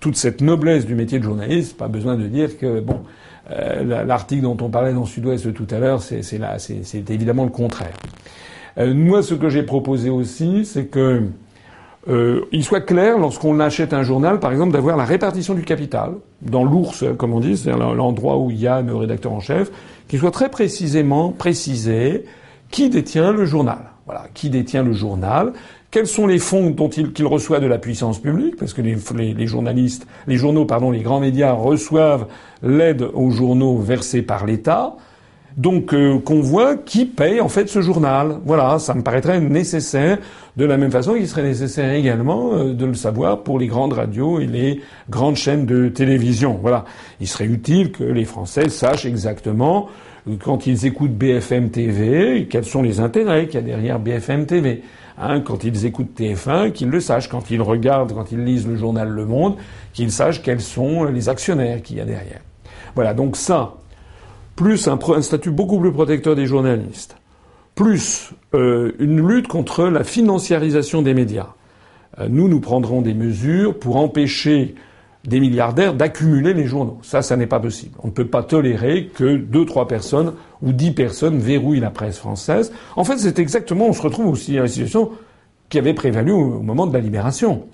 [0.00, 3.00] Toute cette noblesse du métier de journaliste, pas besoin de dire que bon,
[3.50, 7.94] euh, l'article dont on parlait dans Sud-Ouest tout à l'heure, c'est évidemment le contraire.
[8.78, 11.22] Euh, moi, ce que j'ai proposé aussi, c'est que
[12.08, 16.12] euh, il soit clair, lorsqu'on achète un journal, par exemple, d'avoir la répartition du capital,
[16.42, 19.70] dans l'ours, comme on dit, c'est l'endroit où il y a le rédacteur en chef,
[20.08, 22.24] qu'il soit très précisément précisé
[22.70, 23.78] qui détient le journal.
[24.06, 25.52] Voilà, qui détient le journal,
[25.90, 28.96] quels sont les fonds dont il, qu'il reçoit de la puissance publique, parce que les,
[29.34, 32.26] les, journalistes, les journaux, pardon, les grands médias reçoivent
[32.62, 34.94] l'aide aux journaux versés par l'État.
[35.56, 38.40] Donc euh, qu'on voit qui paye en fait ce journal.
[38.44, 40.18] Voilà, ça me paraîtrait nécessaire,
[40.56, 43.94] de la même façon qu'il serait nécessaire également euh, de le savoir pour les grandes
[43.94, 46.58] radios et les grandes chaînes de télévision.
[46.60, 46.84] Voilà,
[47.20, 49.88] il serait utile que les Français sachent exactement
[50.28, 54.44] euh, quand ils écoutent BFM TV quels sont les intérêts qu'il y a derrière BFM
[54.44, 54.82] TV.
[55.18, 57.30] Hein, quand ils écoutent TF1, qu'ils le sachent.
[57.30, 59.56] Quand ils regardent, quand ils lisent le journal Le Monde,
[59.94, 62.40] qu'ils sachent quels sont les actionnaires qu'il y a derrière.
[62.94, 63.76] Voilà, donc ça,
[64.56, 67.16] plus un, statut beaucoup plus protecteur des journalistes,
[67.74, 71.48] plus euh, une lutte contre la financiarisation des médias.
[72.18, 74.74] Euh, nous, nous prendrons des mesures pour empêcher
[75.26, 76.98] des milliardaires d'accumuler les journaux.
[77.02, 77.94] Ça, ça n'est pas possible.
[78.02, 82.18] On ne peut pas tolérer que deux, trois personnes ou dix personnes verrouillent la presse
[82.18, 82.72] française.
[82.94, 85.10] En fait, c'est exactement, on se retrouve aussi dans la situation
[85.68, 87.64] qui avait prévalu au, moment de la libération.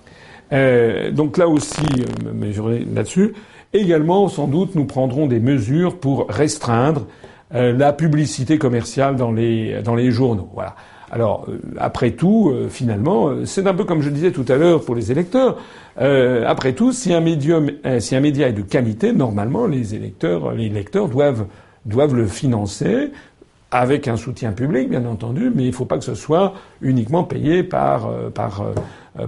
[0.51, 1.85] Euh, donc là aussi,
[2.33, 3.33] mesurer là-dessus.
[3.73, 7.07] Également, sans doute, nous prendrons des mesures pour restreindre
[7.55, 10.49] euh, la publicité commerciale dans les, dans les journaux.
[10.53, 10.75] Voilà.
[11.11, 14.85] Alors, euh, après tout, euh, finalement, c'est un peu comme je disais tout à l'heure
[14.85, 15.57] pour les électeurs.
[15.97, 20.69] après tout, si un, médium, si un média est de qualité, normalement, les électeurs, les
[20.69, 21.45] lecteurs doivent,
[21.85, 23.11] doivent le financer
[23.71, 27.23] avec un soutien public, bien entendu, mais il ne faut pas que ce soit uniquement
[27.23, 28.63] payé par, par,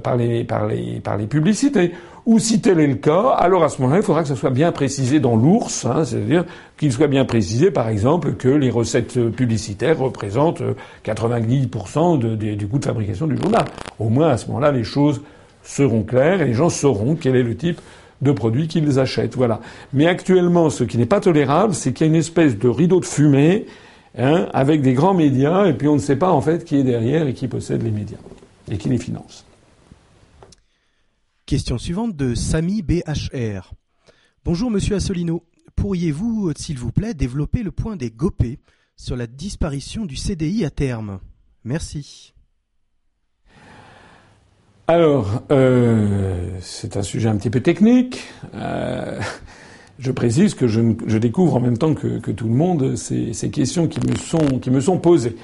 [0.03, 1.91] par, les, par, les, par les publicités.
[2.25, 4.49] Ou si tel est le cas, alors à ce moment-là, il faudra que ça soit
[4.49, 6.43] bien précisé dans l'ours, hein, c'est-à-dire
[6.75, 10.63] qu'il soit bien précisé, par exemple, que les recettes publicitaires représentent
[11.05, 13.65] 90% de, du coût de fabrication du journal.
[13.99, 15.21] Au moins, à ce moment-là, les choses
[15.63, 17.79] seront claires et les gens sauront quel est le type
[18.21, 19.35] de produits qu'ils achètent.
[19.35, 19.59] Voilà.
[19.93, 22.99] Mais actuellement, ce qui n'est pas tolérable, c'est qu'il y a une espèce de rideau
[22.99, 23.67] de fumée
[24.17, 26.83] hein, avec des grands médias, et puis on ne sait pas en fait qui est
[26.83, 28.17] derrière et qui possède les médias
[28.71, 29.44] et qui les finance.
[31.45, 33.75] Question suivante de Samy BHR.
[34.43, 35.43] Bonjour Monsieur Assolino.
[35.75, 38.57] Pourriez-vous, s'il vous plaît, développer le point des GOPÉ
[38.95, 41.19] sur la disparition du CDI à terme?
[41.63, 42.33] Merci.
[44.87, 48.23] Alors, euh, c'est un sujet un petit peu technique.
[48.55, 49.19] Euh,
[49.99, 53.99] je précise que je, découvre en même temps que, tout le monde ces, questions qui
[54.71, 55.35] me sont posées.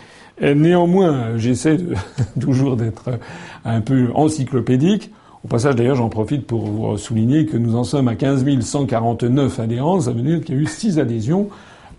[0.41, 1.77] néanmoins, j'essaie
[2.39, 3.19] toujours d'être
[3.65, 5.11] un peu encyclopédique.
[5.43, 9.59] Au passage, d'ailleurs, j'en profite pour vous souligner que nous en sommes à 15 149
[9.59, 10.01] adhérents.
[10.01, 11.49] Ça veut dire qu'il y a eu 6 adhésions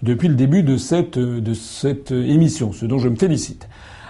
[0.02, 3.68] depuis le début de cette, de cette émission, ce dont je me félicite.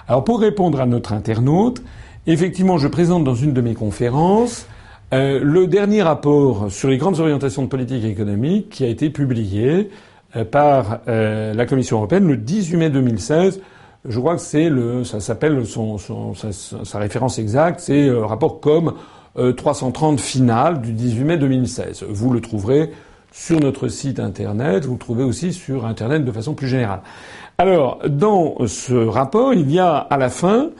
[0.09, 1.83] Alors, pour répondre à notre internaute,
[2.29, 4.67] Effectivement, je présente dans une de mes conférences
[5.13, 9.91] euh, le dernier rapport sur les grandes orientations de politique économique qui a été publié
[10.37, 13.61] euh, par euh, la Commission européenne le 18 mai 2016.
[14.05, 18.61] Je crois que c'est le, ça s'appelle son, son sa, référence exacte, c'est le rapport
[18.61, 18.95] COM
[19.37, 22.05] 330 final du 18 mai 2016.
[22.09, 22.91] Vous le trouverez
[23.33, 27.01] sur notre site internet, vous le trouvez aussi sur internet de façon plus générale.
[27.59, 30.71] Alors, dans ce rapport, il y a à la fin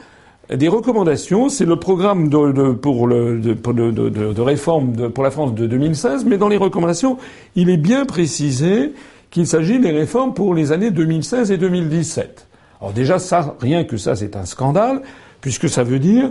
[0.53, 1.49] des recommandations.
[1.49, 6.37] C'est le programme de, pour le, de, de, réforme pour la France de 2016, mais
[6.37, 7.17] dans les recommandations,
[7.55, 8.93] il est bien précisé
[9.31, 12.47] qu'il s'agit des réformes pour les années 2016 et 2017.
[12.81, 15.01] Alors déjà, ça, rien que ça, c'est un scandale,
[15.41, 16.29] puisque ça veut dire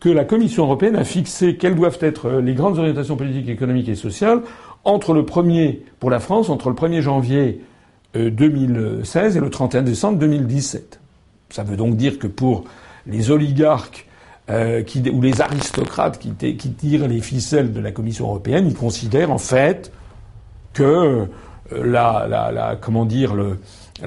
[0.00, 3.96] que la Commission européenne a fixé quelles doivent être les grandes orientations politiques, économiques et
[3.96, 4.42] sociales
[4.84, 7.60] entre le premier, pour la France, entre le 1er janvier
[8.14, 11.00] 2016 euh, et le 31 décembre 2017.
[11.50, 12.64] Ça veut donc dire que pour
[13.06, 14.06] les oligarques
[14.50, 19.38] euh, ou les aristocrates qui, tirent les ficelles de la Commission européenne, ils considèrent en
[19.38, 19.92] fait
[20.72, 21.26] que
[21.72, 22.06] euh,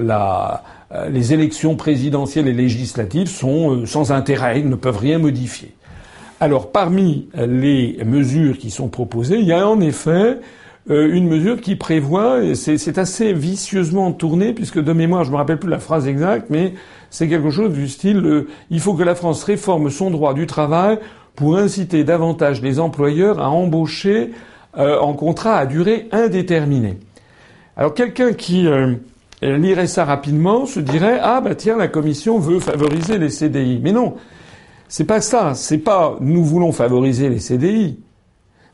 [0.00, 5.74] euh, les élections présidentielles et législatives sont sans intérêt, ils ne peuvent rien modifier.
[6.42, 10.38] Alors parmi les mesures qui sont proposées, il y a en effet
[10.90, 15.60] une mesure qui prévoit, et c'est assez vicieusement tourné, puisque de mémoire, je me rappelle
[15.60, 16.74] plus la phrase exacte, mais
[17.10, 20.48] c'est quelque chose du style euh, il faut que la France réforme son droit du
[20.48, 20.98] travail
[21.36, 24.30] pour inciter davantage les employeurs à embaucher
[24.78, 26.98] euh, en contrat à durée indéterminée.
[27.76, 28.94] Alors quelqu'un qui euh,
[29.42, 33.78] lirait ça rapidement se dirait ah bah tiens la Commission veut favoriser les CDI.
[33.80, 34.14] Mais non,
[34.92, 35.54] c'est pas ça.
[35.54, 37.98] C'est pas nous voulons favoriser les CDI.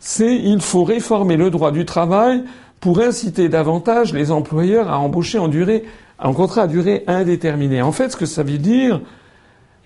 [0.01, 2.43] C'est il faut réformer le droit du travail
[2.81, 5.85] pour inciter davantage les employeurs à embaucher en durée
[6.19, 7.83] un contrat à durée indéterminée.
[7.83, 9.01] En fait, ce que ça veut dire,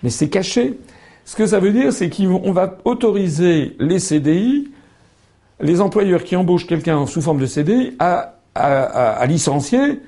[0.01, 0.79] mais c'est caché,
[1.23, 4.71] ce que ça veut dire, c'est qu'on va autoriser les CDI,
[5.59, 9.99] les employeurs qui embauchent quelqu'un sous forme de CDI, à, à, licencier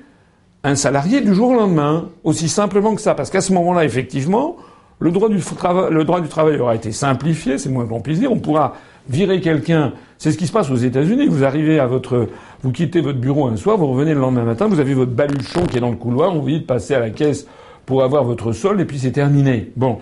[0.64, 2.08] un salarié du jour au lendemain.
[2.24, 3.14] Aussi simplement que ça.
[3.14, 4.56] Parce qu'à ce moment-là, effectivement,
[4.98, 8.32] le droit, du travail aura été simplifié, c'est moins qu'on puisse dire.
[8.32, 8.74] On pourra
[9.08, 9.92] virer quelqu'un.
[10.18, 11.26] C'est ce qui se passe aux États-Unis.
[11.28, 12.28] Vous arrivez à votre
[12.62, 15.66] vous quittez votre bureau un soir, vous revenez le lendemain matin, vous avez votre baluchon
[15.66, 17.46] qui est dans le couloir, on vous dit de passer à la caisse
[17.84, 19.70] pour avoir votre solde et puis c'est terminé.
[19.76, 19.98] Bon.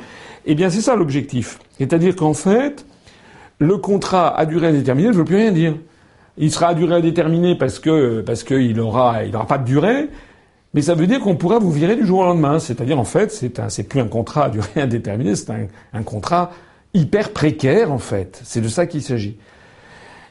[0.46, 1.58] Eh bien, c'est ça l'objectif.
[1.78, 2.86] C'est-à-dire qu'en fait,
[3.58, 5.74] le contrat à durée indéterminée ne veut plus rien dire.
[6.38, 10.08] Il sera à durée indéterminée parce que, parce qu'il aura, il aura pas de durée.
[10.74, 12.59] Mais ça veut dire qu'on pourra vous virer du jour au lendemain.
[12.59, 15.51] C'est-à-dire, en fait, c'est plus un contrat à durée indéterminée, c'est
[15.92, 16.51] un, contrat
[16.92, 18.40] hyper précaire, en fait.
[18.44, 19.36] C'est de ça qu'il s'agit.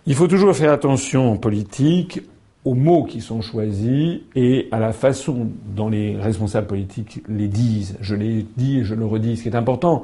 [0.06, 2.22] Il faut toujours faire attention en politique
[2.65, 7.98] aux mots qui sont choisis et à la façon dont les responsables politiques les disent.
[8.02, 9.38] Je l'ai dit et je le redis.
[9.38, 10.03] Ce qui est important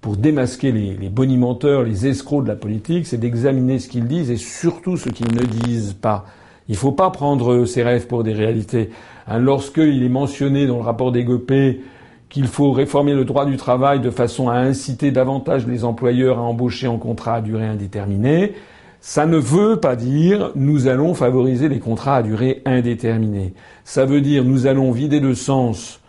[0.00, 4.30] pour démasquer les, les bonimenteurs, les escrocs de la politique, c'est d'examiner ce qu'ils disent
[4.30, 6.26] et surtout ce qu'ils ne disent pas.
[6.68, 8.90] Il ne faut pas prendre ses rêves pour des réalités.
[9.30, 11.80] Hein, Lorsqu'il est mentionné dans le rapport des GOPÉ
[12.28, 16.42] qu'il faut réformer le droit du travail de façon à inciter davantage les employeurs à
[16.42, 18.54] embaucher en contrat à durée indéterminée,
[19.00, 23.54] ça ne veut pas dire nous allons favoriser les contrats à durée indéterminée.
[23.84, 26.00] Ça veut dire nous allons vider de sens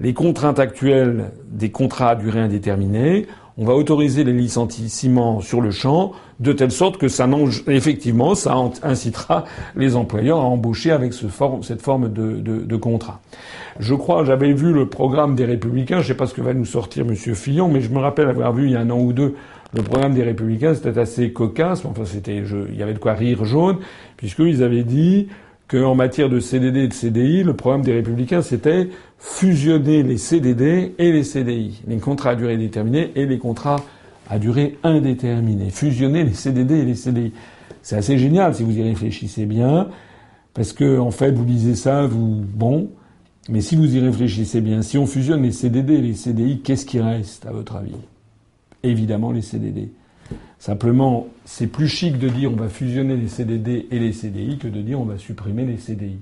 [0.00, 3.26] les contraintes actuelles des contrats à durée indéterminée.
[3.60, 7.28] On va autoriser les licenciements sur le champ de telle sorte que ça
[7.66, 13.20] effectivement ça incitera les employeurs à embaucher avec cette forme de, contrat.
[13.80, 15.96] Je crois, j'avais vu le programme des Républicains.
[15.96, 18.28] Je ne sais pas ce que va nous sortir Monsieur Fillon, mais je me rappelle
[18.28, 19.34] avoir vu il y a un an ou deux
[19.74, 23.44] le programme des Républicains, c'était assez cocasse, enfin, c'était, il y avait de quoi rire
[23.44, 23.76] jaune,
[24.16, 25.28] puisqu'ils avaient dit
[25.68, 28.88] qu'en matière de CDD et de CDI, le programme des Républicains, c'était
[29.18, 33.82] fusionner les CDD et les CDI, les contrats à durée déterminée et les contrats
[34.30, 35.70] à durée indéterminée.
[35.70, 37.32] Fusionner les CDD et les CDI.
[37.82, 39.88] C'est assez génial si vous y réfléchissez bien,
[40.54, 42.90] parce que en fait, vous lisez ça, vous bon,
[43.48, 46.86] mais si vous y réfléchissez bien, si on fusionne les CDD et les CDI, qu'est-ce
[46.86, 47.96] qui reste à votre avis?
[48.82, 49.90] Évidemment les CDD.
[50.58, 54.66] Simplement, c'est plus chic de dire on va fusionner les CDD et les CDI que
[54.66, 56.18] de dire on va supprimer les CDI.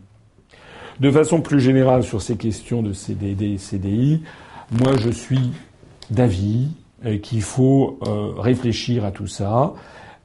[1.01, 4.23] De façon plus générale sur ces questions de CDD et CDI,
[4.71, 5.53] moi je suis
[6.11, 6.69] d'avis
[7.05, 9.75] euh, qu'il faut euh, réfléchir à tout ça.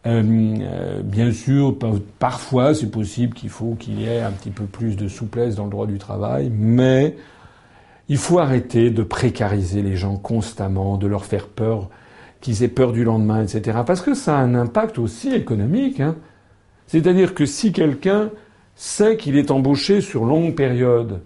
[0.05, 1.77] Euh, bien sûr,
[2.19, 5.65] parfois c'est possible qu'il faut qu'il y ait un petit peu plus de souplesse dans
[5.65, 7.15] le droit du travail, mais
[8.09, 11.89] il faut arrêter de précariser les gens constamment, de leur faire peur,
[12.41, 13.79] qu'ils aient peur du lendemain, etc.
[13.85, 15.99] Parce que ça a un impact aussi économique.
[15.99, 16.15] Hein.
[16.87, 18.31] C'est-à-dire que si quelqu'un
[18.75, 21.21] sait qu'il est embauché sur longue période,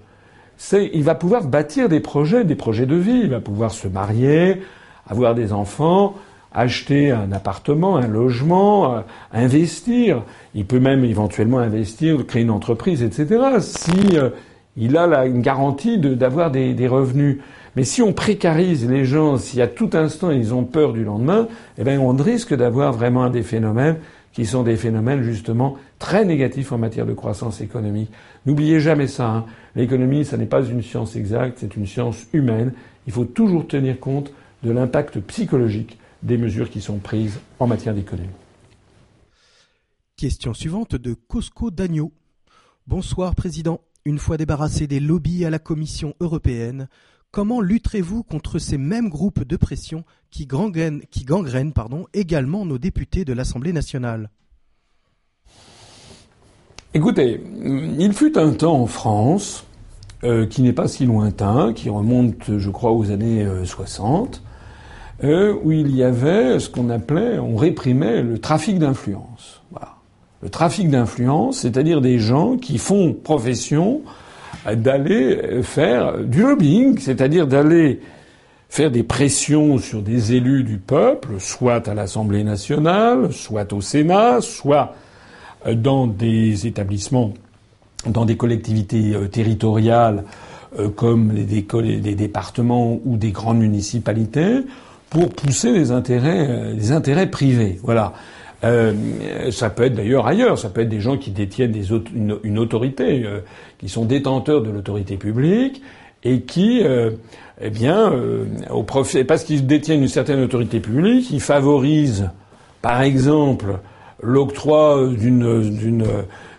[0.71, 4.61] il va pouvoir bâtir des projets, des projets de vie, il va pouvoir se marier,
[5.07, 6.15] avoir des enfants,
[6.53, 9.01] acheter un appartement, un logement, euh,
[9.33, 10.23] investir.
[10.53, 13.43] Il peut même éventuellement investir, créer une entreprise, etc.
[13.59, 14.29] Si euh,
[14.77, 17.39] il a la, une garantie d'avoir des, revenus.
[17.75, 21.47] Mais si on précarise les gens, si à tout instant ils ont peur du lendemain,
[21.77, 23.97] eh bien on risque d'avoir vraiment des phénomènes
[24.31, 28.11] qui sont des phénomènes justement très négatifs en matière de croissance économique.
[28.45, 29.29] N'oubliez jamais ça.
[29.29, 29.45] Hein.
[29.75, 32.73] L'économie, ça n'est pas une science exacte, c'est une science humaine.
[33.07, 34.31] Il faut toujours tenir compte
[34.63, 38.29] de l'impact psychologique des mesures qui sont prises en matière d'économie.
[40.17, 42.11] Question suivante de Cosco Dagno.
[42.87, 43.81] Bonsoir Président.
[44.05, 46.87] Une fois débarrassé des lobbies à la Commission européenne,
[47.35, 51.01] comment lutterez-vous contre ces mêmes groupes de pression qui gangrènent,
[52.13, 54.29] également nos députés de l'Assemblée nationale?
[56.93, 57.43] Écoutez,
[57.99, 59.65] il fut un temps en France,
[60.23, 64.41] euh, qui n'est pas si lointain, qui remonte, je crois, aux années 60,
[65.25, 69.61] euh, où il y avait ce qu'on appelait, on réprimait le trafic d'influence.
[70.41, 74.03] Le trafic d'influence, c'est-à-dire des gens qui font profession
[74.73, 77.99] d'aller faire du lobbying, c'est-à-dire d'aller
[78.69, 84.41] faire des pressions sur des élus du peuple, soit à l'Assemblée nationale, soit au Sénat,
[84.41, 84.95] soit
[85.73, 87.33] dans des établissements,
[88.07, 90.23] dans des collectivités euh, territoriales
[90.79, 94.61] euh, comme des départements ou des grandes municipalités,
[95.09, 97.79] pour pousser les intérêts, euh, les intérêts privés.
[97.83, 98.13] Voilà.
[98.65, 101.75] Euh, ça peut être d'ailleurs ailleurs, ça peut être des gens qui détiennent
[102.43, 103.41] une, autorité, euh,
[103.77, 105.83] qui sont détenteurs de l'autorité publique
[106.23, 107.11] et qui, euh,
[107.61, 108.11] eh bien,
[109.27, 112.29] parce qu'ils détiennent une certaine autorité publique, ils favorisent,
[112.81, 113.77] par exemple,
[114.21, 115.69] l'octroi d'une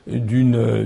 [0.06, 0.84] d'une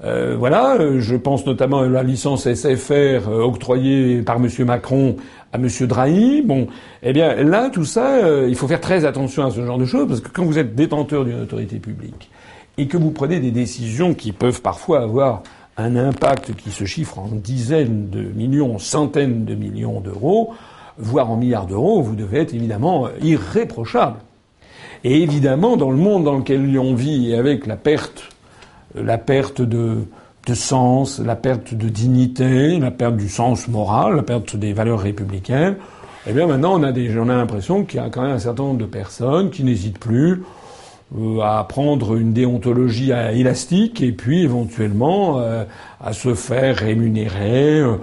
[0.00, 0.36] licence.
[0.38, 4.48] voilà, je pense notamment à la licence SFR octroyée par M.
[4.64, 5.16] Macron
[5.52, 6.42] à Monsieur Drahi.
[6.42, 6.66] Bon,
[7.02, 9.84] eh bien là, tout ça, euh, il faut faire très attention à ce genre de
[9.84, 12.30] choses parce que quand vous êtes détenteur d'une autorité publique
[12.76, 15.42] et que vous prenez des décisions qui peuvent parfois avoir
[15.76, 20.52] un impact qui se chiffre en dizaines de millions, centaines de millions d'euros,
[20.98, 24.16] voire en milliards d'euros, vous devez être évidemment irréprochable.
[25.04, 28.30] Et évidemment, dans le monde dans lequel on vit, et avec la perte,
[28.94, 30.04] la perte de,
[30.46, 35.00] de sens, la perte de dignité, la perte du sens moral, la perte des valeurs
[35.00, 35.76] républicaines,
[36.26, 38.38] eh bien maintenant on a, des, on a l'impression qu'il y a quand même un
[38.38, 40.42] certain nombre de personnes qui n'hésitent plus
[41.16, 45.64] euh, à prendre une déontologie élastique et puis éventuellement euh,
[46.02, 47.80] à se faire rémunérer.
[47.80, 47.96] Euh,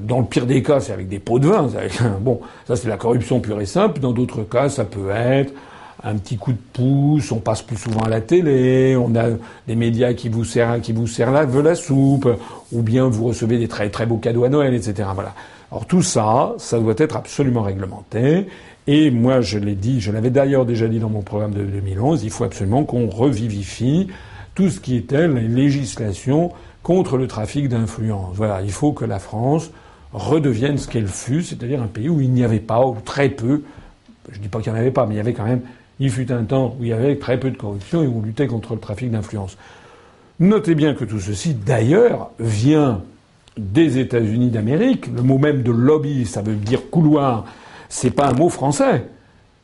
[0.00, 1.68] dans le pire des cas, c'est avec des pots de vin.
[2.20, 4.00] bon, ça c'est la corruption pure et simple.
[4.00, 5.52] Dans d'autres cas, ça peut être
[6.02, 9.28] un petit coup de pouce, on passe plus souvent à la télé, on a
[9.66, 12.28] des médias qui vous servent, qui vous servent la soupe,
[12.72, 15.08] ou bien vous recevez des très très beaux cadeaux à Noël, etc.
[15.14, 15.34] Voilà.
[15.70, 18.46] Alors tout ça, ça doit être absolument réglementé.
[18.86, 22.24] Et moi, je l'ai dit, je l'avais d'ailleurs déjà dit dans mon programme de 2011,
[22.24, 24.08] il faut absolument qu'on revivifie
[24.54, 26.50] tout ce qui était la législation
[26.82, 28.34] contre le trafic d'influence.
[28.34, 29.70] Voilà, il faut que la France
[30.12, 33.62] redevienne ce qu'elle fut, c'est-à-dire un pays où il n'y avait pas, ou très peu,
[34.30, 35.62] je ne dis pas qu'il n'y en avait pas, mais il y avait quand même
[36.00, 38.22] il fut un temps où il y avait très peu de corruption et où on
[38.22, 39.56] luttait contre le trafic d'influence.
[40.40, 43.02] Notez bien que tout ceci, d'ailleurs, vient
[43.58, 45.06] des États-Unis d'Amérique.
[45.14, 47.44] Le mot même de lobby, ça veut dire couloir.
[47.90, 49.04] C'est pas un mot français.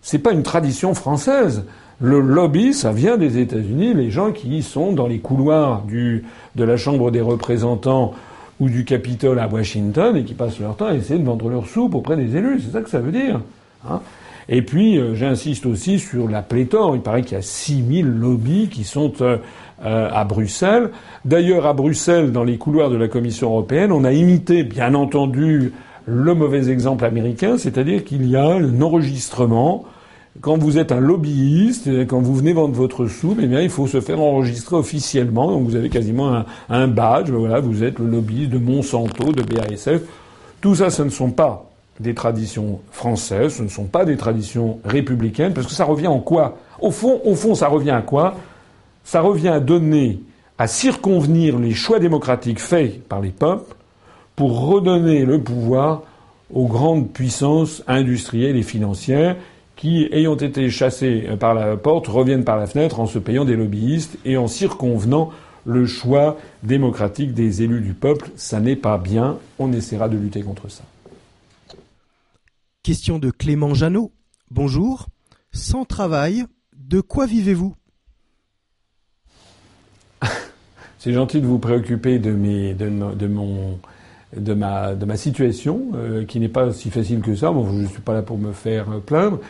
[0.03, 1.65] C'est pas une tradition française.
[1.99, 3.95] Le lobby, ça vient des États-Unis.
[3.95, 8.13] Les gens qui sont dans les couloirs de la Chambre des représentants
[8.61, 11.67] ou du Capitole à Washington et qui passent leur temps à essayer de vendre leur
[11.67, 12.61] soupe auprès des élus.
[12.61, 13.41] C'est ça que ça veut dire.
[13.89, 14.03] Hein
[14.49, 16.95] et puis, euh, j'insiste aussi sur la pléthore.
[16.95, 19.39] Il paraît qu'il y a 6000 lobbies qui sont euh,
[19.85, 20.91] euh, à Bruxelles.
[21.25, 25.73] D'ailleurs, à Bruxelles, dans les couloirs de la Commission européenne, on a imité, bien entendu,
[26.07, 29.85] le mauvais exemple américain, c'est-à-dire qu'il y a un enregistrement.
[30.41, 33.89] Quand vous êtes un lobbyiste, quand vous venez vendre votre soupe, eh bien, il faut
[33.89, 35.51] se faire enregistrer officiellement.
[35.51, 37.31] Donc, vous avez quasiment un, un badge.
[37.31, 40.03] Voilà, vous êtes le lobbyiste de Monsanto, de BASF.
[40.61, 41.67] Tout ça, ce ne sont pas
[42.01, 46.21] des traditions françaises, ce ne sont pas des traditions républicaines, parce que ça revient en
[46.21, 46.59] quoi?
[46.81, 48.35] Au fond, au fond, ça revient à quoi?
[49.05, 50.21] Ça revient à donner,
[50.59, 53.75] à circonvenir les choix démocratiques faits par les peuples
[54.35, 56.03] pour redonner le pouvoir
[56.53, 59.37] aux grandes puissances industrielles et financières
[59.75, 63.57] qui, ayant été chassées par la porte, reviennent par la fenêtre en se payant des
[63.57, 65.31] lobbyistes et en circonvenant
[65.65, 68.31] le choix démocratique des élus du peuple.
[68.37, 69.39] Ça n'est pas bien.
[69.59, 70.85] On essaiera de lutter contre ça.
[72.87, 74.13] Question de Clément Janot.
[74.53, 75.09] Bonjour.
[75.51, 76.45] Sans travail,
[76.77, 77.75] de quoi vivez-vous?
[81.01, 82.75] C'est gentil de vous préoccuper de, ma,
[84.95, 87.51] de ma situation, euh, qui n'est pas si facile que ça.
[87.51, 89.41] Bon, je ne suis pas là pour me faire plaindre.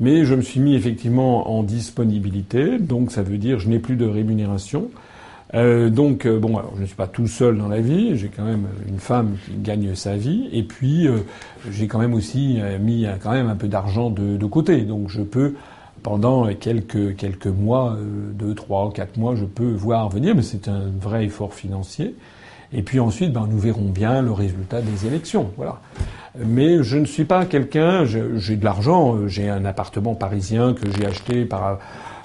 [0.00, 3.94] Mais je me suis mis effectivement en disponibilité, donc ça veut dire je n'ai plus
[3.94, 4.90] de rémunération.
[5.54, 8.16] Euh, donc euh, bon, alors je ne suis pas tout seul dans la vie.
[8.16, 11.18] J'ai quand même une femme qui gagne sa vie, et puis euh,
[11.70, 14.82] j'ai quand même aussi euh, mis quand même un peu d'argent de, de, côté.
[14.82, 15.54] Donc je peux
[16.02, 17.96] pendant quelques quelques mois,
[18.32, 22.14] deux, trois, quatre mois, je peux voir venir, mais c'est un vrai effort financier.
[22.72, 25.50] Et puis ensuite, ben, nous verrons bien le résultat des élections.
[25.56, 25.80] Voilà.
[26.38, 28.04] Mais je ne suis pas quelqu'un.
[28.04, 29.26] J'ai de l'argent.
[29.26, 31.80] J'ai un appartement parisien que j'ai acheté par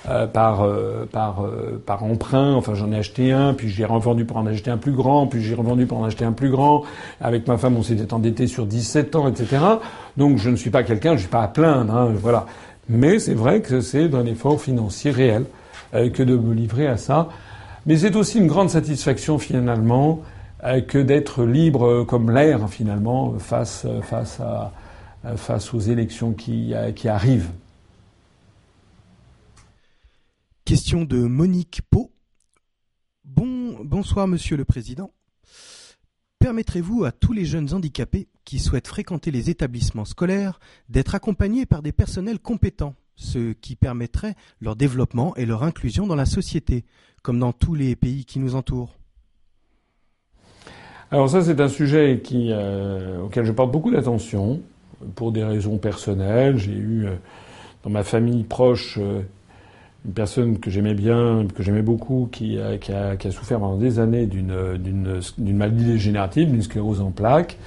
[0.08, 2.54] euh, par euh, par euh, par emprunt.
[2.54, 5.42] Enfin, j'en ai acheté un, puis j'ai revendu pour en acheter un plus grand, puis
[5.42, 6.84] j'ai revendu pour en acheter un plus grand.
[7.20, 9.58] Avec ma femme, on s'était endetté sur 17 ans, etc.
[10.16, 11.16] Donc, je ne suis pas quelqu'un.
[11.16, 11.96] Je suis pas à plaindre.
[11.96, 12.46] Hein, voilà.
[12.88, 15.46] Mais c'est vrai que c'est un effort financier réel
[15.92, 17.30] que de me livrer à ça.
[17.88, 20.22] Mais c'est aussi une grande satisfaction finalement
[20.88, 24.72] que d'être libre comme l'air finalement face, face, à,
[25.36, 27.50] face aux élections qui, qui arrivent.
[30.66, 32.12] Question de Monique Pau.
[33.24, 35.12] Bon, bonsoir Monsieur le Président.
[36.40, 40.60] Permettrez-vous à tous les jeunes handicapés qui souhaitent fréquenter les établissements scolaires
[40.90, 46.16] d'être accompagnés par des personnels compétents, ce qui permettrait leur développement et leur inclusion dans
[46.16, 46.84] la société,
[47.22, 48.98] comme dans tous les pays qui nous entourent?
[51.12, 54.64] Alors ça, c'est un sujet euh, auquel je porte beaucoup d'attention
[55.14, 56.58] pour des raisons personnelles.
[56.58, 57.18] J'ai eu euh,
[57.84, 59.22] dans ma famille proche euh,
[60.06, 63.60] une personne que j'aimais bien, que j'aimais beaucoup, qui a, qui, a, qui a, souffert
[63.60, 64.54] pendant des années d'une,
[65.40, 67.58] maladie dégénérative, d'une sclérose en plaques.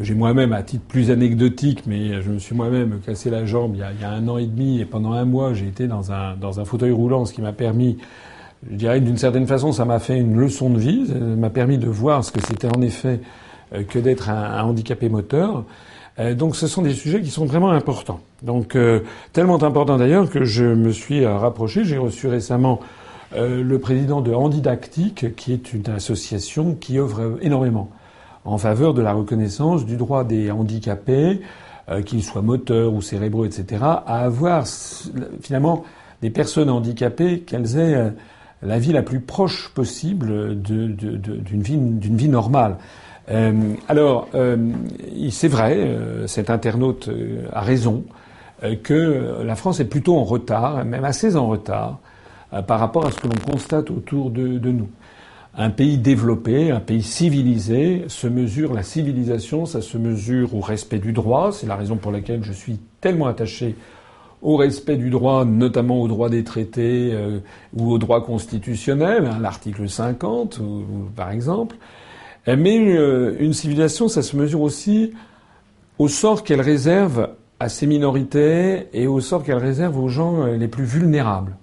[0.00, 3.78] J'ai moi-même, à titre plus anecdotique, mais je me suis moi-même cassé la jambe il
[3.78, 6.36] y, a, il un an et demi, et pendant un mois, j'ai été dans un,
[6.36, 7.96] dans un fauteuil roulant, ce qui m'a permis
[8.68, 11.78] je dirais d'une certaine façon, ça m'a fait une leçon de vie, ça m'a permis
[11.78, 13.20] de voir ce que c'était en effet
[13.72, 15.64] euh, que d'être un, handicapé moteur.
[16.18, 18.20] Euh, donc ce sont des sujets qui sont vraiment importants.
[18.42, 19.00] Donc euh,
[19.32, 22.80] tellement importants d'ailleurs que je me suis rapproché, j'ai reçu récemment
[23.36, 27.90] le président de Handidactique, qui est une association qui œuvre énormément
[28.46, 31.42] en faveur de la reconnaissance du droit des handicapés,
[32.06, 34.64] qu'ils soient moteurs ou cérébraux, etc., à avoir
[35.42, 35.84] finalement
[36.22, 38.14] des personnes handicapées qu'elles aient
[38.62, 42.76] la vie la plus proche possible d'une vie, normale.
[43.30, 44.56] Euh, alors, euh,
[45.30, 47.10] c'est vrai, euh, cet internaute
[47.52, 48.04] a raison,
[48.82, 52.00] que la France est plutôt en retard, même assez en retard,
[52.66, 54.88] par rapport à ce que l'on constate autour de, nous.
[55.56, 60.98] Un pays développé, un pays civilisé, se mesure la civilisation, ça se mesure au respect
[60.98, 61.52] du droit.
[61.52, 63.76] C'est la raison pour laquelle je suis tellement attaché
[64.42, 67.16] au respect du droit, notamment au droit des traités
[67.76, 70.84] ou au droit constitutionnel, hein, l'article 50 ou,
[71.14, 71.76] par exemple.
[72.48, 75.12] Euh, mais euh, une civilisation, ça se mesure aussi
[75.98, 77.30] au sort qu'elle réserve
[77.60, 81.56] à ses minorités et au sort qu'elle réserve aux gens les plus vulnérables.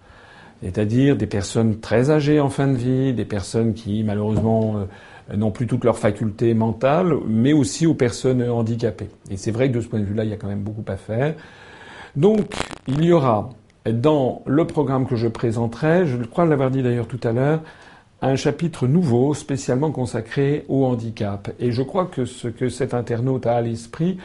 [0.62, 4.88] C'est-à-dire des personnes très âgées en fin de vie, des personnes qui malheureusement
[5.34, 9.10] n'ont plus toutes leurs facultés mentales, mais aussi aux personnes handicapées.
[9.30, 10.84] Et c'est vrai que de ce point de vue-là, il y a quand même beaucoup
[10.88, 11.36] à faire.
[12.16, 12.42] Donc,
[12.88, 13.50] il y aura
[13.86, 17.62] dans le programme que je présenterai, je crois l'avoir dit d'ailleurs tout à l'heure,
[18.22, 21.52] un chapitre nouveau spécialement consacré au handicap.
[21.60, 24.18] Et je crois que ce que cet internaute a à l'esprit,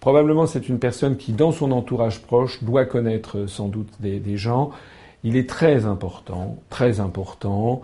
[0.00, 4.70] probablement c'est une personne qui, dans son entourage proche, doit connaître sans doute des, gens.
[5.24, 7.80] Il est très important, très important,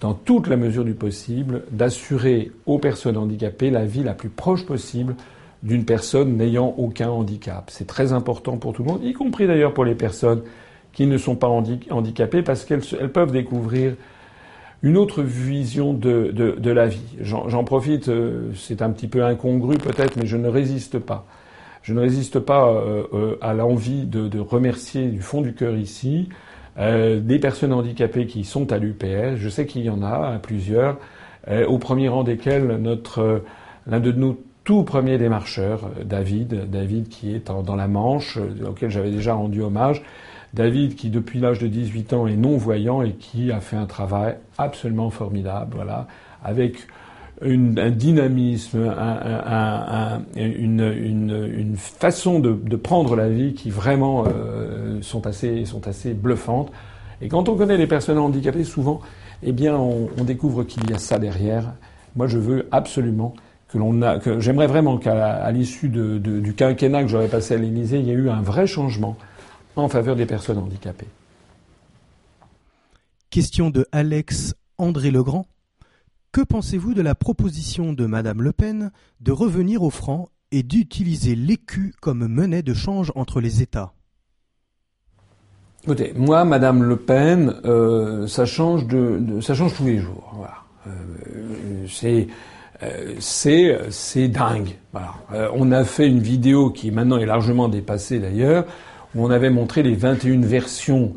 [0.00, 4.64] dans toute la mesure du possible, d'assurer aux personnes handicapées la vie la plus proche
[4.64, 5.16] possible
[5.64, 7.68] d'une personne n'ayant aucun handicap.
[7.68, 10.42] C'est très important pour tout le monde, y compris d'ailleurs pour les personnes
[10.92, 13.94] qui ne sont pas handicapées, parce qu'elles peuvent découvrir
[14.82, 17.16] une autre vision de, de, la vie.
[17.20, 21.26] J'en profite, euh, c'est un petit peu incongru peut-être, mais je ne résiste pas.
[21.82, 25.74] Je ne résiste pas euh, euh, à l'envie de, de, remercier du fond du cœur
[25.76, 26.28] ici
[26.80, 29.34] des personnes handicapées qui sont à l'UPS.
[29.34, 30.98] Je sais qu'il y en a plusieurs,
[31.66, 33.42] au premier rang desquels notre
[33.88, 39.10] l'un de nos tout premiers démarcheurs, David, David qui est dans la Manche, auquel j'avais
[39.10, 40.04] déjà rendu hommage,
[40.54, 44.36] David, qui depuis l'âge de 18 ans est non-voyant et qui a fait un travail
[44.56, 46.06] absolument formidable, voilà,
[46.42, 46.86] avec
[47.42, 53.70] une, un dynamisme, un, un, une, une, une, façon de, de, prendre la vie qui
[53.70, 56.72] vraiment euh, sont, assez, sont assez bluffantes.
[57.20, 59.00] Et quand on connaît les personnes handicapées, souvent,
[59.42, 61.74] eh bien, on, on découvre qu'il y a ça derrière.
[62.16, 63.34] Moi, je veux absolument
[63.68, 67.54] que l'on a, que j'aimerais vraiment qu'à l'issue de, de, du quinquennat que j'aurais passé
[67.54, 69.16] à l'Élysée, il y ait eu un vrai changement
[69.82, 71.08] en faveur des personnes handicapées.
[73.30, 75.46] Question de Alex André Legrand.
[76.32, 78.90] Que pensez-vous de la proposition de Madame Le Pen
[79.20, 83.92] de revenir au franc et d'utiliser l'écu comme monnaie de change entre les États?
[85.84, 90.32] Écoutez, moi, Madame Le Pen, euh, ça change de, ça change tous les jours.
[90.36, 90.56] Voilà.
[90.86, 92.28] Euh, c'est
[92.82, 94.76] euh, c'est c'est dingue.
[94.92, 95.14] Voilà.
[95.54, 98.64] on a fait une vidéo qui maintenant est largement dépassée d'ailleurs,
[99.18, 101.12] où on avait montré les 21 versions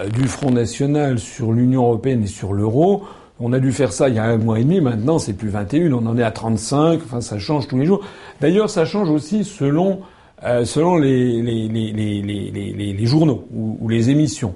[0.00, 3.04] euh, du Front National sur l'Union européenne et sur l'euro.
[3.40, 4.80] On a dû faire ça il y a un mois et demi.
[4.80, 5.92] Maintenant, c'est plus 21.
[5.92, 7.00] On en est à 35.
[7.04, 8.02] Enfin, ça change tous les jours.
[8.40, 10.00] D'ailleurs, ça change aussi selon
[10.44, 10.64] euh,
[11.00, 14.54] les journaux ou, les émissions.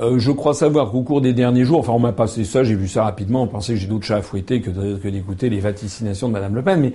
[0.00, 2.74] Euh, je crois savoir qu'au cours des derniers jours, enfin, on m'a passé ça, j'ai
[2.74, 3.42] vu ça rapidement.
[3.42, 6.62] On pensait que j'ai d'autres chats à fouetter que, d'écouter les vaticinations de Madame Le
[6.62, 6.80] Pen.
[6.80, 6.92] Mais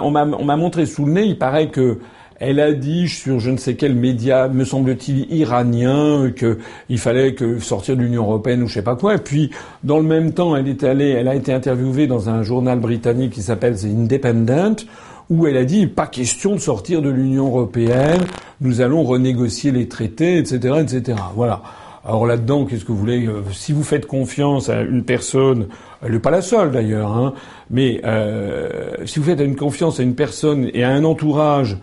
[0.00, 1.24] on m'a montré sous le nez.
[1.24, 1.98] Il paraît que
[2.44, 7.60] elle a dit sur je ne sais quel média, me semble-t-il iranien, qu'il fallait que
[7.60, 9.14] sortir de l'Union européenne ou je sais pas quoi.
[9.14, 9.50] Et puis,
[9.84, 13.32] dans le même temps, elle est allée, elle a été interviewée dans un journal britannique
[13.34, 14.84] qui s'appelle The Independent,
[15.30, 18.22] où elle a dit pas question de sortir de l'Union européenne,
[18.60, 21.18] nous allons renégocier les traités, etc., etc.
[21.36, 21.62] Voilà.
[22.04, 25.68] Alors là-dedans, qu'est-ce que vous voulez euh, Si vous faites confiance à une personne,
[26.02, 27.34] elle n'est pas la seule d'ailleurs, hein,
[27.70, 28.68] mais euh,
[29.04, 31.78] si vous faites une confiance à une personne et à un entourage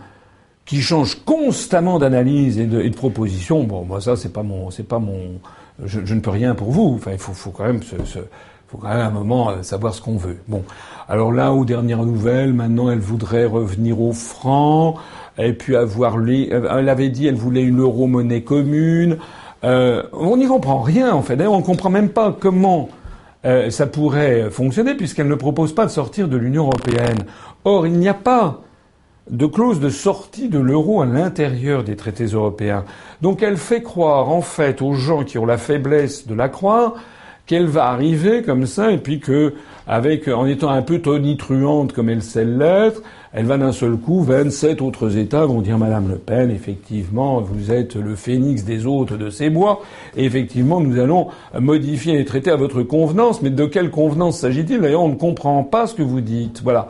[0.64, 4.70] qui change constamment d'analyse et de, et de proposition, bon, moi ça c'est pas mon,
[4.70, 5.40] c'est pas mon,
[5.84, 6.94] je, je, ne peux rien pour vous.
[6.94, 8.18] Enfin, il faut, faut quand même se, se
[8.68, 10.38] faut quand même à un moment euh, savoir ce qu'on veut.
[10.46, 10.62] Bon,
[11.08, 14.94] alors là, aux dernières nouvelles, maintenant, elle voudrait revenir au franc,
[15.38, 19.18] et puis avoir euh, elle avait dit, elle voulait une euro-monnaie commune.
[19.64, 21.36] Euh, on n'y comprend rien en fait.
[21.36, 22.88] D'ailleurs, on comprend même pas comment
[23.44, 27.18] euh, ça pourrait fonctionner puisqu'elle ne propose pas de sortir de l'Union européenne.
[27.64, 28.62] Or, il n'y a pas
[29.30, 32.84] de clause de sortie de l'euro à l'intérieur des traités européens.
[33.22, 36.94] Donc elle fait croire en fait aux gens qui ont la faiblesse de la croire
[37.46, 39.54] qu'elle va arriver comme ça et puis que
[39.86, 43.02] avec en étant un peu tonitruante comme elle sait l'être,
[43.32, 47.70] elle va d'un seul coup 27 autres États vont dire Madame Le Pen effectivement vous
[47.70, 49.80] êtes le phénix des hôtes de ces bois
[50.16, 51.28] et effectivement nous allons
[51.58, 54.80] modifier les traités à votre convenance mais de quelle convenance s'agit-il?
[54.80, 56.62] D'ailleurs on ne comprend pas ce que vous dites.
[56.62, 56.88] Voilà.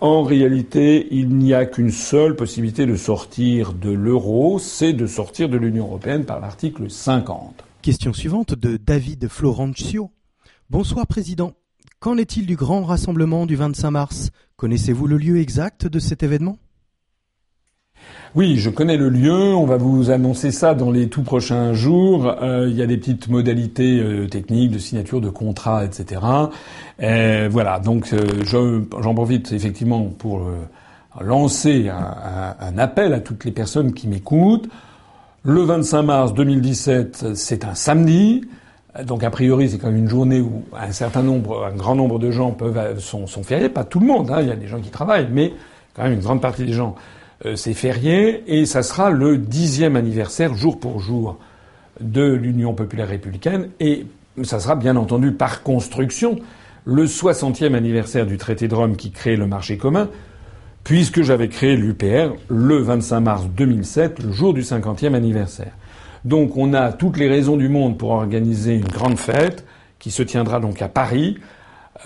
[0.00, 5.48] En réalité, il n'y a qu'une seule possibilité de sortir de l'euro, c'est de sortir
[5.48, 7.64] de l'Union européenne par l'article 50.
[7.80, 10.10] Question suivante de David Florencio.
[10.68, 11.52] Bonsoir Président.
[12.00, 14.30] Qu'en est-il du grand rassemblement du 25 mars?
[14.56, 16.56] Connaissez-vous le lieu exact de cet événement?
[18.34, 19.54] Oui, je connais le lieu.
[19.54, 22.34] On va vous annoncer ça dans les tout prochains jours.
[22.42, 26.20] Euh, il y a des petites modalités euh, techniques de signature de contrat, etc.
[26.98, 27.78] Et voilà.
[27.78, 30.50] Donc, euh, j'en profite effectivement pour
[31.20, 34.68] lancer un, appel à toutes les personnes qui m'écoutent.
[35.44, 38.42] Le 25 mars 2017, c'est un samedi.
[39.06, 42.18] Donc a priori, c'est quand même une journée où un certain nombre, un grand nombre
[42.18, 43.68] de gens peuvent sont, sont fériés.
[43.68, 44.28] Pas tout le monde.
[44.32, 45.52] Hein, il y a des gens qui travaillent, mais
[45.94, 47.00] quand même une grande partie des gens euh,
[47.56, 51.38] c'est férié, et ça sera le dixième anniversaire, jour pour jour,
[52.00, 54.06] de l'Union populaire républicaine, et
[54.42, 56.38] ça sera bien entendu par construction
[56.84, 60.08] le soixantième anniversaire du traité de Rome qui crée le marché commun,
[60.82, 65.72] puisque j'avais créé l'UPR le 25 mars 2007, le jour du cinquantième anniversaire.
[66.24, 69.64] Donc on a toutes les raisons du monde pour organiser une grande fête
[69.98, 71.38] qui se tiendra donc à Paris,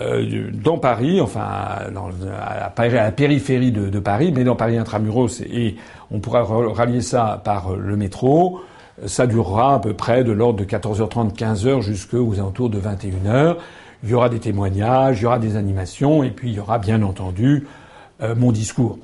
[0.01, 2.09] euh, dans Paris, enfin dans,
[2.39, 5.75] à, la périphérie de, Paris, mais dans Paris intramuros, et
[6.11, 8.61] on pourra rallier ça par le métro.
[9.05, 13.55] Ça durera à peu près de l'ordre de 14h30, 15h jusqu'aux alentours de 21h.
[14.03, 16.79] Il y aura des témoignages, il y aura des animations, et puis il y aura
[16.79, 17.67] bien entendu
[18.21, 18.99] euh, mon discours.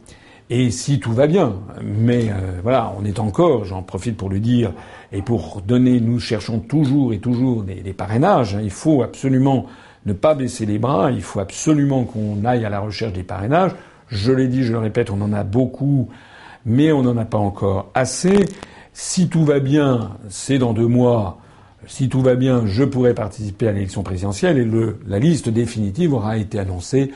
[0.50, 4.40] Et si tout va bien, mais euh, voilà, on est encore, j'en profite pour le
[4.40, 4.72] dire,
[5.12, 8.56] et pour donner, nous cherchons toujours et toujours des, des parrainages.
[8.56, 9.66] Hein, il faut absolument
[10.06, 11.12] ne pas baisser les bras.
[11.12, 13.72] Il faut absolument qu'on aille à la recherche des parrainages.
[14.08, 16.10] Je l'ai dit, je le répète, on en a beaucoup,
[16.66, 18.46] mais on n'en a pas encore assez.
[18.94, 21.40] Si tout va bien, c'est dans deux mois.
[21.88, 24.68] Si tout va bien, je pourrai participer à l'élection présidentielle et
[25.08, 27.12] la liste définitive aura été annoncée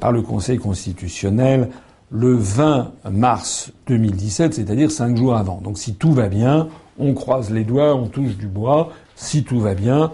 [0.00, 1.68] par le Conseil constitutionnel
[2.10, 5.60] le 20 mars 2017, c'est-à-dire cinq jours avant.
[5.60, 6.68] Donc si tout va bien,
[6.98, 8.90] on croise les doigts, on touche du bois.
[9.14, 10.10] Si tout va bien,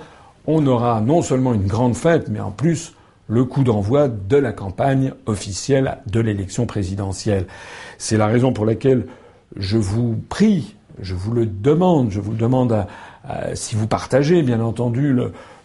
[0.46, 2.94] on aura non seulement une grande fête, mais en plus
[3.28, 7.46] le coup d'envoi de la campagne officielle de l'élection présidentielle.
[7.98, 9.06] C'est la raison pour laquelle
[9.56, 12.86] je vous prie, je vous le demande, je vous demande
[13.54, 15.16] si vous partagez, bien entendu,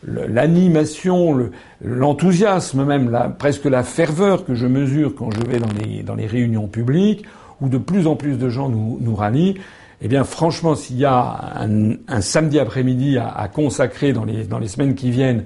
[0.03, 1.51] l'animation,
[1.83, 5.59] l'enthousiasme même, presque la ferveur que je mesure quand je vais
[6.03, 7.23] dans les, réunions publiques,
[7.59, 9.57] où de plus en plus de gens nous rallient,
[10.01, 14.67] eh bien franchement, s'il y a un, samedi après-midi à, consacrer dans les, dans les
[14.67, 15.45] semaines qui viennent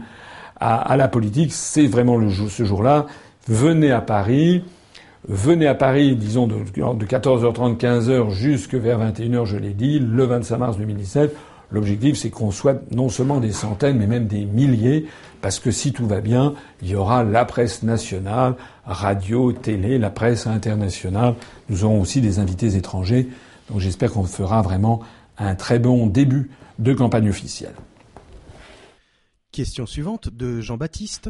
[0.60, 3.06] à, la politique, c'est vraiment le ce jour-là.
[3.48, 4.64] Venez à Paris.
[5.28, 10.24] Venez à Paris, disons, de, de 14h30, 15h jusque vers 21h, je l'ai dit, le
[10.24, 11.36] 25 mars 2017.
[11.72, 15.08] L'objectif, c'est qu'on soit non seulement des centaines, mais même des milliers,
[15.42, 18.54] parce que si tout va bien, il y aura la presse nationale,
[18.86, 21.34] radio, télé, la presse internationale.
[21.70, 23.28] Nous aurons aussi des invités étrangers.
[23.70, 25.02] Donc j'espère qu'on fera vraiment
[25.38, 27.76] un très bon début de campagne officielle.
[29.52, 31.30] Question suivante de Jean-Baptiste.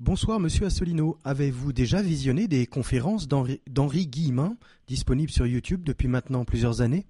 [0.00, 1.18] Bonsoir Monsieur Assolino.
[1.24, 7.06] Avez-vous déjà visionné des conférences d'Henri Guillemin disponibles sur YouTube depuis maintenant plusieurs années?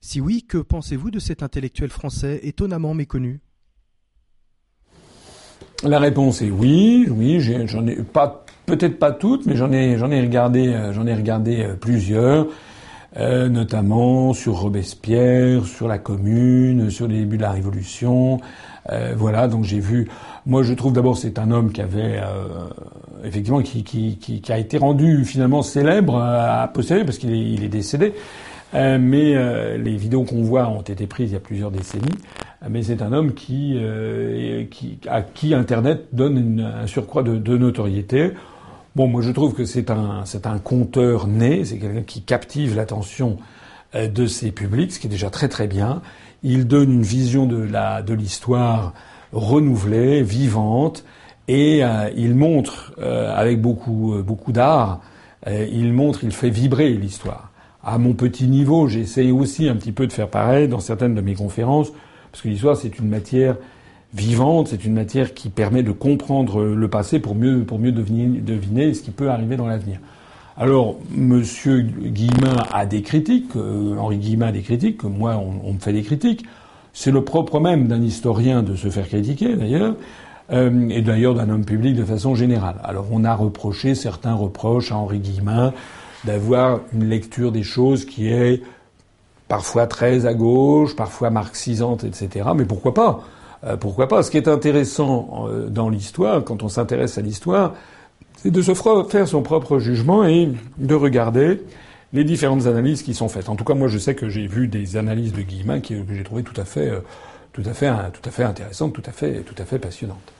[0.00, 3.40] Si oui, que pensez-vous de cet intellectuel français étonnamment méconnu?
[5.84, 10.10] La réponse est oui, oui, j'en ai pas peut-être pas toutes, mais j'en ai j'en
[10.10, 12.48] ai regardé euh, j'en ai regardé euh, plusieurs.
[13.18, 18.40] Euh, notamment sur Robespierre, sur la Commune, sur les débuts de la Révolution.
[19.16, 20.08] voilà, donc j'ai vu.
[20.46, 22.20] Moi, je trouve d'abord c'est un homme qui avait
[23.22, 27.62] effectivement qui, qui, qui, a été rendu finalement célèbre à posséder parce qu'il est, il
[27.62, 28.14] est décédé.
[28.74, 32.16] Euh, mais euh, les vidéos qu'on voit ont été prises il y a plusieurs décennies.
[32.68, 37.56] Mais c'est un homme qui, euh, qui, à qui Internet donne un surcroît de, de,
[37.56, 38.32] notoriété.
[38.94, 42.76] Bon, moi je trouve que c'est un, c'est un conteur né, c'est quelqu'un qui captive
[42.76, 43.38] l'attention
[43.94, 46.02] de ses publics, ce qui est déjà très très bien.
[46.42, 48.92] Il donne une vision de la de l'histoire
[49.32, 51.04] renouvelée, vivante,
[51.48, 51.82] et
[52.16, 55.00] il montre avec beaucoup beaucoup d'art,
[55.46, 57.52] il montre, il fait vibrer l'histoire
[57.84, 61.20] à mon petit niveau, j'essaye aussi un petit peu de faire pareil dans certaines de
[61.20, 61.92] mes conférences,
[62.30, 63.56] parce que l'histoire, c'est une matière
[64.14, 68.40] vivante, c'est une matière qui permet de comprendre le passé pour mieux, pour mieux deviner,
[68.40, 69.98] deviner ce qui peut arriver dans l'avenir.
[70.56, 75.72] Alors, Monsieur Guillemin a des critiques, euh, Henri Guillemin a des critiques, moi, on, on
[75.72, 76.44] me fait des critiques.
[76.92, 79.94] C'est le propre même d'un historien de se faire critiquer, d'ailleurs,
[80.52, 82.76] euh, et d'ailleurs d'un homme public de façon générale.
[82.84, 85.72] Alors, on a reproché certains reproches à Henri Guillemin
[86.24, 88.62] d'avoir une lecture des choses qui est
[89.48, 92.50] parfois très à gauche, parfois marxisante, etc.
[92.54, 93.24] Mais pourquoi pas?
[93.64, 97.74] Euh, Pourquoi pas Ce qui est intéressant euh, dans l'histoire, quand on s'intéresse à l'histoire,
[98.36, 101.60] c'est de se faire son propre jugement et de regarder
[102.12, 103.48] les différentes analyses qui sont faites.
[103.48, 106.24] En tout cas, moi, je sais que j'ai vu des analyses de Guillemin que j'ai
[106.24, 107.00] trouvées tout à fait, euh,
[108.44, 110.32] intéressantes, tout à fait, passionnantes.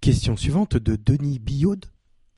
[0.00, 1.86] Question suivante de Denis Billaude.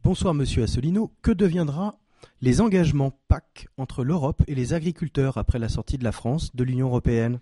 [0.03, 1.13] Bonsoir Monsieur Assolino.
[1.23, 1.99] Que deviendra
[2.41, 6.65] les engagements PAC entre l'Europe et les agriculteurs après la sortie de la France de
[6.65, 7.39] l'Union européenne?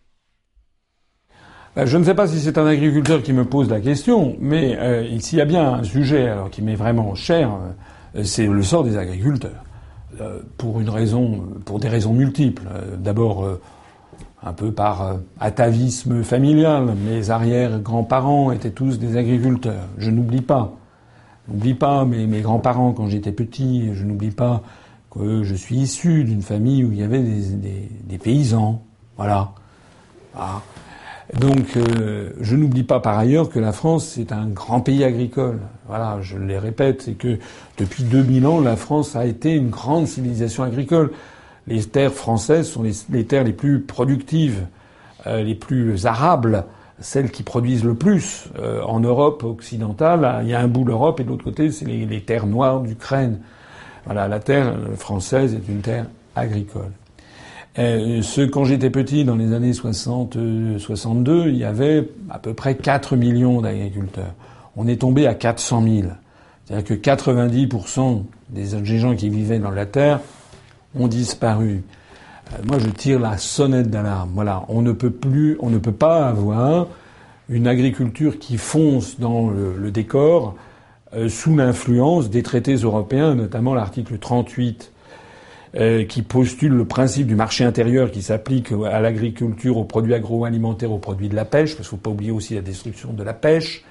[1.77, 5.19] Je ne sais pas si c'est un agriculteur qui me pose la question, mais euh,
[5.21, 7.51] s'il y a bien un sujet qui m'est vraiment cher,
[8.17, 9.65] euh, c'est le sort des agriculteurs.
[10.21, 12.65] Euh, pour une raison, pour des raisons multiples.
[12.97, 13.47] D'abord,
[14.43, 16.95] un peu par atavisme familial.
[17.07, 19.85] Mes arrière-grands-parents étaient tous des agriculteurs.
[19.99, 20.73] Je n'oublie pas.
[21.47, 23.91] N'oublie pas mes, mes grands-parents quand j'étais petit.
[23.95, 24.63] Je n'oublie pas
[25.11, 27.57] que je suis issu d'une famille où il y avait des,
[28.05, 28.83] des, paysans.
[29.17, 29.53] Voilà.
[30.37, 30.63] Ah.
[31.35, 35.61] Donc, euh, je n'oublie pas par ailleurs que la France c'est un grand pays agricole.
[35.87, 37.39] Voilà, je le répète, c'est que
[37.77, 41.13] depuis 2000 ans, la France a été une grande civilisation agricole.
[41.67, 44.67] Les terres françaises sont les, les terres les plus productives,
[45.27, 46.65] euh, les plus arables
[47.01, 50.41] celles qui produisent le plus euh, en Europe occidentale.
[50.43, 53.39] Il y a un bout l'Europe et de l'autre côté, c'est les, terres noires d'Ukraine.
[54.05, 56.91] Voilà, la terre française est une terre agricole.
[57.79, 60.37] Euh, ce, quand j'étais petit, dans les années 60,
[60.79, 64.35] 62, euh, il y avait à peu près 4 millions d'agriculteurs.
[64.77, 66.09] On est tombé à 400 000.
[66.65, 70.21] C'est-à-dire que 90% des gens qui vivaient dans la terre
[70.99, 71.83] ont disparu.
[72.53, 74.31] Euh, moi, je tire la sonnette d'alarme.
[74.35, 76.89] Voilà, on ne peut plus, on ne peut pas avoir
[77.49, 80.55] une agriculture qui fonce dans le, décor
[81.29, 84.98] sous l'influence des traités européens, notamment l'article 38 euh,
[85.75, 90.99] qui postule le principe du marché intérieur qui s'applique à l'agriculture, aux produits agroalimentaires, aux
[90.99, 93.35] produits de la pêche, parce qu'il ne faut pas oublier aussi la destruction de la
[93.35, 93.85] pêche.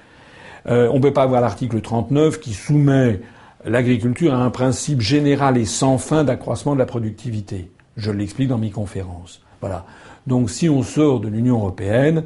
[0.66, 3.20] Euh, on ne peut pas avoir l'article 39 qui soumet
[3.64, 7.70] l'agriculture a un principe général et sans fin d'accroissement de la productivité.
[7.96, 9.40] Je l'explique dans mes conférences.
[9.60, 9.84] Voilà.
[10.26, 12.24] Donc si on sort de l'Union européenne,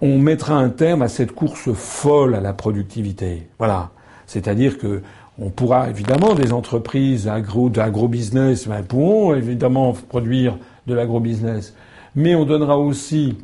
[0.00, 3.48] on mettra un terme à cette course folle à la productivité.
[3.58, 3.90] Voilà.
[4.26, 5.02] C'est-à-dire que
[5.38, 11.74] on pourra évidemment des entreprises agro, d'agro-business ben, pourront évidemment produire de l'agro-business,
[12.14, 13.36] mais on donnera aussi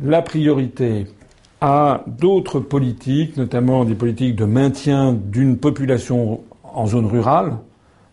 [0.00, 1.06] la priorité
[1.60, 7.56] à d'autres politiques, notamment des politiques de maintien d'une population en zone rurale.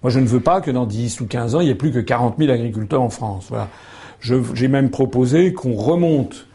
[0.04, 1.92] Moi, je ne veux pas que dans 10 ou 15 ans, il n'y ait plus
[1.92, 3.52] que 40 000 agriculteurs en France.
[4.22, 6.48] J'ai même proposé qu'on remonte.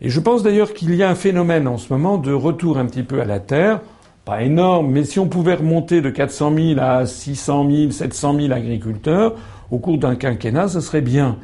[0.00, 2.86] Et je pense d'ailleurs qu'il y a un phénomène en ce moment de retour un
[2.86, 3.80] petit peu à la terre.
[4.24, 8.52] Pas énorme, mais si on pouvait remonter de 400 000 à 600 000, 700 000
[8.52, 9.34] agriculteurs
[9.72, 11.38] au cours d'un quinquennat, ce serait bien.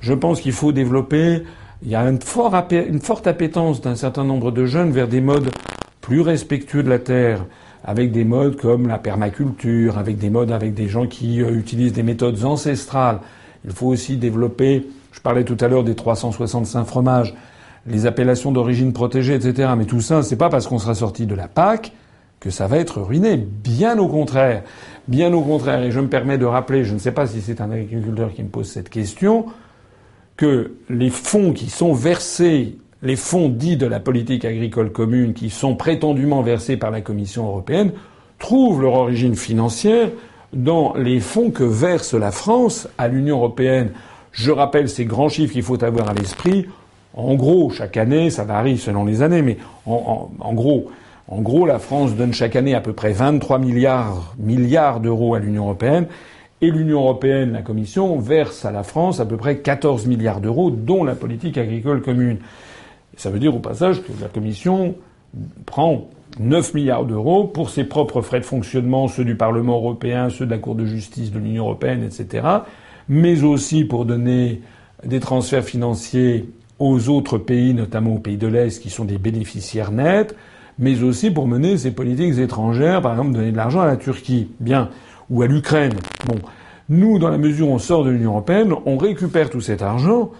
[0.00, 1.42] Je pense qu'il faut développer
[1.82, 5.50] il y a une, forte appétence d'un certain nombre de jeunes vers des modes
[6.00, 7.44] plus respectueux de la terre,
[7.84, 11.92] avec des modes comme la permaculture, avec des modes avec des gens qui euh, utilisent
[11.92, 13.20] des méthodes ancestrales.
[13.64, 17.34] Il faut aussi développer, je parlais tout à l'heure des 365 fromages,
[17.86, 19.70] les appellations d'origine protégée, etc.
[19.78, 21.92] Mais tout ça, c'est pas parce qu'on sera sorti de la PAC
[22.40, 23.36] que ça va être ruiné.
[23.36, 24.62] Bien au contraire.
[25.08, 25.82] Bien au contraire.
[25.82, 28.42] Et je me permets de rappeler, je ne sais pas si c'est un agriculteur qui
[28.42, 29.46] me pose cette question,
[30.36, 35.50] que les fonds qui sont versés, les fonds dits de la politique agricole commune, qui
[35.50, 37.92] sont prétendument versés par la Commission européenne,
[38.38, 40.10] trouvent leur origine financière
[40.52, 43.90] dans les fonds que verse la France à l'Union européenne.
[44.32, 46.66] Je rappelle ces grands chiffres qu'il faut avoir à l'esprit.
[47.14, 50.88] En gros, chaque année, ça varie selon les années, mais en, en gros,
[51.30, 55.38] en gros, la France donne chaque année à peu près 23 milliards, milliards d'euros à
[55.38, 56.06] l'Union européenne
[56.60, 60.70] et l'Union européenne, la Commission, verse à la France à peu près 14 milliards d'euros,
[60.70, 62.38] dont la politique agricole commune.
[63.16, 64.94] Ça veut dire au passage que la Commission
[65.66, 66.08] prend
[66.40, 70.50] 9 milliards d'euros pour ses propres frais de fonctionnement, ceux du Parlement européen, ceux de
[70.50, 72.46] la Cour de justice de l'Union européenne, etc.,
[73.08, 74.62] mais aussi pour donner
[75.04, 76.48] des transferts financiers
[76.78, 80.34] aux autres pays, notamment aux pays de l'Est, qui sont des bénéficiaires nets,
[80.78, 84.48] mais aussi pour mener ces politiques étrangères, par exemple donner de l'argent à la Turquie.
[84.60, 84.90] Bien
[85.30, 85.94] ou à l'Ukraine.
[86.26, 86.36] Bon,
[86.88, 90.30] nous, dans la mesure où on sort de l'Union européenne, on récupère tout cet argent,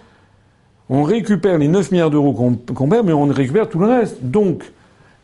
[0.89, 4.23] on récupère les 9 milliards d'euros qu'on perd, mais on récupère tout le reste.
[4.23, 4.63] Donc,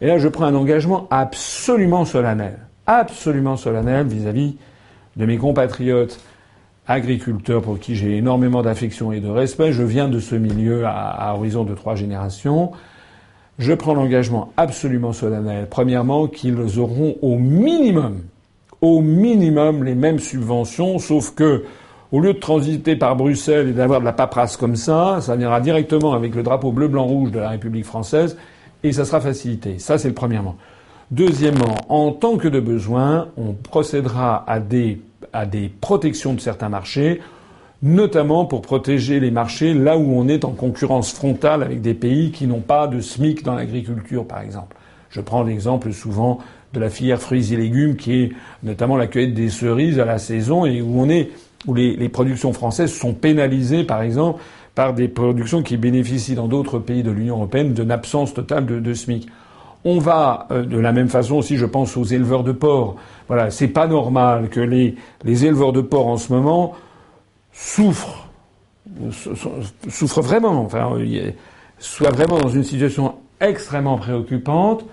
[0.01, 4.55] et là, je prends un engagement absolument solennel, absolument solennel vis-à-vis
[5.15, 6.19] de mes compatriotes
[6.87, 9.71] agriculteurs pour qui j'ai énormément d'affection et de respect.
[9.71, 12.71] Je viens de ce milieu à horizon de trois générations.
[13.57, 18.21] Je prends l'engagement absolument solennel, premièrement, qu'ils auront au minimum
[18.81, 21.63] au minimum les mêmes subventions, sauf que
[22.11, 25.59] au lieu de transiter par Bruxelles et d'avoir de la paperasse comme ça, ça viendra
[25.59, 28.37] directement avec le drapeau bleu, blanc, rouge de la République française
[28.83, 29.79] et ça sera facilité.
[29.79, 30.55] Ça, c'est le premièrement.
[31.11, 35.01] Deuxièmement, en tant que de besoin, on procédera à des,
[35.33, 37.21] à des protections de certains marchés,
[37.83, 42.31] notamment pour protéger les marchés là où on est en concurrence frontale avec des pays
[42.31, 44.75] qui n'ont pas de SMIC dans l'agriculture, par exemple.
[45.09, 46.39] Je prends l'exemple souvent
[46.73, 48.31] de la filière fruits et légumes, qui est
[48.63, 51.29] notamment la cueillette des cerises à la saison et où on est
[51.67, 54.41] où les, productions françaises sont pénalisées, par exemple,
[54.75, 58.93] par des productions qui bénéficient dans d'autres pays de l'Union européenne d'une absence totale de,
[58.93, 59.27] SMIC.
[59.83, 62.97] On va euh, de la même façon aussi, je pense, aux éleveurs de porc.
[63.27, 66.75] Voilà, c'est pas normal que les, les éleveurs de porc en ce moment
[67.55, 68.27] souffrent,
[69.89, 70.91] souffrent vraiment, enfin,
[71.79, 74.85] soient vraiment dans une situation extrêmement préoccupante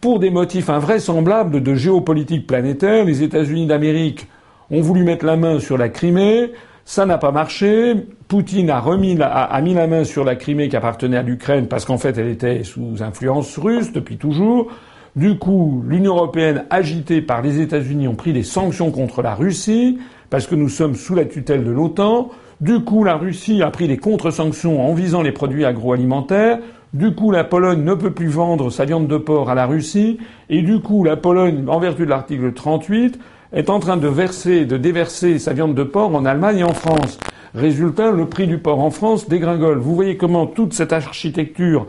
[0.00, 3.04] pour des motifs invraisemblables de géopolitique planétaire.
[3.04, 4.28] Les États-Unis d'Amérique
[4.70, 6.52] ont voulu mettre la main sur la Crimée.
[6.84, 7.94] Ça n'a pas marché.
[8.28, 9.16] Poutine a, remis
[9.62, 12.64] mis la main sur la Crimée qui appartenait à l'Ukraine parce qu'en fait elle était
[12.64, 14.70] sous influence russe depuis toujours.
[15.16, 19.98] Du coup, l'Union européenne, agitée par les États-Unis, ont pris des sanctions contre la Russie
[20.30, 22.30] parce que nous sommes sous la tutelle de l'OTAN.
[22.60, 26.60] Du coup, la Russie a pris des contre-sanctions en visant les produits agroalimentaires.
[26.94, 30.18] Du coup, la Pologne ne peut plus vendre sa viande de porc à la Russie,
[30.48, 33.18] et du coup, la Pologne, en vertu de l'article 38,
[33.52, 36.74] est en train de verser, de déverser sa viande de porc en Allemagne et en
[36.74, 37.18] France.
[37.54, 39.78] Résultat, le prix du porc en France dégringole.
[39.78, 41.86] Vous voyez comment toute cette architecture,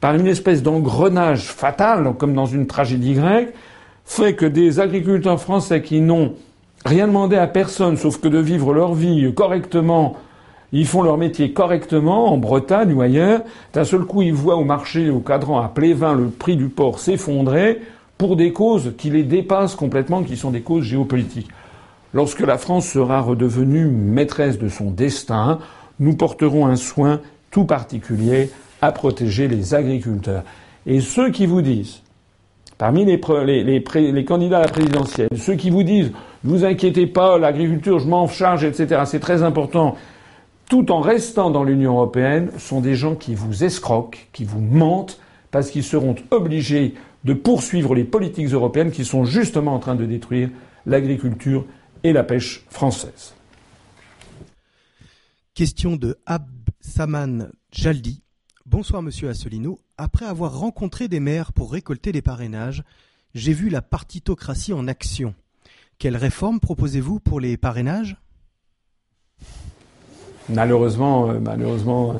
[0.00, 3.52] par une espèce d'engrenage fatal, comme dans une tragédie grecque,
[4.04, 6.34] fait que des agriculteurs français qui n'ont
[6.84, 10.16] rien demandé à personne, sauf que de vivre leur vie correctement
[10.72, 13.42] ils font leur métier correctement en Bretagne ou ailleurs.
[13.72, 16.98] D'un seul coup, ils voient au marché, au cadran, à Plévin, le prix du porc
[16.98, 17.80] s'effondrer
[18.18, 21.48] pour des causes qui les dépassent complètement, qui sont des causes géopolitiques.
[22.12, 25.58] Lorsque la France sera redevenue maîtresse de son destin,
[26.00, 28.50] nous porterons un soin tout particulier
[28.82, 30.42] à protéger les agriculteurs.
[30.86, 32.02] Et ceux qui vous disent,
[32.76, 33.20] parmi les,
[33.62, 36.12] les, candidats à la présidentielle, ceux qui vous disent,
[36.44, 39.96] vous inquiétez pas, l'agriculture, je m'en charge, etc., c'est très important,
[40.68, 45.18] tout en restant dans l'Union européenne, sont des gens qui vous escroquent, qui vous mentent,
[45.50, 46.94] parce qu'ils seront obligés
[47.24, 50.50] de poursuivre les politiques européennes qui sont justement en train de détruire
[50.86, 51.64] l'agriculture
[52.04, 53.34] et la pêche française.
[55.54, 58.22] Question de Absaman Jaldi.
[58.64, 59.80] Bonsoir Monsieur Asselineau.
[59.96, 62.84] Après avoir rencontré des maires pour récolter des parrainages,
[63.34, 65.34] j'ai vu la partitocratie en action.
[65.98, 68.16] Quelle réforme proposez-vous pour les parrainages?
[70.48, 72.14] Malheureusement, euh, malheureusement,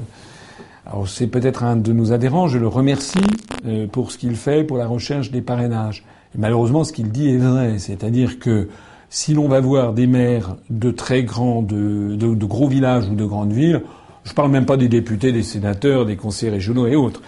[0.88, 2.48] euh, c'est peut-être un de nos adhérents.
[2.48, 3.20] Je le remercie
[3.66, 6.04] euh, pour ce qu'il fait pour la recherche des parrainages.
[6.36, 8.68] Malheureusement, ce qu'il dit est vrai, c'est-à-dire que
[9.10, 13.52] si l'on va voir des maires de très grands, de, gros villages ou de grandes
[13.52, 13.82] villes,
[14.24, 17.22] je ne parle même pas des députés, des sénateurs, des conseillers régionaux et autres.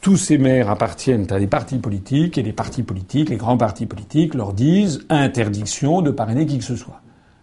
[0.00, 3.86] Tous ces maires appartiennent à des partis politiques et les partis politiques, les grands partis
[3.86, 7.00] politiques, leur disent interdiction de parrainer qui que ce soit.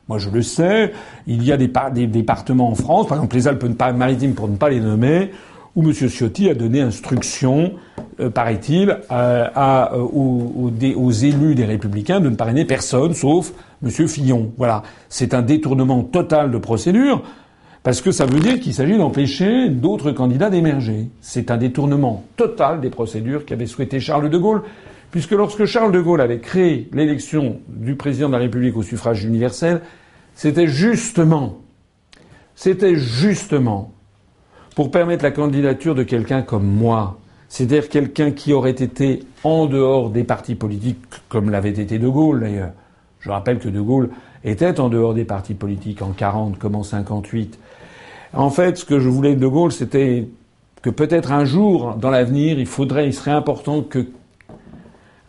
[0.08, 0.94] Moi, je le sais.
[1.28, 4.80] Il y a des, départements en France, par exemple les Alpes-Maritimes pour ne pas les
[4.80, 5.32] nommer,
[5.76, 5.94] où M.
[5.94, 7.74] Ciotti a donné instruction,
[8.22, 13.52] euh, paraît-il, euh, aux, aux, élus des Républicains de ne parrainer personne, sauf
[13.84, 14.08] M.
[14.08, 14.54] Fillon.
[14.58, 14.84] Voilà.
[15.10, 17.24] C'est un détournement total de procédure,
[17.86, 21.08] parce que ça veut dire qu'il s'agit d'empêcher d'autres candidats d'émerger.
[21.22, 24.64] C'est un détournement total des procédures qu'avait souhaité Charles de Gaulle,
[25.12, 29.24] puisque lorsque Charles de Gaulle avait créé l'élection du président de la République au suffrage
[29.24, 29.82] universel,
[30.34, 31.60] c'était justement,
[32.56, 33.94] c'était justement
[34.76, 40.10] pour permettre la candidature de quelqu'un comme moi, c'est-à-dire quelqu'un qui aurait été en dehors
[40.10, 40.98] des partis politiques,
[41.30, 42.72] comme l'avait été De Gaulle d'ailleurs.
[43.20, 44.10] Je rappelle que De Gaulle
[44.44, 47.60] était en dehors des partis politiques en 40 comme en 58.
[48.36, 50.28] En fait, ce que je voulais de Gaulle, c'était
[50.82, 54.08] que peut-être un jour, dans l'avenir, il faudrait, il serait important que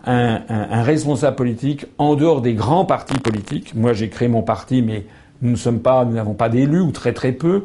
[0.04, 3.74] un, responsable politique en dehors des grands partis politiques.
[3.74, 5.04] Moi, j'ai créé mon parti, mais
[5.42, 7.64] nous ne sommes pas, nous n'avons pas d'élus ou très très peu.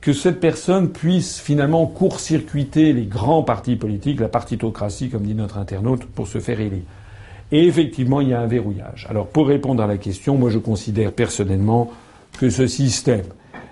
[0.00, 5.58] Que cette personne puisse finalement court-circuiter les grands partis politiques, la partitocratie, comme dit notre
[5.58, 6.82] internaute, pour se faire élire.
[7.52, 9.06] Et effectivement, il y a un verrouillage.
[9.10, 11.92] Alors, pour répondre à la question, moi, je considère personnellement
[12.38, 13.26] que ce système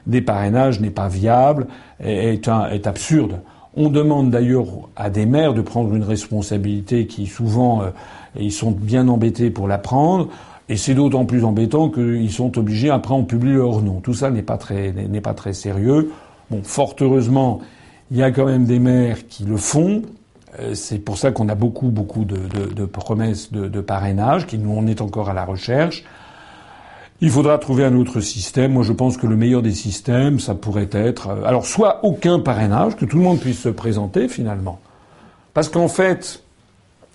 [0.09, 1.67] des parrainages n'est pas viable,
[2.03, 3.41] est, est absurde.
[3.77, 4.67] On demande d'ailleurs
[4.97, 7.91] à des maires de prendre une responsabilité qui souvent euh,
[8.37, 10.29] ils sont bien embêtés pour la prendre.
[10.69, 14.01] Et c'est d'autant plus embêtant qu'ils sont obligés, après on publie leur nom.
[14.01, 16.11] Tout ça n'est pas très, n'est pas très sérieux.
[16.51, 17.61] Bon, fort heureusement,
[18.11, 20.03] il y a quand même des maires qui le font.
[20.61, 22.39] Euh, c'est pour ça qu'on a beaucoup, beaucoup de,
[22.75, 26.05] de promesses de, de, parrainage, qui nous, on est encore à la recherche.
[27.21, 28.73] Il faudra trouver un autre système.
[28.73, 32.39] Moi, je pense que le meilleur des systèmes, ça pourrait être, euh, alors, soit aucun
[32.39, 34.79] parrainage, que tout le monde puisse se présenter finalement.
[35.53, 36.45] Parce qu'en fait,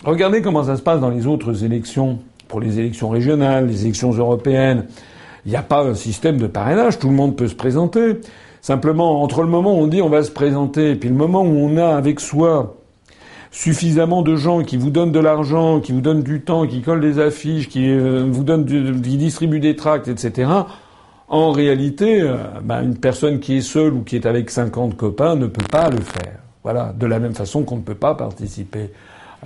[0.04, 2.18] regardez comment ça se passe dans les autres élections,
[2.48, 4.84] pour les élections régionales, les élections européennes.
[5.46, 8.20] Il n'y a pas un système de parrainage, tout le monde peut se présenter.
[8.60, 11.42] Simplement, entre le moment où on dit on va se présenter, et puis le moment
[11.42, 12.76] où on a avec soi
[13.54, 17.00] suffisamment de gens qui vous donnent de l'argent, qui vous donnent du temps, qui collent
[17.00, 20.50] des affiches, qui euh, vous donnent, qui distribuent des tracts, etc.
[21.28, 25.36] En réalité, euh, ben, une personne qui est seule ou qui est avec 50 copains
[25.36, 26.40] ne peut pas le faire.
[26.64, 26.92] Voilà.
[26.98, 28.90] De la même façon qu'on ne peut pas participer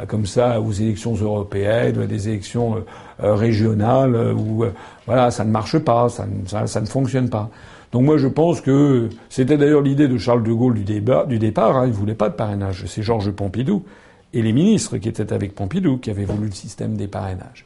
[0.01, 2.77] euh, comme ça aux élections européennes, à des élections
[3.19, 4.65] régionales, où
[5.07, 6.25] voilà, ça ne marche pas, ça,
[6.67, 7.51] ça, ne fonctionne pas.
[7.93, 11.39] Donc moi je pense que c'était d'ailleurs l'idée de Charles de Gaulle du, débat, du
[11.39, 12.85] départ, hein, il ne voulait pas de parrainage.
[12.87, 13.85] C'est Georges Pompidou
[14.35, 17.65] et les ministres qui étaient avec Pompidou qui avaient voulu le système des parrainages.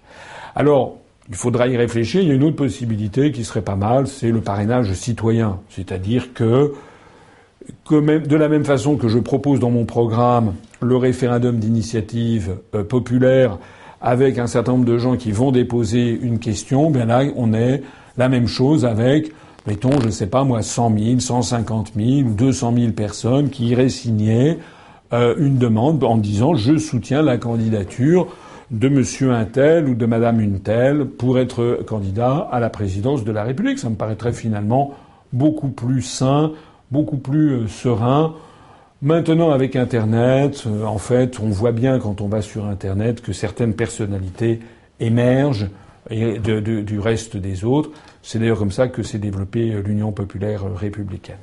[0.55, 2.20] Alors, il faudra y réfléchir.
[2.20, 5.61] Il y a une autre possibilité qui serait pas mal, c'est le parrainage citoyen.
[5.70, 6.73] C'est-à-dire que,
[7.90, 13.59] de la même façon que je propose dans mon programme le référendum d'initiative euh, populaire
[14.01, 17.82] avec un certain nombre de gens qui vont déposer une question, bien là, on est
[18.16, 19.32] la même chose avec
[19.66, 23.66] mettons, je ne sais pas moi, 100 000, 150 000 ou 200 000 personnes qui
[23.68, 24.59] iraient signer
[25.12, 28.28] euh, une demande en disant je soutiens la candidature
[28.70, 33.44] de monsieur Untel ou de madame Untel pour être candidat à la présidence de la
[33.44, 33.78] République.
[33.78, 34.94] Ça me paraîtrait finalement
[35.32, 36.52] beaucoup plus sain,
[36.90, 38.34] beaucoup plus euh, serein.
[39.02, 43.32] Maintenant, avec Internet, euh, en fait, on voit bien quand on va sur Internet que
[43.32, 44.60] certaines personnalités
[45.01, 45.68] émergent
[46.10, 47.90] du reste des autres.
[48.23, 51.39] C'est d'ailleurs comme ça que s'est développée l'Union populaire républicaine.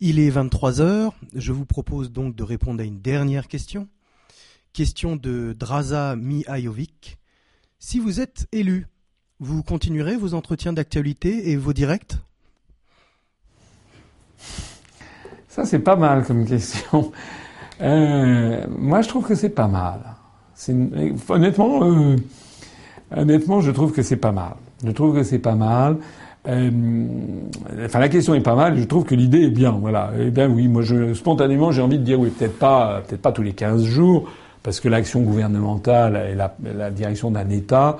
[0.00, 1.14] Il est 23 heures.
[1.34, 3.88] Je vous propose donc de répondre à une dernière question.
[4.72, 7.18] Question de Draza Mihajovic.
[7.78, 8.86] Si vous êtes élu,
[9.40, 12.14] vous continuerez vos entretiens d'actualité et vos directs?
[15.48, 17.12] Ça, c'est pas mal comme question.
[17.80, 20.14] Euh, moi, je trouve que c'est pas mal.
[21.28, 22.16] Honnêtement, euh,
[23.14, 24.54] honnêtement, je trouve que c'est pas mal.
[24.84, 25.96] Je trouve que c'est pas mal.
[26.48, 26.70] Euh,
[27.84, 28.78] enfin, la question est pas mal.
[28.78, 29.72] Je trouve que l'idée est bien.
[29.72, 30.10] Voilà.
[30.18, 33.32] Eh bien, oui, moi, je, spontanément, j'ai envie de dire oui, peut-être pas, peut-être pas
[33.32, 34.28] tous les 15 jours,
[34.62, 37.98] parce que l'action gouvernementale et la, la direction d'un État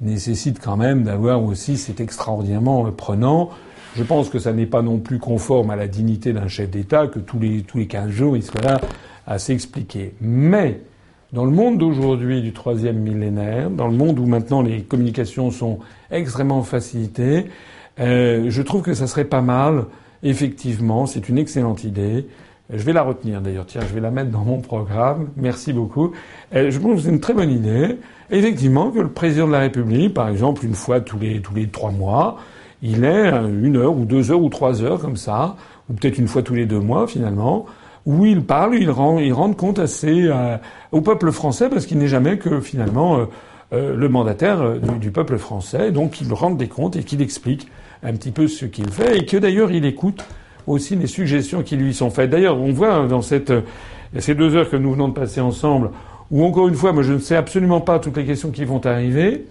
[0.00, 3.50] nécessite quand même d'avoir aussi, c'est extraordinairement prenant.
[3.96, 7.08] Je pense que ça n'est pas non plus conforme à la dignité d'un chef d'État
[7.08, 8.80] que tous les, tous les 15 jours il soit là
[9.26, 10.14] à s'expliquer.
[10.20, 10.80] Mais,
[11.32, 15.78] dans le monde d'aujourd'hui du troisième millénaire, dans le monde où maintenant les communications sont
[16.10, 17.46] extrêmement facilitées,
[18.00, 19.84] euh, je trouve que ça serait pas mal,
[20.22, 22.26] effectivement, c'est une excellente idée,
[22.70, 23.64] je vais la retenir d'ailleurs.
[23.66, 25.28] Tiens, je vais la mettre dans mon programme.
[25.36, 26.12] Merci beaucoup.
[26.54, 27.96] Euh, je pense que c'est une très bonne idée.
[28.30, 31.68] Effectivement, que le président de la République, par exemple, une fois tous les tous les
[31.68, 32.38] trois mois,
[32.82, 35.56] il est une heure ou deux heures ou trois heures comme ça,
[35.88, 37.64] ou peut-être une fois tous les deux mois finalement,
[38.08, 40.56] où il parle, il rend, il rend compte assez euh,
[40.92, 43.28] au peuple français parce qu'il n'est jamais que finalement
[43.72, 45.92] euh, le mandataire du, peuple français.
[45.92, 47.68] Donc il rend des comptes et qu'il explique
[48.02, 50.24] un petit peu ce qu'il fait et que d'ailleurs il écoute
[50.66, 52.30] aussi les suggestions qui lui sont faites.
[52.30, 53.52] D'ailleurs, on voit dans cette,
[54.18, 55.90] ces deux heures que nous venons de passer ensemble,
[56.30, 58.84] où encore une fois, moi je ne sais absolument pas toutes les questions qui vont
[58.86, 59.46] arriver,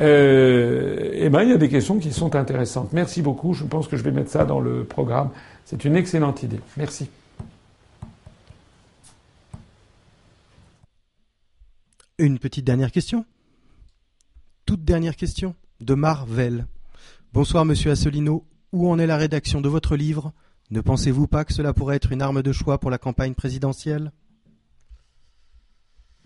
[0.00, 2.90] euh, eh ben il y a des questions qui sont intéressantes.
[2.92, 3.52] Merci beaucoup.
[3.54, 5.30] Je pense que je vais mettre ça dans le programme.
[5.64, 6.60] C'est une excellente idée.
[6.76, 7.08] Merci.
[12.20, 13.24] Une petite dernière question.
[14.66, 16.66] Toute dernière question de Marvel.
[17.32, 18.44] Bonsoir Monsieur Assolino.
[18.72, 20.32] Où en est la rédaction de votre livre?
[20.72, 24.10] Ne pensez-vous pas que cela pourrait être une arme de choix pour la campagne présidentielle?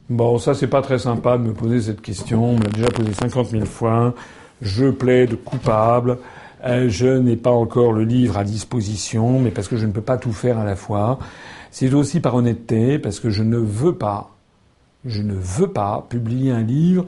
[0.09, 2.52] Bon, ça c'est pas très sympa de me poser cette question.
[2.52, 4.14] On m'a déjà posé 50 000 fois.
[4.62, 6.16] Je plaide coupable.
[6.64, 10.01] Euh, je n'ai pas encore le livre à disposition, mais parce que je ne peux
[10.01, 11.19] pas tout faire à la fois.
[11.70, 14.32] C'est aussi par honnêteté, parce que je ne veux pas,
[15.05, 17.07] je ne veux pas publier un livre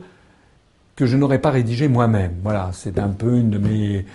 [0.96, 2.34] que je n'aurais pas rédigé moi-même.
[2.42, 4.06] Voilà, c'est un peu une de mes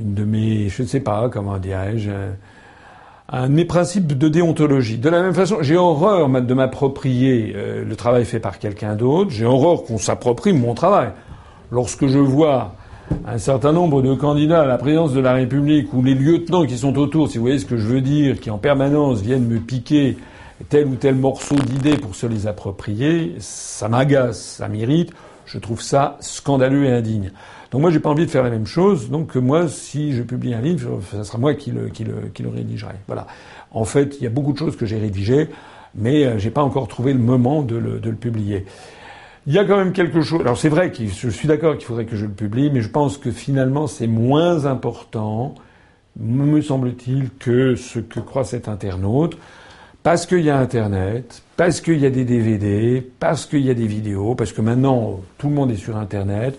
[0.00, 2.10] une de mes, je ne sais pas, comment dirais-je,
[3.30, 4.98] un de mes principes de déontologie.
[4.98, 9.30] De la même façon, j'ai horreur de m'approprier euh, le travail fait par quelqu'un d'autre.
[9.30, 11.10] J'ai horreur qu'on s'approprie mon travail.
[11.70, 12.74] Lorsque je vois
[13.26, 16.78] un certain nombre de candidats à la présidence de la République ou les lieutenants qui
[16.78, 19.58] sont autour, si vous voyez ce que je veux dire, qui en permanence viennent me
[19.58, 20.16] piquer
[20.68, 25.12] tel ou tel morceau d'idées pour se les approprier, ça m'agace, ça m'irrite.
[25.46, 27.32] Je trouve ça scandaleux et indigne.
[27.70, 29.10] Donc moi, j'ai pas envie de faire la même chose.
[29.10, 32.42] Donc moi, si je publie un livre, ça sera moi qui le, qui le, qui
[32.42, 32.94] le rédigerai.
[33.06, 33.26] Voilà.
[33.70, 35.48] En fait, il y a beaucoup de choses que j'ai rédigées,
[35.94, 38.66] mais euh, j'ai pas encore trouvé le moment de le, de le publier.
[39.46, 40.40] Il y a quand même quelque chose.
[40.42, 42.90] Alors c'est vrai que je suis d'accord qu'il faudrait que je le publie, mais je
[42.90, 45.54] pense que finalement c'est moins important,
[46.18, 49.38] me semble-t-il, que ce que croit cet internaute,
[50.08, 53.74] parce qu'il y a Internet, parce qu'il y a des DVD, parce qu'il y a
[53.74, 56.58] des vidéos, parce que maintenant tout le monde est sur Internet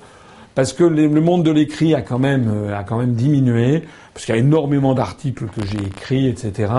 [0.54, 3.82] parce que le monde de l'écrit a quand même euh, a quand même diminué,
[4.14, 6.72] parce qu'il y a énormément d'articles que j'ai écrits, etc.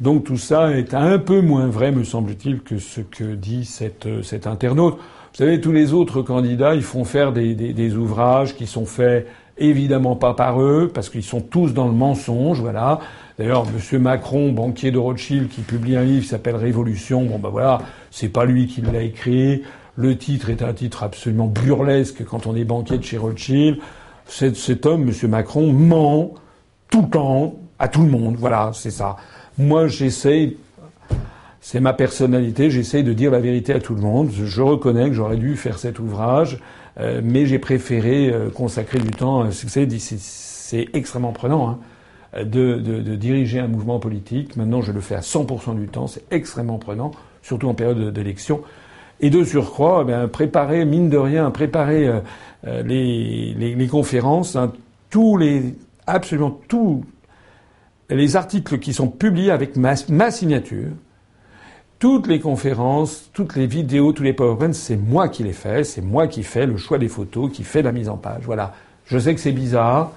[0.00, 4.06] Donc tout ça est un peu moins vrai, me semble-t-il, que ce que dit cet,
[4.06, 4.94] euh, cet internaute.
[4.94, 9.26] Vous savez, tous les autres candidats, ils font faire des ouvrages qui sont faits
[9.58, 13.00] évidemment pas par eux, parce qu'ils sont tous dans le mensonge, voilà.
[13.38, 14.00] D'ailleurs, M.
[14.02, 17.80] Macron, banquier de Rothschild, qui publie un livre qui s'appelle Révolution, bon ben voilà,
[18.10, 19.62] c'est pas lui qui l'a écrit.
[19.96, 23.78] Le titre est un titre absolument burlesque quand on est banquier de chez Rothschild.
[24.26, 25.30] Cet, cet homme, M.
[25.30, 26.34] Macron, ment
[26.90, 28.36] tout le temps à tout le monde.
[28.38, 29.16] Voilà, c'est ça.
[29.58, 30.56] Moi, j'essaye,
[31.60, 34.30] c'est ma personnalité, j'essaye de dire la vérité à tout le monde.
[34.32, 36.58] Je reconnais que j'aurais dû faire cet ouvrage,
[36.98, 39.50] euh, mais j'ai préféré euh, consacrer du temps.
[39.50, 41.68] C'est extrêmement prenant.
[41.68, 41.78] Hein,
[42.44, 44.56] de, diriger un mouvement politique.
[44.56, 46.06] Maintenant, je le fais à 100% du temps.
[46.06, 47.12] C'est extrêmement prenant,
[47.42, 48.62] surtout en période d'élection.
[49.20, 52.20] Et de surcroît, eh préparer, mine de rien, préparer euh,
[52.66, 54.72] euh, les, conférences, hein,
[55.08, 55.74] tous les,
[56.06, 57.02] absolument tous
[58.10, 59.96] les articles qui sont publiés avec ma,
[60.30, 60.90] signature,
[61.98, 66.02] toutes les conférences, toutes les vidéos, tous les PowerPoints, c'est moi qui les fais, c'est
[66.02, 68.42] moi qui fais le choix des photos, qui fais la mise en page.
[68.44, 68.74] Voilà.
[69.06, 70.12] Je sais que c'est bizarre,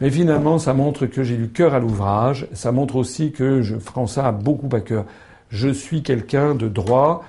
[0.00, 2.46] mais finalement, ça montre que j'ai du cœur à l'ouvrage.
[2.52, 5.04] Ça montre aussi que je prends ça beaucoup à cœur.
[5.50, 7.24] Je suis quelqu'un de droit.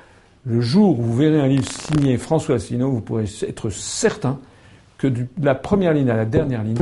[0.45, 4.39] Le jour où vous verrez un livre signé François Asselineau, vous pourrez être certain
[4.97, 6.77] que de la première ligne à la dernière ligne,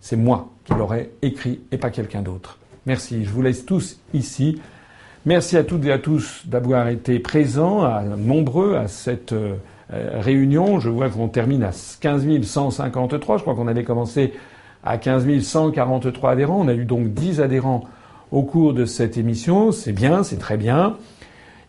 [0.00, 2.58] c'est moi qui l'aurais écrit et pas quelqu'un d'autre.
[2.86, 3.24] Merci.
[3.24, 4.60] Je vous laisse tous ici.
[5.26, 7.82] Merci à toutes et à tous d'avoir été présents,
[8.16, 9.56] nombreux à cette euh,
[9.90, 10.78] réunion.
[10.78, 13.38] Je vois qu'on termine à 15 153.
[13.38, 14.34] Je crois qu'on avait commencé
[14.84, 16.60] à 15 143 adhérents.
[16.60, 17.82] On a eu donc 10 adhérents
[18.30, 19.72] au cours de cette émission.
[19.72, 20.96] C'est bien, c'est très bien.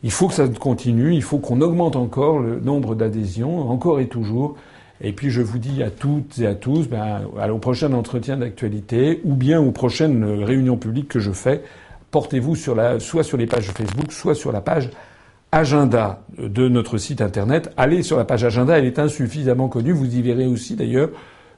[0.04, 4.08] Il faut que ça continue, il faut qu'on augmente encore le nombre d'adhésions, encore et
[4.08, 4.56] toujours.
[5.02, 7.22] Et puis je vous dis à toutes et à tous, ben,
[7.52, 11.64] au prochain entretien d'actualité ou bien aux prochaines réunions publiques que je fais,
[12.12, 14.90] portez-vous sur la, soit sur les pages Facebook, soit sur la page
[15.52, 17.72] agenda de notre site internet.
[17.78, 19.92] Allez sur la page agenda, elle est insuffisamment connue.
[19.92, 21.10] Vous y verrez aussi d'ailleurs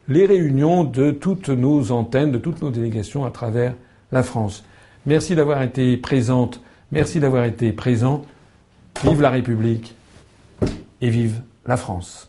[0.07, 3.73] les réunions de toutes nos antennes, de toutes nos délégations à travers
[4.11, 4.63] la France.
[5.05, 6.61] Merci d'avoir été présente,
[6.91, 8.23] merci d'avoir été présent.
[9.03, 9.95] Vive la République
[11.01, 12.28] et vive la France.